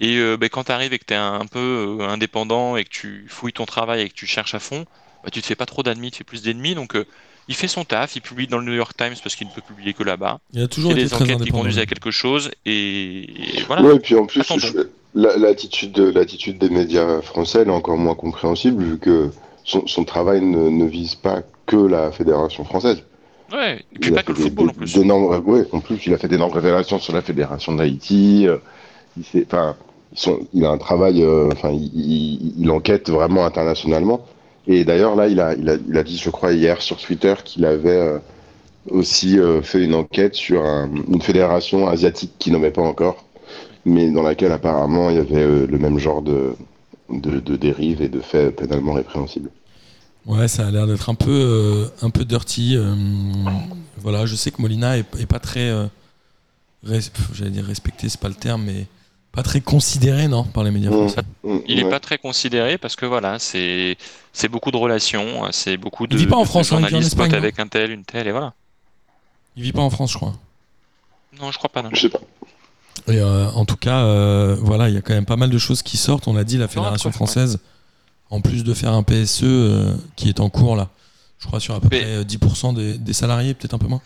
Et 0.00 0.16
euh, 0.16 0.36
ben, 0.36 0.48
quand 0.48 0.64
tu 0.64 0.72
arrives 0.72 0.92
et 0.92 0.98
que 0.98 1.04
tu 1.04 1.14
es 1.14 1.16
un, 1.16 1.34
un 1.40 1.46
peu 1.46 1.98
euh, 2.00 2.08
indépendant 2.08 2.76
et 2.76 2.84
que 2.84 2.88
tu 2.90 3.26
fouilles 3.28 3.52
ton 3.52 3.66
travail 3.66 4.00
et 4.02 4.08
que 4.08 4.14
tu 4.14 4.26
cherches 4.26 4.54
à 4.54 4.58
fond, 4.58 4.84
bah, 5.22 5.30
tu 5.30 5.40
te 5.42 5.46
fais 5.46 5.54
pas 5.56 5.66
trop 5.66 5.82
d'ennemis, 5.82 6.10
tu 6.10 6.18
fais 6.18 6.24
plus 6.24 6.42
d'ennemis. 6.42 6.74
Donc 6.74 6.96
euh, 6.96 7.04
il 7.48 7.54
fait 7.54 7.68
son 7.68 7.84
taf, 7.84 8.16
il 8.16 8.22
publie 8.22 8.46
dans 8.46 8.58
le 8.58 8.64
New 8.64 8.72
York 8.74 8.96
Times 8.96 9.14
parce 9.22 9.36
qu'il 9.36 9.46
ne 9.46 9.52
peut 9.52 9.60
publier 9.60 9.92
que 9.92 10.02
là-bas. 10.02 10.38
Il 10.54 10.66
toujours 10.68 10.92
y 10.92 10.94
a 10.94 10.96
été 10.98 11.04
des 11.08 11.14
enquêtes 11.14 11.42
qui 11.42 11.50
conduisent 11.50 11.78
à 11.78 11.86
quelque 11.86 12.10
chose 12.10 12.50
et, 12.64 13.58
et 13.58 13.62
voilà. 13.66 13.82
Ouais, 13.82 13.96
et 13.96 14.00
puis 14.00 14.14
en 14.14 14.24
plus, 14.26 14.42
je- 14.58 14.78
l'attitude 15.14 15.92
de- 15.92 16.10
l'attitude 16.10 16.56
des 16.58 16.70
médias 16.70 17.20
français 17.20 17.60
elle 17.62 17.68
est 17.68 17.72
encore 17.72 17.96
moins 17.98 18.14
compréhensible 18.14 18.82
vu 18.84 18.98
que 18.98 19.30
son, 19.64 19.86
son 19.86 20.04
travail 20.04 20.40
ne, 20.40 20.68
ne 20.70 20.84
vise 20.86 21.14
pas 21.16 21.42
que 21.66 21.76
la 21.76 22.10
fédération 22.12 22.64
française. 22.64 23.02
Ouais, 23.52 23.84
et 23.92 23.98
puis 23.98 24.10
Il 24.10 24.12
a 24.12 24.16
pas 24.18 24.22
que 24.22 24.30
le 24.32 24.36
des- 24.38 24.42
football 24.44 24.68
en 24.68 24.72
des- 24.72 24.78
plus. 24.78 24.92
d'énormes- 24.94 25.44
ouais, 25.44 25.66
en 25.72 25.80
plus, 25.80 26.00
il 26.06 26.14
a 26.14 26.18
fait 26.18 26.28
d'énormes 26.28 26.52
révélations 26.52 27.00
sur 27.00 27.12
la 27.12 27.20
fédération 27.22 27.72
d'Haïti. 27.74 28.46
euh, 28.46 28.58
il, 29.18 29.24
s'est- 29.24 29.44
enfin, 29.46 29.76
il 30.52 30.64
a 30.64 30.70
un 30.70 30.78
travail, 30.78 31.22
euh, 31.22 31.48
enfin, 31.52 31.70
il, 31.72 32.70
enquête 32.70 33.10
vraiment 33.10 33.44
internationalement. 33.44 34.24
Et 34.66 34.84
d'ailleurs, 34.84 35.16
là, 35.16 35.26
il 35.28 35.40
a, 35.40 35.54
il, 35.54 35.68
a, 35.68 35.74
il 35.88 35.96
a 35.98 36.02
dit, 36.02 36.16
je 36.18 36.30
crois, 36.30 36.52
hier 36.52 36.82
sur 36.82 36.96
Twitter 36.98 37.34
qu'il 37.44 37.64
avait 37.64 37.90
euh, 37.90 38.18
aussi 38.90 39.38
euh, 39.38 39.62
fait 39.62 39.84
une 39.84 39.94
enquête 39.94 40.34
sur 40.34 40.64
un- 40.64 40.90
une 41.08 41.22
fédération 41.22 41.88
asiatique 41.88 42.32
qu'il 42.38 42.52
nommait 42.52 42.70
pas 42.72 42.82
encore, 42.82 43.24
mais 43.84 44.10
dans 44.10 44.22
laquelle 44.22 44.52
apparemment 44.52 45.10
il 45.10 45.16
y 45.16 45.20
avait 45.20 45.66
le 45.66 45.78
même 45.78 45.98
genre 45.98 46.22
de, 46.22 46.54
de, 47.10 47.40
de 47.40 47.56
dérives 47.56 48.02
et 48.02 48.08
de 48.08 48.20
faits 48.20 48.56
pénalement 48.56 48.94
répréhensibles. 48.94 49.50
Ouais, 50.26 50.48
ça 50.48 50.66
a 50.66 50.70
l'air 50.70 50.86
d'être 50.86 51.08
un 51.08 51.14
peu, 51.14 51.88
un 52.02 52.10
peu 52.10 52.24
dirty. 52.24 52.76
voilà, 53.98 54.26
je 54.26 54.36
sais 54.36 54.50
que 54.50 54.60
Molina 54.60 54.98
est, 54.98 55.26
pas 55.26 55.38
très, 55.40 55.72
j'allais 56.84 57.50
dire 57.50 57.64
respecté, 57.64 58.08
c'est 58.08 58.20
pas 58.20 58.28
le 58.28 58.34
terme, 58.34 58.64
mais 58.64 58.86
pas 59.32 59.42
très 59.42 59.60
considéré, 59.60 60.26
non, 60.28 60.44
par 60.44 60.64
les 60.64 60.70
médias 60.70 60.90
Mmh. 60.90 61.08
français. 61.08 61.22
Mm, 61.44 61.58
Il 61.68 61.78
est 61.78 61.84
ouais. 61.84 61.90
pas 61.90 62.00
très 62.00 62.18
considéré 62.18 62.78
parce 62.78 62.96
que 62.96 63.06
voilà, 63.06 63.38
c'est 63.38 63.96
c'est 64.32 64.48
beaucoup 64.48 64.70
de 64.70 64.76
relations, 64.76 65.46
c'est 65.52 65.76
beaucoup 65.76 66.06
de, 66.06 66.14
Il 66.14 66.18
vit 66.18 66.26
pas 66.26 66.36
en 66.36 66.44
France, 66.44 66.72
hein, 66.72 66.78
il 66.80 66.86
vit 66.88 66.94
en 66.96 67.00
Espagne, 67.00 67.30
non 67.30 67.36
avec 67.38 67.58
un 67.58 67.66
tel, 67.68 67.90
une 67.92 68.04
telle, 68.04 68.26
et 68.26 68.32
voilà. 68.32 68.52
Il 69.56 69.62
vit 69.62 69.72
pas 69.72 69.82
en 69.82 69.90
France, 69.90 70.12
je 70.12 70.16
crois. 70.16 70.34
Non, 71.40 71.50
je 71.52 71.58
crois 71.58 71.70
pas. 71.70 71.82
Non. 71.82 71.90
Je 71.92 72.00
sais 72.02 72.08
pas. 72.08 72.20
Et 73.08 73.18
euh, 73.18 73.48
en 73.52 73.64
tout 73.64 73.76
cas, 73.76 74.00
euh, 74.00 74.56
voilà, 74.60 74.88
il 74.88 74.94
y 74.94 74.98
a 74.98 75.00
quand 75.00 75.14
même 75.14 75.24
pas 75.26 75.36
mal 75.36 75.50
de 75.50 75.58
choses 75.58 75.82
qui 75.82 75.96
sortent. 75.96 76.26
On 76.28 76.34
l'a 76.34 76.44
dit, 76.44 76.56
la 76.58 76.68
Fédération 76.68 77.10
française, 77.12 77.58
en 78.30 78.40
plus 78.40 78.62
de 78.64 78.74
faire 78.74 78.92
un 78.92 79.02
PSE 79.02 79.42
euh, 79.44 79.94
qui 80.16 80.28
est 80.28 80.40
en 80.40 80.50
cours 80.50 80.76
là, 80.76 80.88
je 81.38 81.46
crois 81.46 81.60
sur 81.60 81.74
à 81.74 81.80
peu 81.80 81.88
Mais- 81.90 82.00
près 82.02 82.10
euh, 82.16 82.24
10% 82.24 82.74
des, 82.74 82.98
des 82.98 83.12
salariés, 83.12 83.54
peut-être 83.54 83.74
un 83.74 83.78
peu 83.78 83.86
moins. 83.88 84.02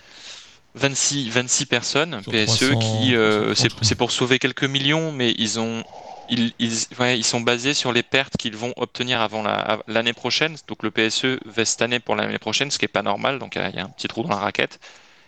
26, 0.74 1.28
26 1.30 1.66
personnes, 1.66 2.20
Sur 2.22 2.32
PSE, 2.32 2.44
300, 2.72 2.78
qui 2.78 3.14
euh, 3.14 3.52
330, 3.54 3.84
c'est 3.84 3.94
pour 3.94 4.10
sauver 4.10 4.38
quelques 4.38 4.64
millions, 4.64 5.12
mais 5.12 5.32
ils 5.38 5.60
ont 5.60 5.84
ils, 6.30 6.52
ils, 6.58 6.72
ouais, 6.98 7.18
ils 7.18 7.24
sont 7.24 7.40
basés 7.42 7.74
sur 7.74 7.92
les 7.92 8.02
pertes 8.02 8.36
qu'ils 8.38 8.56
vont 8.56 8.72
obtenir 8.76 9.20
avant 9.20 9.42
la- 9.42 9.54
av- 9.60 9.82
l'année 9.88 10.14
prochaine. 10.14 10.56
Donc 10.68 10.82
le 10.82 10.90
PSE 10.90 11.38
va 11.44 11.64
cette 11.66 11.82
année 11.82 12.00
pour 12.00 12.16
l'année 12.16 12.38
prochaine, 12.38 12.70
ce 12.70 12.78
qui 12.78 12.86
est 12.86 12.88
pas 12.88 13.02
normal. 13.02 13.38
Donc 13.38 13.56
euh, 13.56 13.68
il 13.72 13.76
y 13.76 13.78
a 13.78 13.84
un 13.84 13.88
petit 13.90 14.08
trou 14.08 14.22
dans 14.22 14.30
la 14.30 14.36
raquette. 14.36 14.80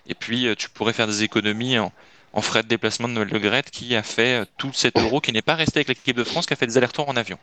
Et 0.09 0.15
puis 0.15 0.47
euh, 0.47 0.55
tu 0.57 0.71
pourrais 0.71 0.95
faire 0.95 1.07
des 1.07 1.23
économies 1.23 1.79
en, 1.79 1.93
en 2.33 2.41
frais 2.41 2.63
de 2.63 2.69
déplacement 2.69 3.09
de 3.09 3.13
Noël 3.13 3.29
Le 3.31 3.39
Graët 3.39 3.71
qui 3.71 3.95
a 3.95 4.03
fait 4.03 4.41
euh, 4.41 4.45
tout 4.57 4.71
cet 4.73 4.99
euro, 4.99 5.21
qui 5.21 5.33
n'est 5.33 5.43
pas 5.43 5.55
resté 5.55 5.81
avec 5.81 5.89
l'équipe 5.89 6.17
de 6.17 6.25
France, 6.25 6.47
qui 6.47 6.55
a 6.55 6.57
fait 6.57 6.67
des 6.67 6.79
allers-retours 6.79 7.09
en 7.11 7.17
avion. 7.17 7.37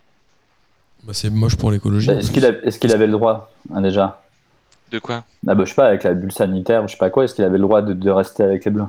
Bah, 1.03 1.13
c'est 1.13 1.29
moche 1.29 1.55
pour 1.55 1.69
l'écologie. 1.69 2.09
Est-ce 2.09 2.31
qu'il 2.31 2.45
a- 2.45 2.53
est-ce 2.63 2.79
qu'il 2.79 2.91
avait 2.91 3.05
le 3.05 3.11
droit, 3.13 3.51
hein, 3.71 3.81
déjà? 3.81 4.22
De 4.93 4.99
quoi 4.99 5.23
ah 5.47 5.55
bah, 5.55 5.63
Je 5.65 5.69
sais 5.69 5.75
pas, 5.75 5.87
avec 5.87 6.03
la 6.03 6.13
bulle 6.13 6.31
sanitaire, 6.31 6.87
je 6.87 6.91
sais 6.93 6.97
pas 6.97 7.09
quoi, 7.09 7.23
est-ce 7.25 7.33
qu'il 7.33 7.43
avait 7.43 7.57
le 7.57 7.63
droit 7.63 7.81
de, 7.81 7.93
de 7.93 8.09
rester 8.11 8.43
avec 8.43 8.63
les 8.63 8.71
Bleus? 8.71 8.85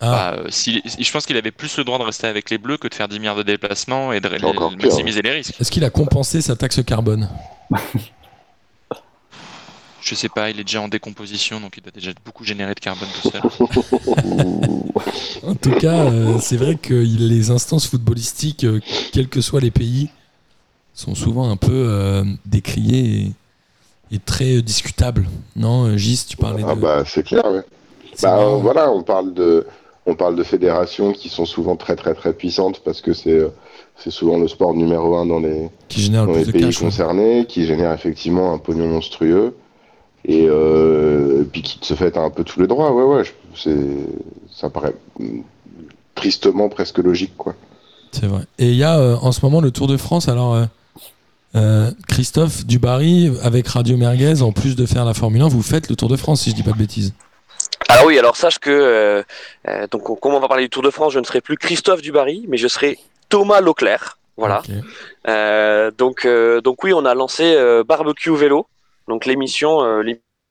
Ah, 0.00 0.32
Bah, 0.34 0.34
euh, 0.38 0.46
s'il- 0.48 0.80
Je 0.98 1.12
pense 1.12 1.26
qu'il 1.26 1.36
avait 1.36 1.50
plus 1.50 1.76
le 1.76 1.84
droit 1.84 1.98
de 1.98 2.04
rester 2.04 2.26
avec 2.26 2.48
les 2.48 2.56
Bleus 2.56 2.78
que 2.78 2.88
de 2.88 2.94
faire 2.94 3.08
10 3.08 3.18
milliards 3.18 3.36
de 3.36 3.42
déplacements 3.42 4.12
et 4.14 4.20
de 4.20 4.28
maximiser 4.82 5.20
les 5.20 5.30
risques. 5.32 5.60
Est-ce 5.60 5.70
qu'il 5.70 5.84
a 5.84 5.90
compensé 5.90 6.40
sa 6.40 6.56
taxe 6.56 6.82
carbone? 6.82 7.28
Je 10.00 10.16
sais 10.16 10.28
pas, 10.28 10.50
il 10.50 10.58
est 10.58 10.64
déjà 10.64 10.80
en 10.80 10.88
décomposition, 10.88 11.60
donc 11.60 11.74
il 11.76 11.82
doit 11.82 11.92
déjà 11.94 12.10
beaucoup 12.24 12.42
générer 12.42 12.74
de 12.74 12.80
carbone 12.80 13.08
tout 13.22 13.28
seul. 13.30 13.42
En 15.44 15.54
tout 15.56 15.72
cas, 15.72 16.04
euh, 16.04 16.38
c'est 16.40 16.56
vrai 16.56 16.76
que 16.76 16.94
les 16.94 17.50
instances 17.50 17.88
footballistiques, 17.88 18.62
euh, 18.64 18.80
quels 19.12 19.28
que 19.28 19.40
soient 19.40 19.60
les 19.60 19.72
pays, 19.72 20.08
sont 20.94 21.14
souvent 21.16 21.50
un 21.50 21.56
peu 21.56 21.72
euh, 21.72 22.24
décriées 22.46 23.32
et 24.12 24.18
très 24.18 24.56
euh, 24.58 24.62
discutables. 24.62 25.26
Non, 25.56 25.86
euh, 25.86 25.96
Gis, 25.96 26.26
tu 26.28 26.36
parlais 26.36 26.62
Ah 26.66 26.74
de. 26.74 26.80
bah 26.80 27.02
c'est 27.06 27.24
clair, 27.24 27.44
ouais. 27.50 27.62
Bah, 28.22 28.38
euh, 28.40 28.56
voilà, 28.56 28.92
on 28.92 29.02
parle 29.02 29.32
de, 29.34 29.66
on 30.06 30.14
parle 30.14 30.36
de 30.36 30.42
fédérations 30.42 31.12
qui 31.12 31.28
sont 31.30 31.46
souvent 31.46 31.76
très 31.76 31.96
très 31.96 32.14
très 32.14 32.32
puissantes 32.34 32.80
parce 32.84 33.00
que 33.00 33.14
c'est, 33.14 33.30
euh, 33.32 33.48
c'est 33.96 34.10
souvent 34.10 34.36
le 34.38 34.48
sport 34.48 34.74
numéro 34.74 35.16
un 35.16 35.26
dans 35.26 35.40
les, 35.40 35.68
qui 35.88 36.02
génère 36.02 36.26
dans 36.26 36.32
le 36.32 36.40
les 36.40 36.52
pays 36.52 36.60
cash. 36.62 36.78
ouais. 36.80 36.84
concernés, 36.86 37.46
qui 37.48 37.64
génère 37.66 37.92
effectivement 37.92 38.52
un 38.52 38.58
pognon 38.58 38.86
monstrueux 38.88 39.56
et 40.24 40.46
euh, 40.46 41.42
puis 41.50 41.62
qui 41.62 41.78
se 41.82 41.94
fait 41.94 42.16
un 42.16 42.30
peu 42.30 42.44
tous 42.44 42.60
les 42.60 42.66
droits. 42.66 42.92
Ouais, 42.92 43.16
ouais, 43.16 43.22
c'est, 43.56 43.74
ça 44.54 44.68
paraît 44.70 44.94
mm, 45.18 45.40
tristement 46.14 46.68
presque 46.68 46.98
logique, 46.98 47.36
quoi. 47.36 47.54
C'est 48.12 48.26
vrai. 48.26 48.42
Et 48.58 48.68
il 48.68 48.76
y 48.76 48.84
a 48.84 48.98
euh, 48.98 49.16
en 49.22 49.32
ce 49.32 49.40
moment 49.42 49.60
le 49.62 49.70
Tour 49.70 49.86
de 49.86 49.96
France. 49.96 50.28
Alors, 50.28 50.54
euh, 51.54 51.90
Christophe 52.08 52.64
Dubarry, 52.66 53.32
avec 53.42 53.68
Radio 53.68 53.96
Merguez, 53.96 54.42
en 54.42 54.52
plus 54.52 54.76
de 54.76 54.86
faire 54.86 55.04
la 55.04 55.14
Formule 55.14 55.42
1, 55.42 55.48
vous 55.48 55.62
faites 55.62 55.88
le 55.90 55.96
Tour 55.96 56.08
de 56.08 56.16
France, 56.16 56.42
si 56.42 56.50
je 56.50 56.54
dis 56.54 56.62
pas 56.62 56.72
de 56.72 56.78
bêtises. 56.78 57.12
Alors 57.88 58.06
oui, 58.06 58.18
alors 58.18 58.36
sache 58.36 58.58
que 58.58 58.70
euh, 58.70 59.22
euh, 59.68 59.86
donc 59.90 60.08
on- 60.08 60.14
comme 60.14 60.34
on 60.34 60.40
va 60.40 60.48
parler 60.48 60.64
du 60.64 60.70
Tour 60.70 60.82
de 60.82 60.90
France, 60.90 61.12
je 61.12 61.18
ne 61.18 61.24
serai 61.24 61.40
plus 61.40 61.56
Christophe 61.56 62.00
Dubarry, 62.00 62.44
mais 62.48 62.56
je 62.56 62.68
serai 62.68 62.98
Thomas 63.28 63.60
Leclerc. 63.60 64.18
Voilà. 64.36 64.62
Donc 65.98 66.26
donc 66.64 66.84
oui, 66.84 66.92
on 66.94 67.04
a 67.04 67.14
lancé 67.14 67.54
Barbecue 67.86 68.34
Vélo, 68.34 68.66
donc 69.08 69.26
l'émission 69.26 69.80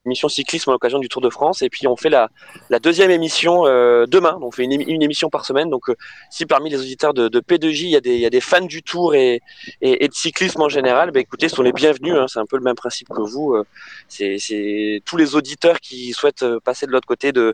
l'émission 0.05 0.29
cyclisme 0.29 0.69
à 0.71 0.73
l'occasion 0.73 0.99
du 0.99 1.09
Tour 1.09 1.21
de 1.21 1.29
France, 1.29 1.61
et 1.61 1.69
puis 1.69 1.87
on 1.87 1.95
fait 1.95 2.09
la 2.09 2.29
la 2.69 2.79
deuxième 2.79 3.11
émission 3.11 3.65
euh, 3.67 4.05
demain. 4.07 4.37
On 4.41 4.49
fait 4.51 4.63
une, 4.63 4.71
une 4.81 5.01
émission 5.03 5.29
par 5.29 5.45
semaine. 5.45 5.69
Donc 5.69 5.89
euh, 5.89 5.95
si 6.31 6.45
parmi 6.45 6.69
les 6.71 6.79
auditeurs 6.79 7.13
de, 7.13 7.27
de 7.27 7.39
P2J, 7.39 7.83
il 7.83 7.89
y 7.89 7.95
a 7.95 8.01
des 8.01 8.15
il 8.15 8.19
y 8.19 8.25
a 8.25 8.29
des 8.31 8.41
fans 8.41 8.61
du 8.65 8.81
Tour 8.81 9.13
et 9.13 9.41
et, 9.81 10.03
et 10.03 10.07
de 10.07 10.13
cyclisme 10.13 10.61
en 10.61 10.69
général, 10.69 11.11
bah 11.11 11.19
écoutez, 11.19 11.49
sont 11.49 11.61
les 11.61 11.71
bienvenus. 11.71 12.15
hein. 12.15 12.25
c'est 12.27 12.39
un 12.39 12.45
peu 12.47 12.57
le 12.57 12.63
même 12.63 12.75
principe 12.75 13.09
que 13.09 13.21
vous. 13.21 13.53
euh, 13.53 13.63
c'est 14.07 15.01
tous 15.05 15.17
les 15.17 15.35
auditeurs 15.35 15.79
qui 15.79 16.13
souhaitent 16.13 16.43
euh, 16.43 16.59
passer 16.59 16.87
de 16.87 16.91
l'autre 16.91 17.07
côté 17.07 17.31
de 17.31 17.53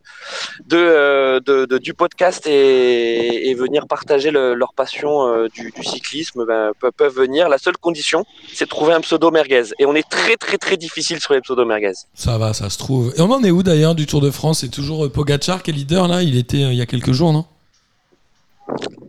euh, 0.73 1.39
de, 1.41 1.65
de- 1.65 1.77
du 1.77 1.93
podcast 1.93 2.47
et, 2.47 3.49
et 3.49 3.53
venir 3.55 3.87
partager 3.87 4.31
le- 4.31 4.53
leur 4.53 4.73
passion 4.73 5.27
euh, 5.27 5.47
du, 5.49 5.71
du 5.71 5.83
cyclisme 5.83 6.45
ben, 6.45 6.71
peuvent, 6.95 7.13
venir. 7.13 7.49
La 7.49 7.57
seule 7.57 7.77
condition, 7.77 8.25
c'est 8.53 8.65
de 8.65 8.69
trouver 8.69 8.93
un 8.93 9.01
pseudo 9.01 9.31
merguez. 9.31 9.63
Et 9.79 9.85
on 9.85 9.95
est 9.95 10.07
très 10.09 10.35
très 10.37 10.57
très 10.57 10.77
difficile 10.77 11.19
sur 11.19 11.33
les 11.33 11.41
pseudos 11.41 11.65
merguez. 11.65 11.93
Ça 12.13 12.36
va, 12.37 12.53
ça 12.53 12.69
se 12.69 12.77
trouve. 12.77 13.13
Et 13.17 13.21
on 13.21 13.31
en 13.31 13.43
est 13.43 13.51
où 13.51 13.63
d'ailleurs 13.63 13.95
du 13.95 14.05
Tour 14.05 14.21
de 14.21 14.31
France? 14.31 14.59
C'est 14.59 14.69
toujours 14.69 15.05
euh, 15.05 15.09
Pogacar 15.09 15.63
qui 15.63 15.71
est 15.71 15.73
leader 15.73 16.07
là? 16.07 16.23
Il 16.23 16.37
était 16.37 16.63
euh, 16.63 16.71
il 16.71 16.77
y 16.77 16.81
a 16.81 16.85
quelques 16.85 17.11
jours, 17.11 17.33
non? 17.33 17.45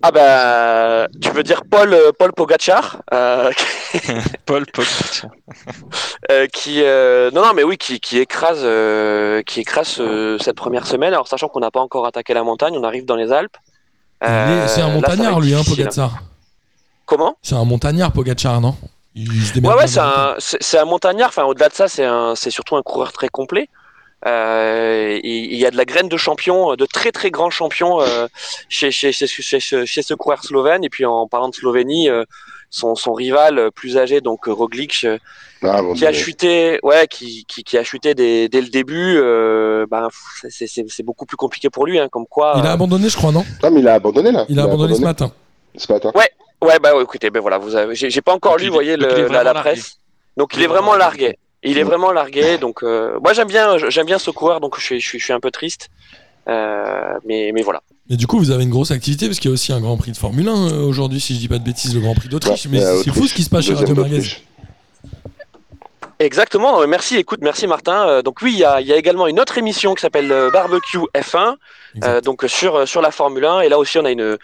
Ah 0.03 0.13
bah, 0.13 1.09
tu 1.21 1.31
veux 1.31 1.43
dire 1.43 1.63
Paul 1.69 1.93
euh, 1.93 2.13
Paul 2.17 2.33
Pogacar 2.33 3.03
euh, 3.13 3.51
Paul 4.47 4.67
Pogacar. 4.67 5.31
euh, 6.31 6.47
qui 6.53 6.83
euh, 6.83 7.33
non 7.33 7.43
non 7.43 7.53
mais 7.55 7.65
oui 7.65 7.77
qui, 7.77 7.99
qui 7.99 8.19
écrase 8.19 8.61
euh, 8.63 9.43
qui 9.43 9.61
écrase 9.61 9.97
euh, 9.99 10.39
cette 10.39 10.57
première 10.57 10.87
semaine. 10.87 11.13
Alors 11.13 11.27
sachant 11.27 11.49
qu'on 11.49 11.59
n'a 11.61 11.73
pas 11.73 11.81
encore 11.81 12.07
attaqué 12.07 12.35
la 12.35 12.45
montagne, 12.45 12.77
on 12.77 12.85
arrive 12.85 13.05
dans 13.05 13.17
les 13.17 13.33
Alpes. 13.33 13.57
Euh, 14.23 14.67
C'est 14.69 14.81
un 14.81 14.89
ça 14.89 14.95
montagnard 14.95 15.41
lui, 15.41 15.55
hein, 15.55 15.63
Pogacar. 15.67 16.23
Comment? 17.05 17.37
C'est 17.43 17.55
un 17.55 17.65
montagnard, 17.65 18.13
Pogacar, 18.13 18.61
non? 18.61 18.77
Il 19.19 19.43
se 19.45 19.59
Ouais, 19.61 19.75
ouais, 19.75 19.87
c'est 19.89 20.01
un, 20.01 20.35
c'est 20.39 20.59
c'est 20.63 20.79
un 20.79 20.85
montagnard. 20.85 21.29
Enfin, 21.29 21.45
au-delà 21.45 21.69
de 21.69 21.75
ça, 21.75 21.89
c'est 21.89 22.05
un, 22.05 22.35
c'est 22.37 22.51
surtout 22.51 22.77
un 22.77 22.83
coureur 22.83 23.13
très 23.13 23.29
complet. 23.29 23.69
Euh, 24.27 25.19
il 25.23 25.55
y 25.55 25.65
a 25.65 25.71
de 25.71 25.77
la 25.77 25.85
graine 25.85 26.09
de 26.09 26.17
champion, 26.17 26.75
de 26.75 26.87
très 26.87 27.13
très 27.13 27.31
grands 27.31 27.51
champions 27.51 28.01
euh, 28.01 28.27
chez, 28.69 28.91
chez, 28.91 29.13
chez, 29.13 29.27
chez, 29.29 29.61
chez- 29.61 29.87
chez 29.87 30.03
ce 30.03 30.15
coureur 30.15 30.43
slovène. 30.43 30.83
Et 30.85 30.89
puis 30.91 31.05
en 31.05 31.27
parlant 31.29 31.49
de 31.49 31.55
Slovénie, 31.55 32.09
euh, 32.09 32.25
son, 32.71 32.95
son 32.97 33.13
rival 33.13 33.71
plus 33.75 33.97
âgé, 33.97 34.21
donc 34.21 34.47
Roglic, 34.47 35.07
Ah, 35.63 35.83
bon, 35.83 35.95
qui 35.95 36.05
a 36.05 36.13
chuté, 36.13 36.81
ouais, 36.83 37.07
qui, 37.09 37.45
qui, 37.47 37.63
qui 37.63 37.79
a 37.79 37.85
chuté 37.85 38.15
dès, 38.15 38.49
dès 38.49 38.61
le 38.61 38.69
début. 38.69 39.17
Euh, 39.19 39.87
ben, 39.91 40.09
c'est- 40.43 40.51
c'est 40.51 40.67
c'est- 40.67 40.85
c'est 40.89 41.03
beaucoup 41.05 41.25
plus 41.25 41.37
compliqué 41.37 41.71
pour 41.71 41.87
lui, 41.87 41.99
hein, 42.01 42.09
comme 42.11 42.27
quoi. 42.27 42.55
Il 42.59 42.67
a 42.67 42.71
euh, 42.71 42.75
abandonné, 42.75 43.09
je 43.09 43.17
crois, 43.17 43.31
non? 43.33 43.45
Ah, 43.63 43.71
mais 43.71 43.81
il 43.81 43.89
a 43.89 43.95
abandonné 43.95 44.33
là. 44.33 44.45
Il 44.49 44.59
a 44.59 44.65
abandonné 44.65 44.95
ce 44.97 45.01
matin. 45.01 45.31
Ce 45.77 45.91
matin. 45.93 46.11
Ouais, 46.17 46.29
bah 46.61 46.95
ouais, 46.95 47.03
écoutez, 47.03 47.31
ben 47.31 47.41
voilà, 47.41 47.59
vous 47.59 47.75
avez, 47.77 47.95
j'ai 47.95 48.11
j'ai 48.11 48.21
pas 48.23 48.33
encore 48.35 48.53
Donc 48.53 48.61
lu, 48.63 48.69
vous 48.69 48.75
voyez, 48.75 48.97
le- 48.97 49.29
la, 49.29 49.55
presse. 49.55 49.99
Donc 50.37 50.55
il 50.57 50.63
est 50.63 50.67
vraiment 50.67 50.95
largué. 50.97 51.39
Il 51.65 51.77
est 51.79 51.83
vraiment 51.83 52.13
largué, 52.13 52.57
donc 52.59 52.83
euh, 52.83 53.19
moi 53.21 53.33
j'aime 53.33 53.49
bien, 53.49 53.77
j'aime 53.89 54.07
bien 54.07 54.19
ce 54.19 54.31
coureur, 54.31 54.61
donc 54.61 54.79
je 54.79 54.85
suis, 54.85 55.01
je 55.01 55.09
suis, 55.09 55.19
je 55.19 55.25
suis 55.25 55.33
un 55.33 55.41
peu 55.41 55.51
triste, 55.51 55.89
Euh, 56.49 57.19
mais, 57.27 57.51
mais 57.53 57.63
voilà. 57.63 57.83
Et 58.09 58.17
du 58.17 58.27
coup, 58.27 58.39
vous 58.39 58.51
avez 58.51 58.63
une 58.63 58.71
grosse 58.71 58.91
activité 58.91 59.27
parce 59.27 59.39
qu'il 59.39 59.51
y 59.51 59.53
a 59.53 59.55
aussi 59.55 59.71
un 59.73 59.81
Grand 59.81 59.99
Prix 59.99 60.13
de 60.13 60.17
Formule 60.17 60.49
1 60.49 60.53
euh, 60.73 60.81
aujourd'hui, 60.83 61.21
si 61.21 61.35
je 61.35 61.41
dis 61.41 61.49
pas 61.49 61.59
de 61.59 61.65
bêtises, 61.65 61.95
le 61.95 62.01
Grand 62.01 62.15
Prix 62.15 62.29
d'Autriche. 62.31 62.65
Ouais, 62.67 62.71
mais 62.73 63.03
c'est 63.03 63.13
fou 63.13 63.27
ce 63.27 63.35
qui 63.35 63.43
se 63.43 63.51
passe 63.51 63.67
chez 63.67 63.75
Radio. 63.75 63.95
Exactement. 66.21 66.85
Merci, 66.87 67.17
écoute, 67.17 67.39
merci 67.43 67.67
Martin. 67.69 68.09
Euh, 68.09 68.23
donc 68.23 68.39
oui, 68.43 68.53
il 68.55 68.59
y 68.59 68.65
a, 68.65 68.81
il 68.81 68.87
y 68.89 68.93
a 68.93 68.97
également 68.97 69.29
une 69.29 69.39
autre 69.39 69.57
émission 69.57 69.95
qui 69.95 70.01
s'appelle 70.03 70.33
euh, 70.33 70.51
Barbecue 70.51 70.99
F1, 71.15 71.55
Exact. 71.95 72.09
euh, 72.09 72.21
donc 72.21 72.45
sur 72.49 72.89
sur 72.89 73.01
la 73.01 73.13
Formule 73.13 73.45
1, 73.45 73.61
et 73.61 73.69
là 73.69 73.79
aussi 73.79 73.99
on 73.99 74.05
a 74.05 74.11
une 74.11 74.37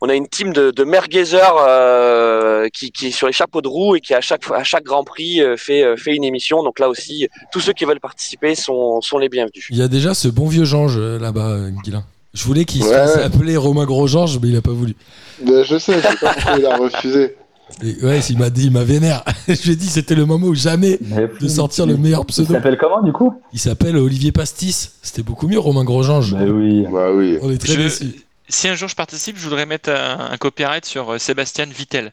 on 0.00 0.08
a 0.08 0.14
une 0.14 0.26
team 0.26 0.52
de, 0.54 0.70
de 0.70 0.84
merguezers 0.84 1.54
euh, 1.58 2.68
qui, 2.72 2.92
qui 2.92 3.08
est 3.08 3.10
sur 3.10 3.26
les 3.26 3.32
chapeaux 3.34 3.60
de 3.60 3.68
roue 3.68 3.96
et 3.96 4.00
qui 4.00 4.14
à 4.14 4.20
chaque 4.22 4.50
à 4.50 4.64
chaque 4.64 4.84
Grand 4.84 5.04
Prix 5.04 5.42
fait 5.58 5.96
fait 5.98 6.14
une 6.14 6.24
émission. 6.24 6.62
Donc 6.62 6.78
là 6.78 6.88
aussi, 6.88 7.28
tous 7.52 7.60
ceux 7.60 7.72
qui 7.74 7.84
veulent 7.84 8.00
participer 8.00 8.54
sont 8.54 9.00
sont 9.02 9.18
les 9.18 9.28
bienvenus. 9.28 9.66
Il 9.70 9.76
y 9.76 9.82
a 9.82 9.88
déjà 9.88 10.14
ce 10.14 10.28
bon 10.28 10.46
vieux 10.48 10.64
Georges 10.64 10.98
là-bas, 10.98 11.58
Guilain. 11.84 12.04
Je 12.34 12.44
voulais 12.44 12.64
qu'il 12.64 12.82
Ouais, 12.84 12.90
ouais. 12.90 13.22
appeler 13.24 13.56
Romain 13.56 13.84
Gros-Georges, 13.86 14.38
mais 14.40 14.48
il 14.48 14.56
a 14.56 14.60
pas 14.60 14.70
voulu. 14.70 14.94
Mais 15.42 15.64
je 15.64 15.78
sais, 15.78 15.94
je 15.94 16.06
sais 16.06 16.16
pas 16.20 16.34
pourquoi 16.34 16.58
il 16.58 16.66
a 16.66 16.76
refusé. 16.76 17.36
Et 17.82 18.04
ouais, 18.04 18.20
il 18.20 18.38
m'a 18.38 18.50
dit, 18.50 18.64
il 18.66 18.70
m'a 18.72 18.82
vénère. 18.84 19.22
Je 19.48 19.62
lui 19.64 19.72
ai 19.72 19.76
dit, 19.76 19.86
c'était 19.88 20.14
le 20.14 20.26
moment 20.26 20.46
où 20.46 20.54
jamais 20.54 20.98
Mais- 21.02 21.28
de 21.40 21.48
sortir 21.48 21.86
le 21.86 21.96
meilleur 21.96 22.22
Il 22.22 22.26
pseudo. 22.26 22.54
s'appelle 22.54 22.76
comment 22.78 23.02
du 23.02 23.12
coup? 23.12 23.40
Il 23.52 23.58
s'appelle 23.60 23.96
Olivier 23.96 24.32
Pastis. 24.32 24.92
C'était 25.02 25.22
beaucoup 25.22 25.46
mieux, 25.48 25.58
Romain 25.58 25.84
Grosjean. 25.84 26.20
je- 26.22 26.34
Bah 26.34 26.44
oui. 26.44 26.86
Bah 26.90 27.12
oui. 27.12 27.38
On 27.42 27.50
est 27.50 27.58
très 27.58 27.74
Je- 27.74 27.80
déçus. 27.80 28.14
Si 28.48 28.66
un 28.68 28.74
jour 28.74 28.88
je 28.88 28.94
participe, 28.96 29.36
je 29.38 29.44
voudrais 29.44 29.66
mettre 29.66 29.90
un, 29.90 30.30
un 30.32 30.36
copyright 30.38 30.84
sur 30.86 31.12
euh, 31.12 31.18
Sébastien 31.18 31.66
Vittel. 31.66 32.12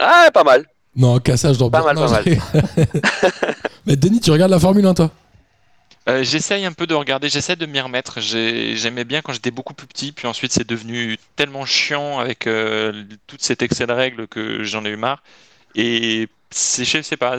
Ah, 0.00 0.28
pas 0.32 0.44
mal. 0.44 0.66
Non, 0.96 1.18
cassage 1.20 1.56
dans 1.56 1.70
Pas 1.70 1.82
mal, 1.84 1.94
non, 1.96 2.08
pas 2.08 2.22
j'ai- 2.24 2.38
Mais 3.86 3.96
Denis, 3.96 4.20
tu 4.20 4.30
regardes 4.30 4.50
la 4.50 4.58
Formule 4.58 4.84
1, 4.86 4.94
toi? 4.94 5.10
Euh, 6.08 6.24
j'essaye 6.24 6.64
un 6.64 6.72
peu 6.72 6.86
de 6.86 6.94
regarder, 6.94 7.28
j'essaie 7.28 7.56
de 7.56 7.66
m'y 7.66 7.78
remettre. 7.80 8.20
J'ai- 8.20 8.74
J'aimais 8.76 9.04
bien 9.04 9.20
quand 9.20 9.32
j'étais 9.32 9.50
beaucoup 9.50 9.74
plus 9.74 9.86
petit, 9.86 10.12
puis 10.12 10.26
ensuite 10.26 10.50
c'est 10.52 10.66
devenu 10.66 11.18
tellement 11.36 11.66
chiant 11.66 12.18
avec 12.18 12.46
euh, 12.46 13.04
toute 13.26 13.42
cet 13.42 13.62
excès 13.62 13.86
de 13.86 13.92
règles 13.92 14.26
que 14.26 14.64
j'en 14.64 14.84
ai 14.84 14.90
eu 14.90 14.96
marre. 14.96 15.22
Et 15.74 16.28
c'est, 16.50 16.84
je 16.84 17.02
sais 17.02 17.16
pas, 17.16 17.36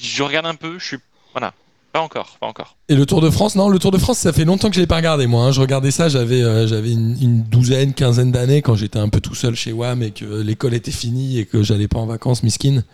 je 0.00 0.22
regarde 0.22 0.46
un 0.46 0.54
peu, 0.54 0.78
je 0.78 0.84
suis. 0.86 0.96
Voilà, 1.32 1.52
pas 1.92 2.00
encore, 2.00 2.36
pas 2.40 2.46
encore. 2.46 2.76
Et 2.88 2.94
le 2.94 3.04
Tour 3.04 3.20
de 3.20 3.30
France 3.30 3.56
Non, 3.56 3.68
le 3.68 3.78
Tour 3.80 3.90
de 3.90 3.98
France, 3.98 4.18
ça 4.18 4.32
fait 4.32 4.44
longtemps 4.44 4.68
que 4.70 4.76
je 4.76 4.80
l'ai 4.80 4.86
pas 4.86 4.96
regardé, 4.96 5.26
moi. 5.26 5.46
hein. 5.46 5.52
Je 5.52 5.60
regardais 5.60 5.90
ça, 5.90 6.08
j'avais 6.08 6.40
euh, 6.42 6.66
une, 6.84 7.42
douzaine, 7.42 7.94
quinzaine 7.94 8.30
d'années 8.32 8.62
quand 8.62 8.76
j'étais 8.76 9.00
un 9.00 9.08
peu 9.08 9.20
tout 9.20 9.34
seul 9.34 9.54
chez 9.56 9.72
WAM 9.72 10.02
et 10.04 10.12
que 10.12 10.24
l'école 10.40 10.72
était 10.74 10.90
finie 10.92 11.38
et 11.40 11.46
que 11.46 11.62
j'allais 11.62 11.88
pas 11.88 11.98
en 11.98 12.06
vacances, 12.06 12.42
miskin. 12.44 12.84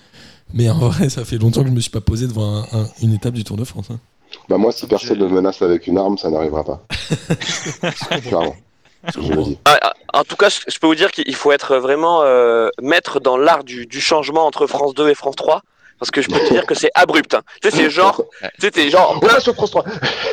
Mais 0.55 0.71
en 0.71 0.79
vrai, 0.79 1.11
ça 1.11 1.25
fait 1.27 1.37
longtemps 1.39 1.63
que 1.63 1.69
je 1.69 1.75
me 1.75 1.81
suis 1.81 1.91
pas 1.91 2.01
posé 2.01 2.27
devant 2.27 2.57
un- 2.73 2.79
un- 2.81 2.89
une 3.03 3.13
étape 3.13 3.35
du 3.35 3.45
Tour 3.45 3.59
de 3.59 3.65
France. 3.65 3.89
hein. 3.91 4.01
Bah 4.49 4.57
moi, 4.57 4.73
si 4.73 4.87
personne 4.87 5.19
ne 5.19 5.27
me 5.27 5.31
menace 5.35 5.61
avec 5.63 5.87
une 5.87 5.99
arme, 5.99 6.17
ça 6.17 6.31
n'arrivera 6.31 6.65
pas. 6.65 6.81
Clairement. 8.23 8.57
Je 9.15 9.33
le 9.33 9.43
dis. 9.43 9.59
Ah, 9.65 9.79
ah, 9.83 9.95
En 10.15 10.25
tout 10.25 10.37
cas, 10.37 10.49
je 10.49 10.61
je 10.67 10.79
peux 10.79 10.87
vous 10.87 10.95
dire 10.95 11.13
qu'il 11.13 11.35
faut 11.35 11.53
être 11.53 11.77
vraiment 11.77 12.23
euh, 12.23 12.69
maître 12.81 13.21
dans 13.21 13.37
l'art 13.37 13.63
du, 13.63 13.87
du 13.87 14.01
changement 14.01 14.47
entre 14.47 14.67
France 14.67 14.95
2 14.95 15.11
et 15.11 15.15
France 15.15 15.37
3. 15.37 15.63
Parce 15.99 16.11
que 16.11 16.23
je 16.23 16.29
peux 16.29 16.39
te 16.39 16.53
dire 16.53 16.65
que 16.67 16.75
c'est 16.75 16.91
abrupt. 16.95 17.35
hein. 17.35 17.43
Tu 17.63 17.71
sais, 17.71 17.77
c'est 17.77 17.91
genre. 17.91 18.23
Tu 18.41 18.49
sais, 18.67 18.71
t'es 18.71 18.91
genre. 18.91 19.19
On 19.23 19.27
va 19.27 19.41
sur 19.41 19.55
France 19.55 19.71
3 19.71 19.85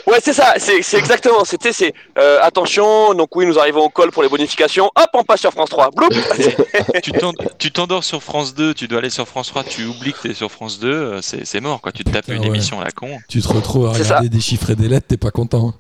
Ouais, 0.08 0.20
c'est 0.22 0.34
ça, 0.34 0.54
c'est 0.58 0.82
c'est 0.82 0.98
exactement. 0.98 1.44
C'était, 1.46 1.74
c'est 1.74 1.94
euh, 2.18 2.40
attention. 2.42 3.14
Donc 3.14 3.36
oui, 3.36 3.46
nous 3.46 3.58
arrivons 3.60 3.82
au 3.82 3.90
col 3.90 4.12
pour 4.12 4.24
les 4.24 4.30
bonifications. 4.30 4.86
Hop, 4.96 5.10
on 5.14 5.24
passe 5.24 5.42
sur 5.42 5.52
France 5.52 5.70
3. 5.70 5.90
Bloup. 5.92 6.10
tu 7.04 7.12
t'en- 7.12 7.34
tu 7.58 7.72
t'endors 7.72 8.04
sur 8.04 8.22
France 8.22 8.54
2, 8.54 8.74
tu 8.74 8.88
dois 8.88 9.00
aller 9.00 9.10
sur 9.10 9.28
France 9.28 9.48
3, 9.48 9.64
tu 9.64 9.86
oublies 9.86 10.14
que 10.14 10.28
t'es 10.28 10.34
sur 10.34 10.52
France 10.52 10.80
2, 10.80 10.88
euh, 10.92 11.22
c'est 11.22 11.46
c'est 11.46 11.62
mort 11.62 11.82
quoi. 11.82 11.92
Tu 11.92 12.04
te 12.04 12.10
tapes 12.10 12.26
Putain, 12.26 12.36
une 12.38 12.42
ouais. 12.44 12.48
émission 12.48 12.80
à 12.80 12.84
la 12.84 12.92
con. 12.92 13.18
Tu 13.28 13.42
te 13.42 13.48
retrouves 13.48 13.88
à 13.90 13.94
C'est 13.96 14.04
regarder 14.04 14.30
des 14.30 14.40
chiffres 14.42 14.70
et 14.70 14.76
des 14.76 14.88
lettres, 14.88 15.08
t'es 15.08 15.18
pas 15.18 15.32
content. 15.32 15.74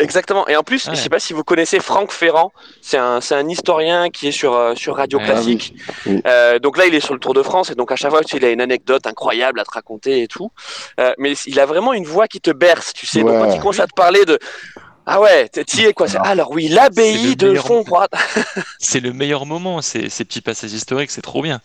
Exactement. 0.00 0.46
Et 0.48 0.56
en 0.56 0.62
plus, 0.62 0.86
Ouais. 0.86 0.94
je 0.94 1.00
sais 1.00 1.08
pas 1.08 1.18
si 1.18 1.32
vous 1.32 1.42
connaissez 1.44 1.80
Franck 1.80 2.12
Ferrand. 2.12 2.52
C'est 2.82 2.98
un, 2.98 3.20
c'est 3.20 3.34
un 3.34 3.48
historien 3.48 4.10
qui 4.10 4.28
est 4.28 4.32
sur 4.32 4.54
euh, 4.54 4.74
sur 4.76 4.96
Radio 4.96 5.18
Ah 5.20 5.24
Classique. 5.26 5.74
oui. 6.06 6.20
Euh, 6.26 6.58
donc 6.60 6.76
là, 6.78 6.86
il 6.86 6.94
est 6.94 7.00
sur 7.00 7.14
le 7.14 7.20
Tour 7.20 7.34
de 7.34 7.42
France 7.42 7.70
et 7.70 7.74
donc 7.74 7.90
à 7.90 7.96
chaque 7.96 8.10
fois, 8.10 8.22
tu 8.22 8.30
sais, 8.30 8.36
il 8.36 8.44
a 8.44 8.50
une 8.50 8.60
anecdote 8.60 9.06
incroyable 9.06 9.58
à 9.60 9.64
te 9.64 9.70
raconter 9.72 10.22
et 10.22 10.28
tout. 10.28 10.50
Euh, 11.00 11.12
mais 11.18 11.32
il 11.46 11.58
a 11.58 11.66
vraiment 11.66 11.92
une 11.92 12.04
voix 12.04 12.28
qui 12.28 12.40
te 12.40 12.50
berce, 12.50 12.92
tu 12.92 13.06
sais. 13.06 13.20
Donc 13.22 13.30
Ouais. 13.30 13.38
quand 13.40 13.52
il 13.54 13.60
commence 13.60 13.80
à 13.80 13.86
te 13.88 13.94
parler 13.94 14.24
de 14.24 14.38
ah 15.10 15.20
ouais, 15.20 15.48
t'es- 15.48 15.64
t'y 15.64 15.84
es 15.84 15.92
quoi 15.94 16.06
c'est- 16.06 16.18
Alors 16.22 16.50
oui, 16.52 16.68
l'abbaye 16.68 17.34
de 17.34 17.54
fond. 17.54 17.82
C'est 18.78 19.00
le 19.00 19.12
meilleur 19.12 19.46
moment, 19.46 19.80
ces, 19.82 20.10
ces 20.10 20.24
petits 20.24 20.42
passages 20.42 20.72
historiques, 20.72 21.10
c'est 21.10 21.22
trop 21.22 21.42
bien. 21.42 21.60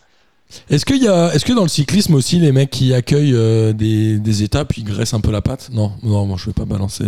Est-ce 0.70 0.84
qu'il 0.84 1.02
y 1.02 1.08
a, 1.08 1.30
est-ce 1.34 1.44
que 1.44 1.52
dans 1.52 1.62
le 1.62 1.68
cyclisme 1.68 2.14
aussi, 2.14 2.38
les 2.38 2.52
mecs 2.52 2.70
qui 2.70 2.94
accueillent 2.94 3.34
euh, 3.34 3.72
des, 3.72 4.18
des 4.18 4.42
étapes, 4.42 4.76
ils 4.76 4.84
graissent 4.84 5.14
un 5.14 5.20
peu 5.20 5.30
la 5.30 5.40
patte? 5.42 5.68
Non, 5.72 5.92
non, 6.02 6.24
moi 6.26 6.36
je 6.38 6.46
vais 6.46 6.52
pas 6.52 6.64
balancer. 6.64 7.04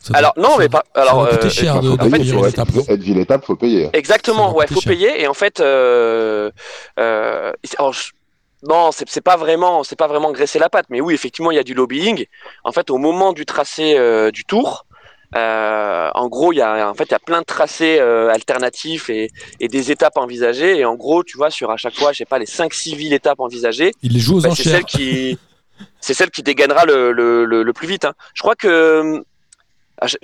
Ça 0.00 0.14
Alors 0.16 0.32
non, 0.36 0.56
mais 0.58 0.68
pas. 0.68 0.82
Alors 0.94 1.28
ça 1.30 1.36
euh, 1.46 1.48
cher 1.50 1.80
de, 1.80 1.90
faut 1.90 1.96
de 1.96 2.02
en 2.02 2.10
fait, 2.42 2.48
étape, 2.48 2.68
Être 2.88 3.00
ville 3.02 3.18
étape, 3.18 3.44
faut 3.44 3.54
payer. 3.54 3.88
Exactement, 3.92 4.52
ouais, 4.54 4.66
faut 4.66 4.80
cher. 4.80 4.90
payer. 4.92 5.22
Et 5.22 5.28
en 5.28 5.34
fait, 5.34 5.60
euh, 5.60 6.50
euh, 6.98 7.52
alors, 7.78 7.92
je- 7.92 8.10
non, 8.68 8.90
c'est 8.92 9.08
c'est 9.08 9.20
pas 9.20 9.36
vraiment, 9.36 9.84
c'est 9.84 9.94
pas 9.96 10.08
vraiment 10.08 10.32
graisser 10.32 10.58
la 10.58 10.68
patte, 10.68 10.86
mais 10.90 11.00
oui, 11.00 11.14
effectivement, 11.14 11.50
il 11.52 11.54
y 11.56 11.60
a 11.60 11.62
du 11.64 11.74
lobbying. 11.74 12.26
En 12.64 12.72
fait, 12.72 12.90
au 12.90 12.98
moment 12.98 13.32
du 13.32 13.46
tracé 13.46 13.94
euh, 13.96 14.32
du 14.32 14.44
Tour, 14.44 14.86
euh, 15.36 16.10
en 16.14 16.28
gros, 16.28 16.52
il 16.52 16.56
y 16.56 16.62
a, 16.62 16.88
en 16.90 16.94
fait, 16.94 17.04
il 17.04 17.12
y 17.12 17.14
a 17.14 17.18
plein 17.20 17.40
de 17.40 17.44
tracés 17.46 17.98
euh, 18.00 18.28
alternatifs 18.28 19.08
et, 19.08 19.30
et 19.60 19.68
des 19.68 19.90
étapes 19.92 20.16
envisagées. 20.16 20.78
Et 20.78 20.84
en 20.84 20.94
gros, 20.96 21.22
tu 21.22 21.36
vois, 21.36 21.50
sur 21.50 21.70
à 21.70 21.76
chaque 21.76 21.94
fois, 21.94 22.12
je 22.12 22.18
sais 22.18 22.24
pas, 22.24 22.38
les 22.40 22.46
5-6 22.46 22.96
villes 22.96 23.12
étapes 23.14 23.38
envisagées, 23.40 23.92
Ils 24.02 24.12
les 24.12 24.20
jouent 24.20 24.38
aux 24.38 24.40
bah, 24.42 24.48
c'est 24.54 24.62
enchères. 24.62 24.72
celle 24.74 24.84
qui, 24.84 25.38
c'est 26.02 26.12
celle 26.14 26.30
qui 26.30 26.42
dégainera 26.42 26.84
le, 26.84 27.12
le, 27.12 27.46
le, 27.46 27.62
le 27.62 27.72
plus 27.72 27.86
vite. 27.88 28.04
hein. 28.04 28.12
Je 28.34 28.42
crois 28.42 28.54
que, 28.56 29.24
ah, 30.00 30.06
je- 30.06 30.16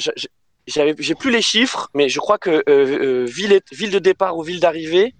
j'avais- 0.67 0.95
j'ai 0.99 1.15
plus 1.15 1.31
les 1.31 1.41
chiffres, 1.41 1.89
mais 1.95 2.11
je 2.11 2.19
crois 2.21 2.37
que 2.37 2.51
euh, 2.51 2.63
euh, 2.69 3.25
ville, 3.27 3.53
et- 3.53 3.63
ville 3.73 3.91
de 3.91 3.99
départ 3.99 4.37
ou 4.37 4.43
ville 4.43 4.61
d'arrivée, 4.61 5.15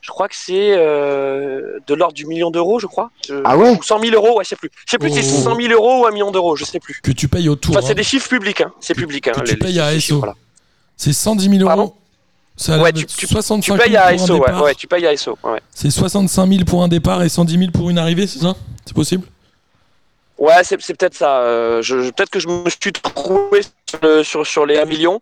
je 0.00 0.10
crois 0.10 0.28
que 0.28 0.36
c'est 0.36 0.72
euh, 0.76 1.78
de 1.86 1.94
l'ordre 1.94 2.14
du 2.14 2.24
million 2.26 2.50
d'euros, 2.50 2.78
je 2.78 2.86
crois. 2.86 3.10
Je- 3.28 3.34
Ah 3.44 3.58
ouais 3.58 3.70
Ou 3.70 3.82
100 3.82 3.98
000 4.00 4.14
euros, 4.14 4.38
ouais, 4.38 4.44
je 4.44 4.50
sais 4.50 4.56
plus. 4.56 4.70
Je 4.86 4.90
sais 4.92 4.98
plus 4.98 5.10
si 5.10 5.22
c'est 5.22 5.36
Oh. 5.40 5.50
100 5.50 5.56
000 5.56 5.72
euros 5.74 6.02
ou 6.02 6.06
un 6.06 6.10
million 6.12 6.30
d'euros, 6.30 6.56
je 6.56 6.64
sais 6.64 6.80
plus. 6.80 7.00
Que 7.02 7.12
tu 7.12 7.28
payes 7.28 7.48
au 7.48 7.56
tour. 7.56 7.76
Enfin, 7.76 7.84
c'est 7.84 7.92
hein. 7.92 7.96
des 7.96 8.04
chiffres 8.04 8.28
publics, 8.28 8.60
hein. 8.62 8.72
c'est 8.80 8.94
public. 8.94 9.28
Hein, 9.28 9.32
que 9.32 9.40
tu 9.40 9.52
les- 9.52 9.58
payes 9.58 9.80
à 9.80 9.86
ASO. 9.86 10.00
chiffres-là. 10.00 10.34
C'est 10.96 11.12
110 11.12 11.50
000 11.58 11.68
euros. 11.70 11.94
Ça 12.56 12.76
Ouais, 12.78 12.92
tu- 12.92 13.06
tu- 13.06 13.26
65 13.28 13.62
Tu 13.62 13.70
000 13.70 13.84
payes 13.84 13.96
à 13.96 14.00
pour 14.02 14.10
un 14.10 14.14
ASO, 14.14 14.36
ouais, 14.38 14.52
ouais, 14.62 14.74
tu 14.74 14.86
payes 14.88 15.06
à 15.06 15.10
ASO. 15.10 15.38
Ouais, 15.44 15.60
C'est 15.72 15.90
65 15.90 16.48
000 16.48 16.64
pour 16.64 16.82
un 16.82 16.88
départ 16.88 17.22
et 17.22 17.28
110 17.28 17.56
000 17.58 17.70
pour 17.70 17.88
une 17.90 17.98
arrivée, 17.98 18.26
c'est 18.26 18.40
ça? 18.40 18.54
C'est 18.84 18.94
possible? 18.94 19.24
Ouais 20.38 20.62
c'est 20.64 20.80
c'est 20.80 20.94
peut-être 20.96 21.14
ça. 21.14 21.38
euh, 21.40 21.82
je, 21.82 22.02
je- 22.02 22.10
peut-être 22.10 22.30
que 22.30 22.40
je 22.40 22.48
me 22.48 22.68
suis 22.70 22.92
trouvé 22.92 23.62
sur, 23.86 23.98
le- 24.02 24.22
sur, 24.22 24.46
sur 24.46 24.66
les 24.66 24.78
1 24.78 24.84
million. 24.84 25.20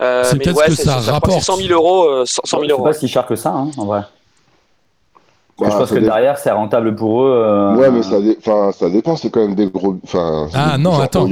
Euh, 0.00 0.22
C'est 0.24 0.36
mais 0.36 0.44
peut-être 0.44 0.56
ouais, 0.58 0.66
que 0.66 0.74
c'est- 0.74 0.84
ça 0.84 0.96
rapporte. 0.98 1.32
c'est 1.32 1.40
100 1.44 1.56
000 1.56 1.72
euros. 1.72 2.04
euh, 2.08 2.24
100 2.24 2.42
100 2.44 2.56
000 2.58 2.66
C'est 2.68 2.72
euros. 2.72 2.84
pas 2.84 2.92
si 2.92 3.08
cher 3.08 3.26
que 3.26 3.34
ça, 3.36 3.50
hein, 3.50 3.70
en 3.76 3.84
vrai. 3.84 4.02
Bah, 5.58 5.66
je 5.72 5.76
pense 5.76 5.90
que 5.90 5.94
dé- 5.96 6.02
derrière, 6.02 6.38
c'est 6.38 6.52
rentable 6.52 6.94
pour 6.94 7.22
eux. 7.24 7.32
euh, 7.44 7.74
Ouais, 7.74 7.90
mais 7.90 8.04
ça, 8.04 8.20
dé- 8.20 8.38
enfin, 8.40 8.70
ça 8.70 8.88
dépend, 8.90 9.16
c'est 9.16 9.28
quand 9.30 9.40
même 9.40 9.56
des 9.56 9.66
gros. 9.68 9.96
Enfin, 10.04 10.46
Ah, 10.54 10.70
c'est- 10.72 10.78
non, 10.78 10.92
genre, 10.92 11.00
attends. 11.02 11.26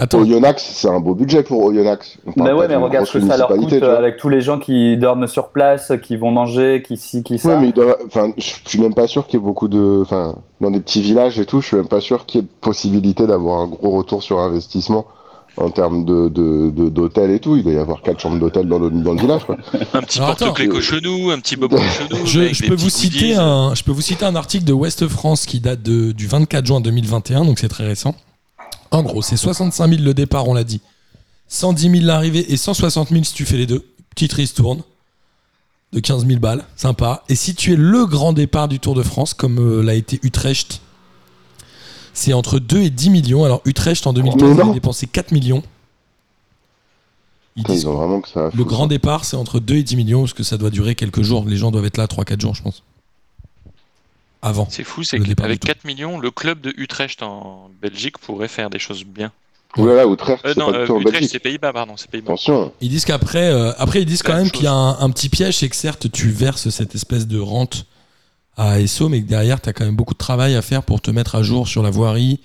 Attends, 0.00 0.20
Oyonnax, 0.20 0.62
c'est 0.62 0.88
un 0.88 1.00
beau 1.00 1.14
budget 1.14 1.42
pour 1.42 1.62
Oyonnax. 1.64 2.18
Mais 2.36 2.52
ouais, 2.52 2.68
mais 2.68 2.76
regarde 2.76 3.06
ce 3.06 3.18
que 3.18 3.26
ça 3.26 3.36
leur 3.36 3.48
coûte 3.48 3.72
euh, 3.72 3.98
avec 3.98 4.16
tous 4.16 4.28
les 4.28 4.40
gens 4.40 4.58
qui 4.60 4.96
dorment 4.96 5.26
sur 5.26 5.48
place, 5.48 5.92
qui 6.02 6.16
vont 6.16 6.30
manger, 6.30 6.82
qui 6.86 6.96
ci, 6.96 7.24
qui 7.24 7.38
ça. 7.38 7.58
Ouais, 7.58 7.72
mais 7.76 7.84
enfin, 8.06 8.30
je 8.38 8.52
suis 8.64 8.80
même 8.80 8.94
pas 8.94 9.08
sûr 9.08 9.26
qu'il 9.26 9.40
y 9.40 9.42
ait 9.42 9.44
beaucoup 9.46 9.66
de, 9.66 10.00
enfin, 10.02 10.36
dans 10.60 10.70
des 10.70 10.78
petits 10.80 11.02
villages 11.02 11.40
et 11.40 11.46
tout, 11.46 11.60
je 11.60 11.66
suis 11.66 11.76
même 11.76 11.88
pas 11.88 12.00
sûr 12.00 12.26
qu'il 12.26 12.40
y 12.40 12.44
ait 12.44 12.46
possibilité 12.60 13.26
d'avoir 13.26 13.60
un 13.60 13.66
gros 13.66 13.90
retour 13.90 14.22
sur 14.22 14.38
investissement 14.38 15.04
en 15.56 15.70
termes 15.70 16.04
de 16.04 16.28
de- 16.28 16.70
de- 16.70 16.88
d'hôtel 16.88 17.32
et 17.32 17.40
tout. 17.40 17.56
Il 17.56 17.64
doit 17.64 17.72
y 17.72 17.78
avoir 17.78 18.00
quatre 18.02 18.20
chambres 18.20 18.38
d'hôtel 18.38 18.68
dans 18.68 18.78
le 18.78 18.90
dans 18.90 19.14
le 19.14 19.20
village. 19.20 19.44
Quoi. 19.44 19.56
Un 19.94 20.02
petit 20.02 20.20
porte-clés 20.20 20.68
cochonou, 20.68 21.30
un 21.30 21.40
petit 21.40 21.56
bob 21.56 21.70
cochonou. 21.74 22.24
je, 22.24 22.68
peux 22.68 22.76
vous 22.76 22.88
citer 22.88 23.30
goodies. 23.30 23.34
un, 23.34 23.74
je 23.74 23.82
peux 23.82 23.90
vous 23.90 24.00
citer 24.02 24.24
un 24.24 24.36
article 24.36 24.64
de 24.64 24.72
Ouest 24.72 25.08
France 25.08 25.44
qui 25.46 25.58
date 25.58 25.82
de, 25.82 26.12
du 26.12 26.28
24 26.28 26.64
juin 26.64 26.80
2021, 26.80 27.44
donc 27.44 27.58
c'est 27.58 27.66
très 27.68 27.84
récent. 27.84 28.14
En 28.90 29.02
gros, 29.02 29.22
c'est 29.22 29.36
65 29.36 29.88
000 29.90 30.02
le 30.02 30.14
départ, 30.14 30.48
on 30.48 30.54
l'a 30.54 30.64
dit. 30.64 30.80
110 31.48 31.90
000 31.90 32.04
l'arrivée 32.04 32.52
et 32.52 32.56
160 32.56 33.08
000 33.10 33.24
si 33.24 33.34
tu 33.34 33.44
fais 33.44 33.56
les 33.56 33.66
deux. 33.66 33.84
Petite 34.10 34.32
ristourne 34.32 34.82
de 35.92 36.00
15 36.00 36.26
000 36.26 36.38
balles, 36.40 36.64
sympa. 36.76 37.22
Et 37.28 37.34
si 37.34 37.54
tu 37.54 37.72
es 37.72 37.76
le 37.76 38.04
grand 38.06 38.32
départ 38.32 38.68
du 38.68 38.78
Tour 38.80 38.94
de 38.94 39.02
France, 39.02 39.32
comme 39.34 39.58
euh, 39.58 39.82
l'a 39.82 39.94
été 39.94 40.20
Utrecht, 40.22 40.80
c'est 42.12 42.32
entre 42.32 42.58
2 42.58 42.80
et 42.82 42.90
10 42.90 43.10
millions. 43.10 43.44
Alors 43.44 43.62
Utrecht 43.64 44.06
en 44.06 44.12
2015 44.12 44.42
Mais 44.42 44.54
non. 44.54 44.60
avait 44.64 44.74
dépensé 44.74 45.06
4 45.06 45.32
millions. 45.32 45.62
Ils 47.56 47.62
Putain, 47.62 47.72
disent 47.72 47.82
ils 47.82 47.88
ont 47.88 47.94
vraiment 47.94 48.20
que 48.20 48.28
ça. 48.28 48.46
à 48.46 48.50
le 48.54 48.64
grand 48.64 48.86
départ, 48.86 49.24
c'est 49.24 49.36
entre 49.36 49.58
2 49.60 49.76
et 49.76 49.82
10 49.82 49.96
millions, 49.96 50.20
parce 50.20 50.34
que 50.34 50.42
ça 50.42 50.58
doit 50.58 50.70
durer 50.70 50.94
quelques 50.94 51.22
jours. 51.22 51.44
Les 51.46 51.56
gens 51.56 51.70
doivent 51.70 51.86
être 51.86 51.96
là 51.96 52.06
3-4 52.06 52.40
jours, 52.40 52.54
je 52.54 52.62
pense. 52.62 52.82
Avant. 54.42 54.68
C'est 54.70 54.84
fou, 54.84 55.02
c'est 55.02 55.18
qu'avec 55.18 55.36
du 55.52 55.58
Tour. 55.58 55.74
4 55.74 55.84
millions, 55.84 56.18
le 56.18 56.30
club 56.30 56.60
de 56.60 56.72
Utrecht 56.76 57.22
en 57.22 57.70
Belgique 57.82 58.18
pourrait 58.18 58.48
faire 58.48 58.70
des 58.70 58.78
choses 58.78 59.04
bien. 59.04 59.32
Ouh 59.76 59.86
là 59.86 59.94
là, 59.96 60.06
Utrecht, 60.06 60.44
Euh, 60.44 60.52
c'est 60.54 60.60
pas 60.60 60.70
euh, 60.70 60.80
du 60.82 60.86
tout 60.86 60.92
en 60.94 61.00
Utrecht, 61.00 61.12
Belgique. 61.14 61.30
c'est 61.32 61.38
Pays-Bas, 61.40 61.72
pardon, 61.72 61.94
c'est 61.96 62.10
Pays-Bas. 62.10 62.32
Attention. 62.34 62.72
Ils 62.80 62.88
disent 62.88 63.04
qu'après, 63.04 63.48
euh, 63.50 63.72
après 63.78 64.00
ils 64.02 64.06
disent 64.06 64.22
quand 64.22 64.36
Même 64.36 64.50
qu'il 64.50 64.64
y 64.64 64.68
a 64.68 64.72
un, 64.72 64.98
un 65.00 65.10
petit 65.10 65.28
piège, 65.28 65.58
c'est 65.58 65.68
que 65.68 65.76
certes 65.76 66.10
tu 66.10 66.30
verses 66.30 66.68
cette 66.70 66.94
espèce 66.94 67.26
de 67.26 67.38
rente 67.38 67.84
à 68.56 68.70
ASO, 68.72 69.08
mais 69.08 69.20
que 69.22 69.28
derrière 69.28 69.60
tu 69.60 69.68
as 69.68 69.72
quand 69.72 69.84
même 69.84 69.94
beaucoup 69.96 70.14
de 70.14 70.18
travail 70.18 70.54
à 70.56 70.62
faire 70.62 70.82
pour 70.82 71.00
te 71.00 71.10
mettre 71.10 71.34
à 71.34 71.42
jour 71.42 71.68
sur 71.68 71.82
la 71.82 71.90
voirie, 71.90 72.40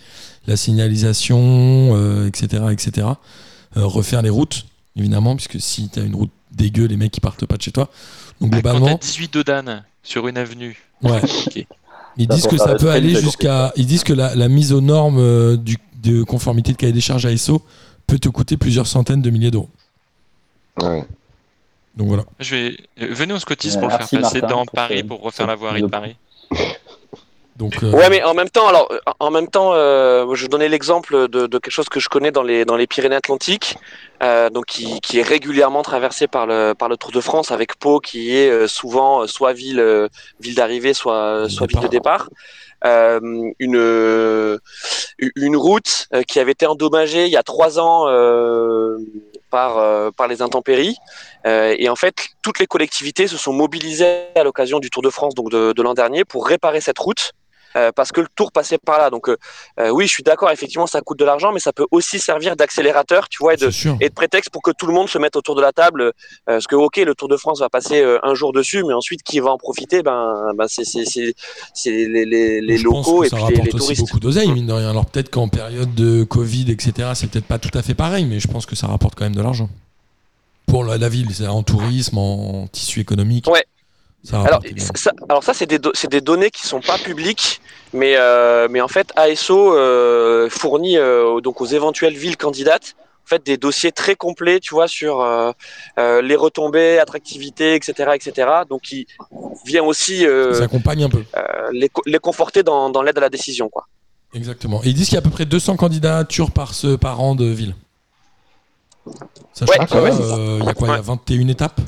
la 0.48 0.58
signalisation, 0.58 1.40
euh, 1.96 2.28
etc., 2.28 2.64
etc. 2.72 3.08
Euh, 3.78 3.86
refaire 3.86 4.22
les 4.22 4.30
routes, 4.30 4.66
évidemment, 4.96 5.36
puisque 5.36 5.60
si 5.62 5.90
tu 5.90 6.00
as 6.00 6.04
une 6.04 6.16
route 6.16 6.32
dégueu, 6.52 6.86
les 6.86 6.98
mecs 6.98 7.16
ils 7.18 7.22
partent 7.22 7.46
pas 7.46 7.58
de 7.58 7.62
chez 7.62 7.72
toi. 7.72 7.90
Donc 8.42 8.52
Ah, 8.54 8.58
Quand 8.58 8.62
t'as 8.62 8.72
globalement, 8.74 9.00
18 9.02 9.34
dodanes 9.34 9.84
sur 10.04 10.28
une 10.28 10.38
avenue, 10.38 10.78
ouais. 11.04 11.22
ok. 11.48 11.66
Ils 12.18 12.28
disent 12.28 12.48
que 12.48 12.58
ça 12.58 12.76
peut 12.76 12.90
aller 12.90 13.16
jusqu'à. 13.16 13.72
Ils 13.76 13.86
disent 13.86 14.04
que 14.04 14.14
la, 14.14 14.36
la 14.36 14.48
mise 14.48 14.72
aux 14.74 14.82
normes 14.82 15.18
euh, 15.20 15.58
du, 15.58 15.78
de 16.04 16.24
conformité 16.24 16.72
de 16.72 16.78
cahier 16.78 16.94
des 16.94 17.02
charges 17.02 17.26
ASO 17.26 17.62
peut 18.08 18.20
te 18.20 18.30
coûter 18.30 18.58
plusieurs 18.58 18.88
centaines 18.88 19.22
de 19.22 19.30
milliers 19.30 19.52
d'euros. 19.52 19.70
Ouais. 20.80 21.06
Donc 21.96 22.08
voilà. 22.08 22.24
Je 22.40 22.56
vais... 22.56 22.78
euh, 23.02 23.08
Venez, 23.12 23.34
on 23.34 23.40
se 23.40 23.46
cotise 23.46 23.76
Ouais, 23.76 23.82
pour 23.82 23.90
le 23.90 23.98
faire 23.98 24.00
passer 24.22 24.42
Martin, 24.42 24.48
dans 24.48 24.66
Paris 24.66 25.04
pour 25.04 25.22
refaire 25.22 25.48
la 25.48 25.56
voirie 25.56 25.82
de 25.82 25.88
Paris. 25.88 26.16
Donc, 27.56 27.84
euh, 27.84 27.92
Ouais, 27.92 28.10
mais 28.10 28.24
en 28.24 28.34
même 28.34 28.50
temps, 28.50 28.68
alors, 28.68 28.92
en 29.20 29.30
même 29.30 29.48
temps, 29.48 29.74
euh, 29.74 30.34
je 30.34 30.48
donnais 30.48 30.70
l'exemple 30.70 31.28
de, 31.28 31.46
de 31.46 31.58
quelque 31.60 31.72
chose 31.72 31.90
que 31.90 32.00
je 32.00 32.10
connais 32.10 32.32
dans 32.32 32.42
les 32.42 32.66
dans 32.66 32.76
les 32.76 32.88
Pyrénées-Atlantiques, 32.88 33.78
euh, 34.24 34.50
donc 34.50 34.66
qui, 34.66 35.00
qui 35.02 35.20
est 35.20 35.24
régulièrement 35.24 35.84
traversé 35.84 36.28
par 36.28 36.48
le 36.48 36.74
par 36.74 36.90
le 36.90 36.98
Tour 36.98 37.12
de 37.12 37.22
France 37.22 37.52
avec 37.52 37.76
Pau 37.76 38.00
qui 38.00 38.36
est 38.36 38.68
souvent 38.68 39.28
soit 39.28 39.54
ville 39.54 40.10
ville 40.40 40.56
d'arrivée, 40.56 40.94
soit 40.94 41.48
soit 41.48 41.68
ville 41.68 41.82
de 41.82 41.88
départ. 41.88 42.30
Une 42.84 44.60
une 45.20 45.56
route 45.56 46.08
qui 46.28 46.40
avait 46.40 46.52
été 46.54 46.66
endommagée 46.66 47.26
il 47.26 47.32
y 47.32 47.38
a 47.38 47.44
trois 47.44 47.80
ans 47.80 48.08
par 49.52 50.12
par 50.14 50.28
les 50.28 50.42
intempéries. 50.42 50.98
Et 51.46 51.88
en 51.88 51.96
fait, 51.96 52.16
toutes 52.42 52.58
les 52.58 52.68
collectivités 52.68 53.28
se 53.28 53.38
sont 53.38 53.54
mobilisées 53.54 54.26
à 54.36 54.44
l'occasion 54.44 54.80
du 54.80 54.90
Tour 54.90 55.04
de 55.04 55.12
France, 55.12 55.36
donc 55.36 55.52
de, 55.52 55.72
de 55.72 55.82
l'an 55.84 55.94
dernier, 55.94 56.26
pour 56.26 56.48
réparer 56.48 56.82
cette 56.82 56.98
route. 56.98 57.32
Euh, 57.76 57.92
parce 57.96 58.12
que 58.12 58.22
le 58.22 58.28
tour 58.36 58.52
passait 58.52 58.78
par 58.78 59.00
là. 59.00 59.10
Donc 59.10 59.30
euh, 59.30 59.38
euh, 59.80 59.90
oui, 59.90 60.08
je 60.08 60.12
suis 60.12 60.24
d'accord, 60.24 60.52
effectivement, 60.52 60.88
ça 60.88 61.02
coûte 61.02 61.20
de 61.20 61.26
l'argent, 61.26 61.52
mais 61.52 61.60
ça 61.60 61.74
peut 61.74 61.86
aussi 61.92 62.20
servir 62.20 62.56
d'accélérateur, 62.56 63.30
tu 63.30 63.40
vois, 63.40 63.54
et 63.54 63.58
de, 63.58 63.70
et 64.04 64.10
prétexte 64.10 64.50
pour 64.50 64.62
que 64.62 64.72
tout 64.72 64.86
le 64.88 64.94
monde 64.94 65.10
se 65.10 65.18
mette 65.18 65.36
autour 65.36 65.56
de 65.56 65.62
la 65.62 65.72
table. 65.72 66.12
parce 66.46 66.68
que 66.68 66.76
ok, 66.76 66.98
le 66.98 67.16
Tour 67.16 67.28
de 67.28 67.38
France 67.38 67.60
va 67.60 67.70
passer 67.70 68.04
un 68.24 68.34
jour 68.36 68.54
dessus, 68.54 68.84
mais 68.84 68.94
ensuite 68.94 69.24
qui 69.24 69.40
va 69.40 69.52
en 69.52 69.58
profiter? 69.58 70.04
Ben, 70.04 70.52
ben 70.56 70.68
c'est 70.68 70.84
les 71.86 72.78
locaux 72.78 73.24
et 73.24 73.30
puis 73.30 73.38
les, 73.38 73.44
rapporte 73.44 73.66
les 73.66 73.76
aussi 73.76 73.86
touristes. 73.86 74.02
beaucoup 74.02 74.20
d'oseille, 74.20 74.52
mine 74.52 74.68
de 74.68 74.74
rien. 74.74 74.90
Alors 74.90 75.06
peut-être 75.06 75.30
qu'en 75.30 75.48
période 75.48 75.94
de 75.96 76.24
Covid, 76.24 76.72
etc., 76.72 77.12
c'est 77.16 77.30
peut-être 77.30 77.46
pas 77.46 77.60
tout 77.60 77.76
à 77.78 77.82
fait 77.82 77.94
pareil, 77.94 78.26
mais 78.26 78.40
je 78.40 78.48
pense 78.48 78.66
que 78.66 78.76
ça 78.76 78.88
rapporte 78.88 79.16
quand 79.16 79.26
même 79.26 79.36
de 79.36 79.42
l'argent. 79.42 79.70
Pour 80.66 80.84
la, 80.86 81.10
ville, 81.10 81.28
en 81.48 81.62
tourisme, 81.62 82.18
en 82.18 82.68
tissu 82.68 83.02
économique. 83.02 83.48
Ouais. 83.48 83.66
Ça 84.24 84.42
Alors 84.44 84.62
ça, 84.96 85.12
alors 85.28 85.44
ça 85.44 85.54
c'est 85.54 85.66
des 85.66 85.80
do- 85.80 85.92
c'est 85.94 86.10
des 86.10 86.22
données 86.22 86.50
qui 86.50 86.66
sont 86.66 86.80
pas 86.80 86.98
publiques, 86.98 87.60
mais 87.92 88.16
euh, 88.18 88.68
mais 88.70 88.80
en 88.80 88.88
fait 88.88 89.12
ASO 89.18 89.76
euh, 89.76 90.50
fournit 90.50 90.98
euh, 90.98 91.42
donc 91.42 91.60
aux 91.60 91.66
éventuelles 91.66 92.16
villes 92.16 92.38
candidates 92.38 92.96
en 93.26 93.28
fait 93.28 93.46
des 93.46 93.58
dossiers 93.58 93.92
très 93.92 94.16
complets, 94.16 94.60
tu 94.60 94.74
vois, 94.74 94.88
sur 94.88 95.22
euh, 95.22 95.52
euh, 95.98 96.22
les 96.22 96.36
retombées, 96.36 97.00
attractivité, 97.00 97.74
etc., 97.76 98.12
etc. 98.16 98.50
Donc 98.70 98.82
qui 98.82 99.08
vient 99.66 99.84
aussi 99.84 100.26
euh, 100.26 100.54
Ça 100.54 100.64
accompagne 100.66 101.04
un 101.06 101.10
peu. 101.10 101.24
euh, 101.38 101.42
les, 101.72 101.88
co- 101.90 102.02
les 102.06 102.20
conforter 102.20 102.64
dans, 102.64 102.90
dans 102.90 103.02
l'aide 103.02 103.18
à 103.18 103.22
la 103.22 103.30
décision, 103.30 103.70
quoi. 103.70 103.88
Exactement. 104.34 104.82
Et 104.84 104.88
ils 104.90 104.94
disent 104.94 105.06
qu'il 105.08 105.14
y 105.16 105.18
a 105.18 105.20
à 105.20 105.24
peu 105.24 105.30
près 105.30 105.46
200 105.46 105.78
candidatures 105.78 106.52
par, 106.52 106.74
ce, 106.74 106.96
par 106.98 107.22
an 107.22 107.36
de 107.36 107.46
ville. 107.46 107.76
Sachant 109.54 109.72
Ouais. 109.72 109.78
que, 109.80 109.84
Ah, 109.84 109.88
quand 109.90 110.02
même. 110.02 110.20
euh, 110.20 110.58
il 110.62 110.66
y 110.66 110.70
a 110.70 110.74
quoi 110.74 110.88
Il 110.90 110.92
y 110.92 110.98
a 110.98 111.02
21 111.02 111.48
étapes? 111.48 111.80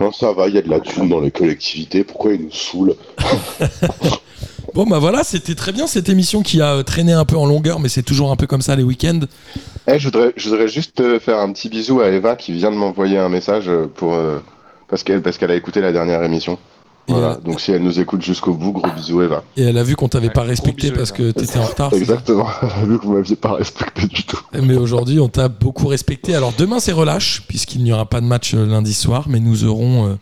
Non, 0.00 0.12
ça 0.12 0.32
va, 0.32 0.48
il 0.48 0.54
y 0.54 0.58
a 0.58 0.62
de 0.62 0.70
la 0.70 0.80
thune 0.80 1.08
dans 1.08 1.20
les 1.20 1.30
collectivités. 1.30 2.04
Pourquoi 2.04 2.34
ils 2.34 2.42
nous 2.42 2.52
saoulent 2.52 2.94
Bon, 4.74 4.84
bah 4.86 4.98
voilà, 4.98 5.24
c'était 5.24 5.54
très 5.54 5.72
bien 5.72 5.86
cette 5.86 6.08
émission 6.08 6.42
qui 6.42 6.60
a 6.60 6.74
euh, 6.74 6.82
traîné 6.82 7.12
un 7.12 7.24
peu 7.24 7.36
en 7.36 7.46
longueur, 7.46 7.80
mais 7.80 7.88
c'est 7.88 8.02
toujours 8.02 8.30
un 8.30 8.36
peu 8.36 8.46
comme 8.46 8.60
ça 8.60 8.76
les 8.76 8.82
week-ends. 8.82 9.20
Eh, 9.90 9.98
je, 9.98 10.04
voudrais, 10.04 10.32
je 10.36 10.48
voudrais 10.50 10.68
juste 10.68 11.00
euh, 11.00 11.18
faire 11.18 11.38
un 11.38 11.50
petit 11.52 11.70
bisou 11.70 12.00
à 12.00 12.08
Eva 12.08 12.36
qui 12.36 12.52
vient 12.52 12.70
de 12.70 12.76
m'envoyer 12.76 13.16
un 13.16 13.30
message 13.30 13.68
euh, 13.68 13.86
pour, 13.86 14.14
euh, 14.14 14.38
parce 14.86 15.02
qu'elle 15.02 15.22
parce 15.22 15.38
qu'elle 15.38 15.50
a 15.50 15.54
écouté 15.54 15.80
la 15.80 15.92
dernière 15.92 16.22
émission. 16.22 16.58
Voilà. 17.08 17.32
euh, 17.32 17.40
Donc 17.40 17.60
si 17.60 17.72
elle 17.72 17.82
nous 17.82 17.98
écoute 18.00 18.22
jusqu'au 18.22 18.54
bout, 18.54 18.72
gros 18.72 18.90
bisous 18.94 19.22
Eva. 19.22 19.42
Et 19.56 19.62
elle 19.62 19.78
a 19.78 19.82
vu 19.82 19.96
qu'on 19.96 20.08
t'avait 20.08 20.26
Ouais, 20.28 20.32
pas 20.32 20.42
respecté 20.42 20.88
bisous, 20.88 20.96
parce 20.96 21.12
que 21.12 21.30
t'étais 21.30 21.58
en 21.58 21.64
retard. 21.64 21.90
c'est 21.92 22.04
ça 22.04 22.14
Exactement. 22.14 22.46
Vu 22.86 22.98
que 22.98 23.04
vous 23.04 23.12
m'aviez 23.14 23.36
pas 23.36 23.54
respecté 23.54 24.06
du 24.06 24.22
tout. 24.24 24.38
Mais 24.60 24.76
aujourd'hui, 24.76 25.18
on 25.20 25.28
t'a 25.28 25.48
beaucoup 25.48 25.86
respecté. 25.88 26.34
Alors 26.34 26.52
demain, 26.56 26.80
c'est 26.80 26.92
relâche, 26.92 27.42
puisqu'il 27.48 27.82
n'y 27.82 27.92
aura 27.92 28.06
pas 28.06 28.20
de 28.20 28.26
match 28.26 28.54
euh, 28.54 28.66
lundi 28.66 28.94
soir, 28.94 29.26
mais 29.28 29.40
nous 29.40 29.64
aurons, 29.64 30.08
euh, 30.08 30.14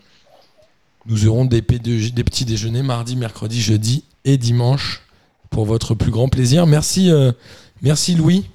nous 1.07 1.27
aurons 1.27 1.45
des, 1.45 1.61
P2J 1.61 2.13
des 2.13 2.23
petits 2.23 2.45
déjeuners 2.45 2.83
mardi, 2.83 3.15
mercredi, 3.15 3.61
jeudi 3.61 4.03
et 4.25 4.37
dimanche 4.37 5.01
pour 5.49 5.65
votre 5.65 5.93
plus 5.95 6.11
grand 6.11 6.27
plaisir. 6.29 6.65
Merci, 6.67 7.09
euh, 7.11 7.31
merci 7.81 8.15
Louis. 8.15 8.45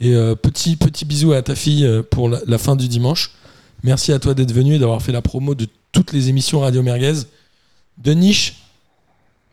Et 0.00 0.12
euh, 0.14 0.34
petit, 0.34 0.76
petit 0.76 1.04
bisou 1.04 1.32
à 1.32 1.42
ta 1.42 1.54
fille 1.54 1.88
pour 2.10 2.28
la, 2.28 2.40
la 2.46 2.58
fin 2.58 2.76
du 2.76 2.88
dimanche. 2.88 3.30
Merci 3.82 4.12
à 4.12 4.18
toi 4.18 4.34
d'être 4.34 4.52
venu 4.52 4.74
et 4.74 4.78
d'avoir 4.78 5.02
fait 5.02 5.12
la 5.12 5.22
promo 5.22 5.54
de 5.54 5.66
toutes 5.92 6.12
les 6.12 6.28
émissions 6.30 6.60
Radio 6.60 6.82
Merguez. 6.82 7.20
Denis, 7.98 8.52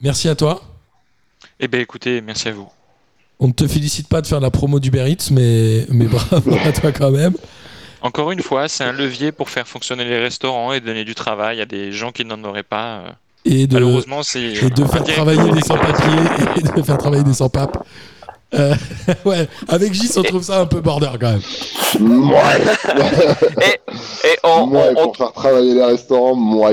merci 0.02 0.28
à 0.30 0.36
toi. 0.36 0.62
Eh 1.60 1.68
ben 1.68 1.80
écoutez, 1.82 2.22
merci 2.22 2.50
à 2.50 2.54
vous. 2.54 2.68
On 3.40 3.48
ne 3.48 3.54
te 3.54 3.68
félicite 3.68 4.08
pas 4.08 4.22
de 4.22 4.28
faire 4.28 4.40
la 4.40 4.52
promo 4.52 4.80
d'Uber 4.80 5.10
Eats, 5.10 5.30
mais, 5.32 5.86
mais 5.90 6.06
bravo 6.06 6.54
à 6.64 6.72
toi 6.72 6.92
quand 6.92 7.12
même. 7.12 7.34
Encore 8.02 8.32
une 8.32 8.42
fois, 8.42 8.68
c'est 8.68 8.84
un 8.84 8.92
levier 8.94 9.32
pour 9.32 9.50
faire 9.50 9.68
fonctionner 9.68 10.06
les 10.06 10.20
restaurants 10.20 10.74
et 10.74 10.80
donner 10.80 11.06
du 11.06 11.14
travail 11.16 11.62
à 11.62 11.66
des 11.66 11.92
gens 11.92 12.12
qui 12.12 12.26
n'en 12.26 12.44
auraient 12.44 12.64
pas. 12.64 12.98
euh. 12.98 13.12
Et 13.46 13.66
de, 13.68 13.74
Malheureusement, 13.74 14.22
c'est 14.22 14.42
et 14.42 14.70
de 14.70 14.86
faire 14.86 15.04
travailler 15.04 15.52
des 15.52 15.62
sans-papiers 15.62 16.58
et 16.58 16.62
de 16.62 16.84
faire 16.84 16.98
travailler 16.98 17.24
des 17.24 17.34
sans-papes. 17.34 17.84
Euh, 18.54 18.74
ouais, 19.26 19.48
avec 19.70 19.94
Gis, 19.94 20.12
on 20.18 20.24
trouve 20.24 20.44
ça 20.44 20.60
un 20.60 20.66
peu 20.66 20.82
border 20.82 21.12
quand 21.20 21.32
même. 21.32 21.42
Moi, 22.00 22.42
Et 24.24 24.38
on, 24.44 24.66
moi, 24.68 24.84
on, 24.96 25.02
on, 25.02 25.04
pour 25.06 25.18
faire 25.18 25.32
travailler 25.34 25.74
les 25.74 25.84
restaurants, 25.84 26.36
moi. 26.36 26.72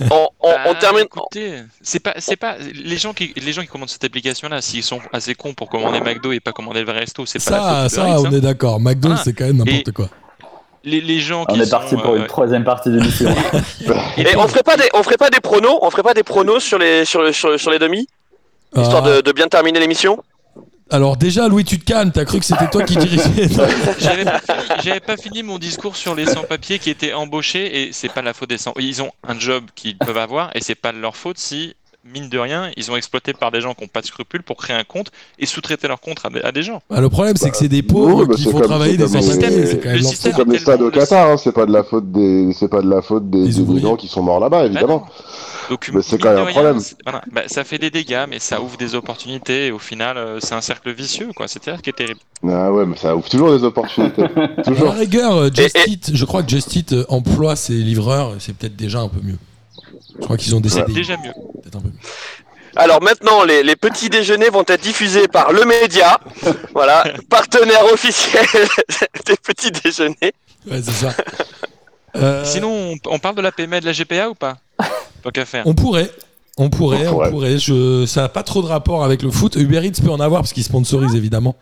on, 0.00 0.06
on- 0.10 0.28
on 0.40 0.72
Bah, 0.72 0.78
termine. 0.80 1.02
Écoutez, 1.04 1.62
c'est 1.82 2.00
pas, 2.00 2.14
c'est 2.18 2.36
pas 2.36 2.56
les 2.58 2.96
gens 2.96 3.12
qui, 3.12 3.32
les 3.36 3.52
gens 3.52 3.62
qui 3.62 3.68
commandent 3.68 3.88
cette 3.90 4.04
application-là, 4.04 4.60
s'ils 4.62 4.82
sont 4.82 5.00
assez 5.12 5.34
cons 5.34 5.54
pour 5.54 5.68
commander 5.68 6.00
McDo 6.00 6.32
et 6.32 6.40
pas 6.40 6.52
commander 6.52 6.80
le 6.80 6.86
vrai 6.86 7.00
resto, 7.00 7.26
c'est 7.26 7.42
pas 7.44 7.50
la 7.50 7.58
Ça, 7.58 7.82
faute 7.82 7.90
ça, 7.90 8.20
on 8.20 8.26
hein. 8.26 8.32
est 8.32 8.40
d'accord. 8.40 8.80
McDo, 8.80 9.10
Ah, 9.12 9.20
c'est 9.22 9.32
quand 9.32 9.44
même 9.46 9.58
n'importe 9.58 9.88
et- 9.88 9.92
quoi. 9.92 10.08
Les, 10.86 11.00
les 11.00 11.18
gens 11.18 11.46
qui 11.46 11.56
On 11.56 11.60
est 11.62 11.64
sont, 11.64 11.70
parti 11.70 11.96
pour 11.96 12.12
euh, 12.12 12.18
une 12.18 12.26
troisième 12.26 12.62
partie 12.64 12.90
d'émission. 12.90 13.30
Et 14.18 14.36
on 14.36 14.46
ferait 14.48 14.62
pas 14.62 14.76
des, 14.76 14.84
on 14.92 15.02
ferait 15.02 15.16
pas 15.16 15.30
des 15.30 15.40
pronos, 15.40 15.78
on 15.80 15.90
ferait 15.90 16.02
pas 16.02 16.12
des 16.12 16.22
pronos 16.22 16.62
sur 16.62 16.78
les, 16.78 17.06
sur, 17.06 17.22
le- 17.22 17.32
sur, 17.32 17.58
sur 17.58 17.70
les 17.70 17.78
demi, 17.78 18.06
histoire 18.76 19.02
Ah, 19.06 19.16
de, 19.16 19.20
de 19.22 19.32
bien 19.32 19.48
terminer 19.48 19.80
l'émission? 19.80 20.22
Alors 20.94 21.16
déjà, 21.16 21.48
Louis, 21.48 21.64
tu 21.64 21.80
te 21.80 21.84
calmes. 21.84 22.12
T'as 22.12 22.24
cru 22.24 22.38
que 22.38 22.44
c'était 22.44 22.70
toi 22.70 22.84
qui 22.84 22.94
dirigeais. 22.94 23.48
J'avais 23.98 24.24
pas, 24.24 24.38
fini- 24.38 24.82
j'avais 24.84 25.00
pas 25.00 25.16
fini 25.16 25.42
mon 25.42 25.58
discours 25.58 25.96
sur 25.96 26.14
les 26.14 26.24
sans-papiers 26.24 26.78
qui 26.78 26.88
étaient 26.88 27.12
embauchés 27.12 27.82
et 27.82 27.92
c'est 27.92 28.08
pas 28.08 28.22
la 28.22 28.32
faute 28.32 28.50
des 28.50 28.58
sans. 28.58 28.72
Ils 28.78 29.02
ont 29.02 29.10
un 29.26 29.36
job 29.36 29.64
qu'ils 29.74 29.98
peuvent 29.98 30.16
avoir 30.18 30.54
et 30.54 30.60
c'est 30.60 30.76
pas 30.76 30.92
de 30.92 30.98
leur 30.98 31.16
faute 31.16 31.36
si, 31.38 31.74
mine 32.04 32.28
de 32.28 32.38
rien, 32.38 32.70
ils 32.76 32.90
ont 32.90 32.96
exploité 32.96 33.32
par 33.32 33.50
des 33.50 33.60
gens 33.60 33.74
qui 33.74 33.82
n'ont 33.82 33.88
pas 33.88 34.00
de 34.00 34.06
scrupules 34.06 34.42
pour 34.42 34.56
créer 34.56 34.76
un 34.76 34.84
compte 34.84 35.10
et 35.38 35.46
sous-traiter 35.46 35.88
leur 35.88 36.00
compte 36.00 36.18
à 36.24 36.30
des, 36.30 36.40
à 36.40 36.52
des 36.52 36.62
gens. 36.62 36.82
Bah, 36.90 37.00
le 37.00 37.08
problème, 37.08 37.36
c'est 37.36 37.50
que 37.50 37.56
c'est 37.56 37.68
des 37.68 37.82
pauvres 37.82 38.26
bah, 38.26 38.34
qui 38.34 38.42
c'est 38.42 38.50
font 38.50 38.60
travailler 38.60 38.98
c'est 38.98 39.38
des 39.38 39.48
les- 39.50 40.02
C'est 40.02 40.32
comme 40.34 40.52
les 40.52 40.58
stades 40.58 40.82
au 40.82 40.90
Qatar, 40.90 41.30
hein, 41.30 41.36
c'est 41.36 41.52
pas 41.52 41.66
de 41.66 41.72
la 41.72 41.82
faute 41.82 42.12
des, 42.12 42.52
c'est 42.52 42.68
pas 42.68 42.82
de 42.82 42.90
la 42.90 43.00
faute 43.02 43.30
des, 43.30 43.48
Des 43.48 43.96
qui 43.96 44.08
sont 44.08 44.22
morts 44.22 44.40
là-bas, 44.40 44.66
évidemment. 44.66 45.06
Bah. 45.06 45.24
Donc, 45.70 45.90
Mais 45.94 46.02
c'est 46.02 46.18
quand 46.18 46.34
même 46.34 46.46
un 46.46 46.50
problème. 46.50 46.78
voilà, 47.04 47.22
bah, 47.32 47.42
ça 47.46 47.64
fait 47.64 47.78
des 47.78 47.90
dégâts, 47.90 48.26
mais 48.28 48.38
ça 48.38 48.60
ouvre 48.60 48.76
des 48.76 48.94
opportunités 48.94 49.68
et 49.68 49.72
au 49.72 49.78
final, 49.78 50.18
euh, 50.18 50.38
c'est 50.40 50.54
un 50.54 50.60
cercle 50.60 50.92
vicieux, 50.92 51.30
quoi. 51.34 51.48
C'est 51.48 51.64
ça 51.64 51.78
qui 51.78 51.88
est 51.88 51.94
terrible. 51.94 52.20
Ah 52.46 52.70
ouais, 52.70 52.84
mais 52.84 52.96
ça 52.96 53.16
ouvre 53.16 53.28
toujours 53.30 53.56
des 53.56 53.64
opportunités. 53.64 54.22
À 54.36 54.46
la 54.58 54.62
toujours. 54.62 54.92
rigueur, 54.92 55.36
euh, 55.36 55.50
Just 55.52 55.78
Eat, 55.86 56.10
je 56.12 56.24
crois 56.26 56.42
que 56.42 56.50
Just 56.50 56.76
Eat 56.76 56.92
euh, 56.92 57.06
emploie 57.08 57.56
ses 57.56 57.72
livreurs. 57.74 58.34
C'est 58.40 58.54
peut-être 58.54 58.76
déjà 58.76 59.00
un 59.00 59.08
peu 59.08 59.20
mieux. 59.22 59.38
Je 60.18 60.24
crois 60.24 60.36
qu'ils 60.36 60.54
ont 60.54 60.62
CDI. 60.62 60.92
déjà 60.92 61.16
mieux. 61.16 61.32
Un 61.74 61.80
peu. 61.80 61.88
Alors 62.76 63.02
maintenant, 63.02 63.44
les, 63.44 63.62
les 63.62 63.76
petits 63.76 64.08
déjeuners 64.10 64.50
vont 64.50 64.64
être 64.66 64.80
diffusés 64.82 65.28
par 65.28 65.52
le 65.52 65.64
média, 65.64 66.18
voilà, 66.74 67.04
partenaire 67.30 67.84
officiel 67.92 68.44
des 69.26 69.36
petits 69.36 69.70
déjeuners. 69.70 70.34
Ouais, 70.70 70.80
c'est 70.82 70.90
ça. 70.92 71.14
Euh, 72.16 72.44
Sinon, 72.44 72.92
on, 73.06 73.14
on 73.14 73.18
parle 73.18 73.34
de 73.34 73.40
la 73.40 73.50
PMA 73.50 73.78
et 73.78 73.80
de 73.80 73.86
la 73.86 73.92
GPA 73.92 74.30
ou 74.30 74.36
pas? 74.36 74.58
Tant 75.24 75.30
qu'à 75.30 75.44
faire. 75.44 75.66
On 75.66 75.74
pourrait. 75.74 76.08
On 76.56 76.70
pourrait, 76.70 77.08
On 77.08 77.10
on 77.10 77.12
pourrait. 77.14 77.30
pourrait. 77.30 77.58
Je, 77.58 78.06
ça 78.06 78.20
n'a 78.20 78.28
pas 78.28 78.44
trop 78.44 78.62
de 78.62 78.68
rapport 78.68 79.02
avec 79.02 79.20
le 79.22 79.32
foot. 79.32 79.56
Uber 79.56 79.84
Eats 79.84 80.00
peut 80.00 80.10
en 80.12 80.20
avoir 80.20 80.42
parce 80.42 80.52
qu'il 80.52 80.62
sponsorise 80.62 81.16
évidemment 81.16 81.56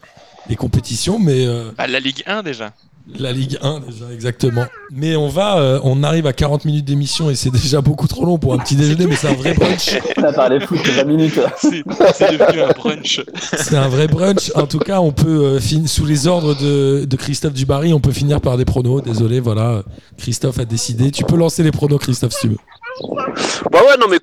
les 0.50 0.56
compétitions, 0.56 1.18
mais 1.18 1.46
euh, 1.46 1.70
Bah, 1.78 1.86
la 1.86 2.00
Ligue 2.00 2.22
1 2.26 2.42
déjà. 2.42 2.74
La 3.18 3.32
Ligue 3.32 3.58
1 3.62 3.80
déjà 3.80 4.12
exactement. 4.12 4.64
Mais 4.90 5.16
on 5.16 5.28
va, 5.28 5.58
euh, 5.58 5.80
on 5.84 6.02
arrive 6.02 6.26
à 6.26 6.32
40 6.32 6.64
minutes 6.64 6.84
d'émission 6.84 7.30
et 7.30 7.34
c'est 7.34 7.50
déjà 7.50 7.80
beaucoup 7.80 8.06
trop 8.08 8.24
long 8.24 8.38
pour 8.38 8.54
un 8.54 8.58
petit 8.58 8.76
déjeuner, 8.76 9.06
mais 9.06 9.16
c'est 9.16 9.28
un 9.28 9.34
vrai 9.34 9.54
brunch. 9.54 9.96
On 10.16 10.22
a 10.22 10.32
parlé 10.32 10.60
foot 10.60 10.78
20 10.86 11.04
minutes. 11.04 11.38
C'est 11.58 11.82
c'est 12.14 12.32
devenu 12.38 12.62
un 12.62 12.72
brunch. 12.72 13.22
C'est 13.56 13.76
un 13.76 13.88
vrai 13.88 14.06
brunch. 14.06 14.52
En 14.54 14.66
tout 14.66 14.78
cas, 14.78 15.00
on 15.00 15.12
peut 15.12 15.44
euh, 15.44 15.60
fin- 15.60 15.86
sous 15.86 16.06
les 16.06 16.26
ordres 16.26 16.54
de, 16.54 17.04
de 17.04 17.16
Christophe 17.16 17.54
Dubarry, 17.54 17.92
on 17.92 18.00
peut 18.00 18.12
finir 18.12 18.40
par 18.40 18.56
des 18.56 18.64
pronos. 18.64 19.02
Désolé, 19.02 19.40
voilà, 19.40 19.82
Christophe 20.18 20.58
a 20.58 20.64
décidé. 20.64 21.10
Tu 21.10 21.24
peux 21.24 21.36
lancer 21.36 21.62
les 21.62 21.72
pronos, 21.72 21.98
Christophe, 21.98 22.32
si 22.32 22.40
tu 22.42 22.48
veux. 22.48 22.58
Bah 23.70 23.80
ouais, 23.86 23.96
non 23.98 24.06
mais 24.08 24.18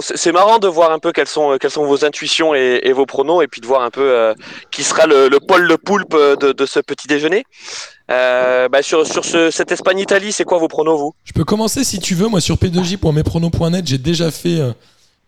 c'est 0.00 0.32
marrant 0.32 0.58
de 0.58 0.68
voir 0.68 0.90
un 0.92 0.98
peu 0.98 1.12
quelles 1.12 1.28
sont, 1.28 1.56
quelles 1.60 1.70
sont 1.70 1.84
vos 1.84 2.04
intuitions 2.04 2.54
et, 2.54 2.80
et 2.84 2.92
vos 2.92 3.06
pronos 3.06 3.42
et 3.42 3.46
puis 3.46 3.60
de 3.60 3.66
voir 3.66 3.82
un 3.82 3.90
peu 3.90 4.02
euh, 4.02 4.34
qui 4.70 4.82
sera 4.82 5.06
le, 5.06 5.28
le 5.28 5.40
Paul 5.40 5.62
le 5.62 5.76
Poulpe 5.76 6.14
de, 6.16 6.52
de 6.52 6.66
ce 6.66 6.80
petit 6.80 7.06
déjeuner. 7.06 7.44
Euh, 8.10 8.68
bah 8.68 8.82
sur 8.82 9.06
sur 9.06 9.24
ce, 9.24 9.50
cette 9.50 9.70
Espagne-Italie, 9.70 10.32
c'est 10.32 10.44
quoi 10.44 10.58
vos 10.58 10.68
pronos 10.68 10.98
vous? 10.98 11.14
Je 11.24 11.32
peux 11.32 11.44
commencer 11.44 11.84
si 11.84 12.00
tu 12.00 12.14
veux. 12.14 12.26
Moi, 12.26 12.40
sur 12.40 12.56
p2j.mespronos.net, 12.56 13.86
j'ai 13.86 13.98
déjà 13.98 14.30
fait 14.30 14.58
euh, 14.60 14.72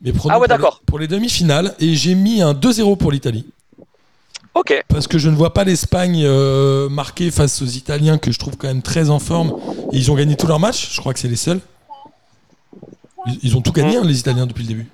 mes 0.01 0.13
pronos 0.13 0.35
Ah 0.35 0.41
ouais, 0.41 0.47
pour, 0.49 0.57
les, 0.57 0.63
d'accord. 0.63 0.81
pour 0.87 0.99
les 0.99 1.07
demi-finales 1.09 1.75
et 1.79 1.95
j'ai 1.95 2.15
mis 2.15 2.43
un 2.43 2.55
2-0 2.55 2.97
pour 2.97 3.13
l'Italie. 3.13 3.47
Ok. 4.55 4.83
Parce 4.89 5.07
que 5.07 5.17
je 5.19 5.31
ne 5.31 5.37
vois 5.37 5.55
pas 5.55 5.65
l'Espagne 5.65 6.23
euh, 6.25 6.89
marquer 6.89 7.31
face 7.31 7.63
aux 7.63 7.67
Italiens 7.67 8.19
que 8.19 8.33
je 8.33 8.39
trouve 8.39 8.57
quand 8.57 8.69
même 8.69 8.83
très 8.83 9.09
en 9.11 9.19
forme. 9.19 9.55
Et 9.93 9.97
ils 9.97 10.11
ont 10.11 10.15
gagné 10.15 10.37
tous 10.37 10.47
leurs 10.47 10.61
matchs. 10.61 10.93
Je 10.93 11.01
crois 11.01 11.15
que 11.15 11.21
c'est 11.21 11.29
les 11.29 11.37
seuls. 11.37 11.61
Ils, 13.27 13.39
ils 13.43 13.57
ont 13.57 13.61
tout 13.61 13.73
gagné, 13.73 13.97
hein, 13.97 14.03
les 14.05 14.19
Italiens, 14.19 14.47
depuis 14.47 14.63
le 14.63 14.69
début. 14.69 14.89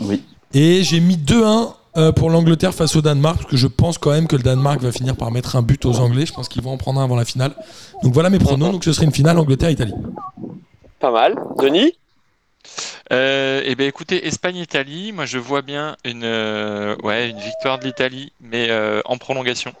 Oui. 0.00 0.22
Et 0.54 0.82
j'ai 0.84 1.00
mis 1.00 1.16
2-1 1.16 1.74
euh, 1.96 2.12
pour 2.12 2.30
l'Angleterre 2.30 2.72
face 2.72 2.94
au 2.94 3.02
Danemark, 3.02 3.38
parce 3.38 3.50
que 3.50 3.56
je 3.56 3.66
pense 3.66 3.98
quand 3.98 4.10
même 4.12 4.28
que 4.28 4.36
le 4.36 4.42
Danemark 4.42 4.80
va 4.80 4.92
finir 4.92 5.16
par 5.16 5.30
mettre 5.32 5.56
un 5.56 5.62
but 5.62 5.84
aux 5.84 5.98
Anglais. 5.98 6.26
Je 6.26 6.32
pense 6.32 6.48
qu'ils 6.48 6.62
vont 6.62 6.72
en 6.72 6.76
prendre 6.76 7.00
un 7.00 7.04
avant 7.04 7.16
la 7.16 7.24
finale. 7.24 7.54
Donc 8.04 8.14
voilà 8.14 8.30
mes 8.30 8.38
pronos. 8.38 8.70
Donc 8.70 8.84
ce 8.84 8.92
serait 8.92 9.06
une 9.06 9.12
finale 9.12 9.38
Angleterre-Italie. 9.38 9.94
Pas 11.00 11.10
mal. 11.10 11.34
Denis 11.58 11.94
Euh, 13.12 13.62
eh 13.64 13.74
bien, 13.74 13.86
écoutez, 13.86 14.26
Espagne-Italie, 14.26 15.12
moi 15.12 15.24
je 15.26 15.38
vois 15.38 15.62
bien 15.62 15.96
une, 16.04 16.24
euh, 16.24 16.94
ouais, 17.02 17.30
une 17.30 17.38
victoire 17.38 17.78
de 17.78 17.84
l'Italie, 17.84 18.32
mais 18.40 18.68
euh, 18.70 19.00
en 19.04 19.16
prolongation. 19.18 19.72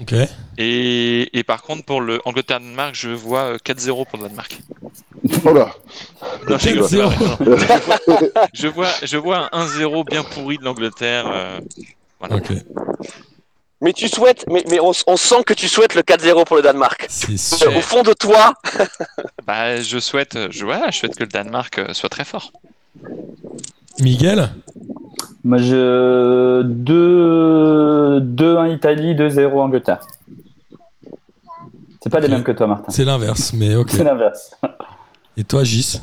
Ok. 0.00 0.14
Et, 0.58 1.38
et 1.38 1.44
par 1.44 1.62
contre, 1.62 1.84
pour 1.84 2.00
le 2.00 2.20
Angleterre-Danemark, 2.24 2.94
je 2.94 3.10
vois 3.10 3.54
euh, 3.54 3.58
4-0 3.64 4.06
pour 4.06 4.18
le 4.18 4.24
Danemark. 4.24 4.60
Oh 5.44 5.52
là 5.52 5.70
Non, 6.48 6.58
je 6.58 6.68
rigole, 6.68 6.84
4-0. 6.86 6.96
non, 6.98 7.10
non. 7.48 8.28
Je 8.52 8.68
vois, 8.68 8.88
je 9.02 9.16
vois 9.16 9.48
un 9.52 9.64
1-0 9.66 10.04
bien 10.04 10.22
pourri 10.22 10.58
de 10.58 10.64
l'Angleterre. 10.64 11.24
euh, 11.32 11.60
voilà. 12.20 12.36
Ok. 12.36 12.52
Mais 13.80 13.92
tu 13.92 14.08
souhaites, 14.08 14.44
mais, 14.48 14.64
mais 14.70 14.80
on, 14.80 14.92
on 15.06 15.16
sent 15.16 15.42
que 15.44 15.52
tu 15.52 15.68
souhaites 15.68 15.94
le 15.94 16.02
4-0 16.02 16.44
pour 16.46 16.56
le 16.56 16.62
Danemark. 16.62 17.06
C'est 17.08 17.36
sûr. 17.36 17.74
Au 17.76 17.80
fond 17.80 18.02
de 18.02 18.12
toi, 18.12 18.54
Bah, 19.46 19.80
je 19.80 19.98
souhaite, 19.98 20.38
je, 20.50 20.64
voilà, 20.64 20.90
je 20.90 20.98
souhaite 20.98 21.16
que 21.16 21.24
le 21.24 21.28
Danemark 21.28 21.78
euh, 21.78 21.92
soit 21.92 22.08
très 22.08 22.24
fort. 22.24 22.52
Miguel 24.00 24.50
Moi, 25.42 25.58
je 25.58 26.62
2 26.62 28.20
2-1 28.20 28.74
Italie, 28.74 29.14
2-0 29.14 29.52
Angleterre. 29.60 30.00
C'est 32.02 32.10
pas 32.10 32.20
les 32.20 32.26
Ok. 32.26 32.32
mêmes 32.32 32.44
que 32.44 32.52
toi, 32.52 32.66
Martin. 32.66 32.90
C'est 32.90 33.04
l'inverse, 33.04 33.52
mais 33.54 33.74
ok. 33.74 33.90
C'est 33.90 34.04
l'inverse. 34.04 34.50
Et 35.36 35.44
toi, 35.44 35.64
Gis 35.64 36.00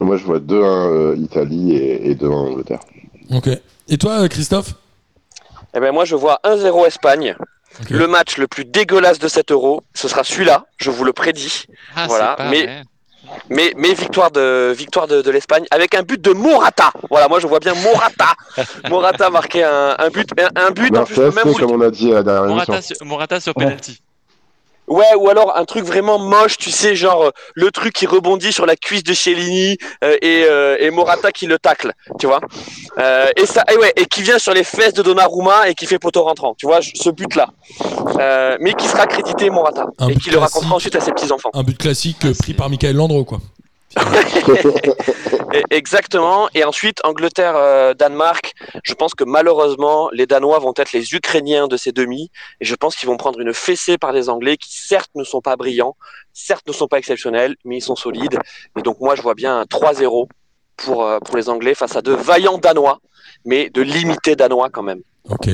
Moi, 0.00 0.16
je 0.16 0.24
vois 0.24 0.38
2-1 0.38 0.52
euh, 0.54 1.16
Italie 1.18 1.74
et, 1.76 2.10
et 2.10 2.14
2-1 2.14 2.26
Angleterre. 2.32 2.80
Ok. 3.32 3.48
Et 3.88 3.98
toi, 3.98 4.22
euh, 4.22 4.28
Christophe 4.28 4.74
eh 5.76 5.80
ben 5.80 5.90
moi 5.92 6.04
je 6.04 6.14
vois 6.14 6.38
1-0 6.44 6.86
Espagne. 6.86 7.34
Le 7.90 8.06
match 8.06 8.36
le 8.36 8.46
plus 8.46 8.64
dégueulasse 8.64 9.18
de 9.18 9.26
cet 9.26 9.50
euro, 9.50 9.82
ce 9.92 10.06
sera 10.06 10.22
celui-là, 10.22 10.66
je 10.76 10.88
vous 10.88 11.02
le 11.02 11.12
prédis. 11.12 11.64
Ah, 11.96 12.06
Voilà, 12.06 12.36
c'est 12.38 12.44
pas 12.44 12.50
mais- 12.50 12.64
vrai. 12.66 12.82
Mais, 13.50 13.72
mais 13.76 13.92
victoire 13.94 14.30
de 14.30 14.72
victoire 14.76 15.08
de, 15.08 15.20
de 15.20 15.30
l'Espagne 15.32 15.64
avec 15.72 15.94
un 15.96 16.02
but 16.02 16.20
de 16.20 16.30
Morata. 16.30 16.92
Voilà, 17.10 17.26
moi 17.26 17.40
je 17.40 17.48
vois 17.48 17.58
bien 17.58 17.74
Morata. 17.74 18.34
Morata 18.88 19.30
marquer 19.30 19.64
un, 19.64 19.96
un 19.98 20.08
but, 20.10 20.28
un, 20.38 20.66
un 20.66 20.70
but 20.70 20.96
en 20.96 21.04
plus 21.04 21.18
même 21.18 21.54
comme 21.58 21.72
on 21.72 21.80
a 21.80 21.90
dit 21.90 22.12
à 22.12 22.22
la. 22.22 22.42
Morata, 22.42 22.80
sur- 22.80 22.96
Morata 23.04 23.40
sur 23.40 23.56
Ouais. 23.56 23.64
penalty. 23.64 24.00
Ouais, 24.86 25.14
ou 25.18 25.28
alors 25.28 25.56
un 25.56 25.64
truc 25.64 25.84
vraiment 25.84 26.18
moche, 26.18 26.58
tu 26.58 26.70
sais, 26.70 26.94
genre 26.94 27.22
euh, 27.24 27.30
le 27.54 27.70
truc 27.70 27.94
qui 27.94 28.06
rebondit 28.06 28.52
sur 28.52 28.66
la 28.66 28.76
cuisse 28.76 29.02
de 29.02 29.14
Cellini 29.14 29.78
euh, 30.02 30.16
et, 30.20 30.44
euh, 30.48 30.76
et 30.78 30.90
Morata 30.90 31.32
qui 31.32 31.46
le 31.46 31.58
tacle, 31.58 31.92
tu 32.18 32.26
vois. 32.26 32.40
Euh, 32.98 33.26
et 33.36 33.46
ça, 33.46 33.64
et 33.72 33.76
ouais, 33.76 33.92
et 33.96 34.04
qui 34.04 34.22
vient 34.22 34.38
sur 34.38 34.52
les 34.52 34.64
fesses 34.64 34.92
de 34.92 35.02
Donnarumma 35.02 35.68
et 35.68 35.74
qui 35.74 35.86
fait 35.86 35.98
poteau 35.98 36.24
rentrant, 36.24 36.54
tu 36.54 36.66
vois, 36.66 36.80
ce 36.82 37.10
but-là. 37.10 37.48
Euh, 38.20 38.56
mais 38.60 38.74
qui 38.74 38.86
sera 38.86 39.06
crédité 39.06 39.48
Morata 39.48 39.86
Un 39.98 40.08
et 40.08 40.16
qui 40.16 40.30
le 40.30 40.38
racontera 40.38 40.74
ensuite 40.74 40.96
à 40.96 41.00
ses 41.00 41.12
petits 41.12 41.32
enfants. 41.32 41.50
Un 41.54 41.62
but 41.62 41.78
classique 41.78 42.26
pris 42.38 42.52
par 42.52 42.68
Michael 42.68 42.96
Landreau, 42.96 43.24
quoi. 43.24 43.40
Exactement. 45.70 46.48
Et 46.54 46.64
ensuite, 46.64 47.00
Angleterre-Danemark. 47.04 48.54
je 48.82 48.94
pense 48.94 49.14
que 49.14 49.24
malheureusement, 49.24 50.08
les 50.12 50.26
Danois 50.26 50.58
vont 50.58 50.74
être 50.76 50.92
les 50.92 51.14
Ukrainiens 51.14 51.68
de 51.68 51.76
ces 51.76 51.92
demi. 51.92 52.30
Et 52.60 52.64
je 52.64 52.74
pense 52.74 52.96
qu'ils 52.96 53.08
vont 53.08 53.16
prendre 53.16 53.40
une 53.40 53.54
fessée 53.54 53.98
par 53.98 54.12
les 54.12 54.28
Anglais 54.28 54.56
qui, 54.56 54.76
certes, 54.76 55.10
ne 55.14 55.24
sont 55.24 55.40
pas 55.40 55.56
brillants, 55.56 55.96
certes, 56.32 56.66
ne 56.66 56.72
sont 56.72 56.88
pas 56.88 56.98
exceptionnels, 56.98 57.56
mais 57.64 57.78
ils 57.78 57.82
sont 57.82 57.96
solides. 57.96 58.38
Et 58.76 58.82
donc, 58.82 59.00
moi, 59.00 59.14
je 59.14 59.22
vois 59.22 59.34
bien 59.34 59.60
un 59.60 59.64
3-0 59.64 60.28
pour, 60.76 61.04
euh, 61.04 61.18
pour 61.20 61.36
les 61.36 61.48
Anglais 61.48 61.74
face 61.74 61.96
à 61.96 62.02
de 62.02 62.12
vaillants 62.12 62.58
Danois, 62.58 62.98
mais 63.44 63.70
de 63.70 63.82
limités 63.82 64.36
Danois 64.36 64.70
quand 64.70 64.82
même. 64.82 65.02
Ok. 65.28 65.48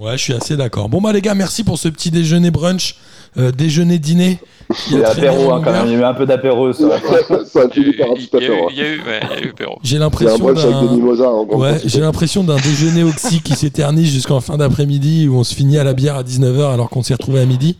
Ouais, 0.00 0.12
je 0.18 0.22
suis 0.22 0.32
assez 0.34 0.56
d'accord. 0.56 0.88
Bon, 0.88 1.00
bah, 1.00 1.12
les 1.12 1.20
gars, 1.22 1.34
merci 1.34 1.64
pour 1.64 1.78
ce 1.78 1.88
petit 1.88 2.10
déjeuner 2.10 2.50
brunch, 2.50 2.96
euh, 3.38 3.52
déjeuner-dîner. 3.52 4.38
qui 4.86 4.94
a 4.94 4.96
Il 4.96 5.00
y 5.00 5.04
a 5.04 5.10
traîné 5.10 5.28
apéro 5.28 5.50
en 5.52 5.56
hein, 5.56 5.60
quand 5.64 5.72
même. 5.72 5.80
longueur. 5.82 5.86
Il 5.86 5.92
y 5.92 5.96
a 5.96 5.98
eu 6.00 6.04
un 6.04 6.14
peu 6.14 6.26
d'apéro. 6.26 6.72
ça 6.72 6.84
a 6.86 6.98
Il 6.98 7.72
fini 7.72 7.92
par 7.94 8.10
un 8.10 8.14
y 8.14 8.26
petit 8.26 8.36
a 8.36 8.40
eu, 8.40 8.44
apéro. 8.44 8.68
il 8.70 8.76
y 8.76 8.80
a 8.80 8.88
eu, 8.88 8.98
ouais, 8.98 9.20
il 9.22 9.40
y 9.40 9.42
a 9.44 9.46
eu 9.46 9.52
Perrault. 9.54 9.78
J'ai 9.82 9.98
l'impression 9.98 10.52
d'un. 10.52 11.56
Ouais, 11.56 11.80
j'ai 11.84 12.00
l'impression 12.00 12.44
d'un 12.44 12.56
déjeuner 12.56 13.04
oxy 13.04 13.40
qui 13.40 13.54
s'éternise 13.54 14.10
jusqu'en 14.12 14.40
fin 14.40 14.56
d'après-midi 14.56 15.28
où 15.28 15.36
on 15.38 15.44
se 15.44 15.54
finit 15.54 15.78
à 15.78 15.84
la 15.84 15.94
bière 15.94 16.16
à 16.16 16.22
19h 16.22 16.72
alors 16.74 16.90
qu'on 16.90 17.02
s'est 17.02 17.14
retrouvé 17.14 17.40
à 17.40 17.46
midi. 17.46 17.76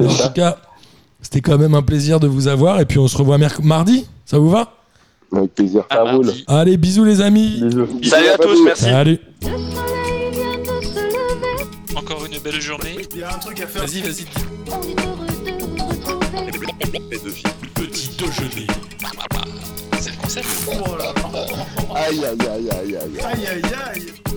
En 0.00 0.08
ça. 0.10 0.28
tout 0.28 0.34
cas, 0.34 0.58
c'était 1.22 1.40
quand 1.40 1.58
même 1.58 1.74
un 1.74 1.82
plaisir 1.82 2.20
de 2.20 2.26
vous 2.28 2.46
avoir 2.48 2.80
et 2.80 2.84
puis 2.84 2.98
on 2.98 3.08
se 3.08 3.16
revoit 3.16 3.38
mardi. 3.62 4.06
Ça 4.26 4.38
vous 4.38 4.50
va? 4.50 4.74
Avec 5.34 5.54
plaisir. 5.54 5.84
Ça 5.90 6.02
roule. 6.04 6.30
Allez, 6.46 6.76
bisous 6.76 7.04
les 7.04 7.20
amis. 7.20 7.60
Bisous. 7.62 7.86
Salut 8.02 8.28
à 8.28 8.38
tous, 8.38 8.62
merci. 8.64 8.84
Salut. 8.84 9.18
Encore 11.96 12.26
une 12.26 12.38
belle 12.38 12.60
journée. 12.60 12.96
Il 13.12 13.18
y 13.18 13.22
a 13.22 13.34
un 13.34 13.38
truc 13.38 13.60
à 13.60 13.66
faire. 13.66 13.86
Vas-y, 13.86 14.02
vas-y. 14.02 14.24
On 14.66 14.82
est 14.82 15.06
heureux 15.06 15.26
de 15.44 15.52
vous 15.62 15.76
retrouver. 15.86 17.42
Petit 17.74 18.08
déjeuner. 18.16 18.66
C'est 20.00 20.10
le 20.10 20.16
concept. 20.16 20.46
Oh 20.68 20.96
là 20.96 21.12
là. 21.14 21.46
Aïe, 21.94 22.24
aïe, 22.24 22.48
aïe, 22.48 22.70
aïe, 22.70 22.96
aïe. 22.96 23.20
Aïe 23.20 23.46
aïe 23.46 23.62
aïe. 23.94 24.33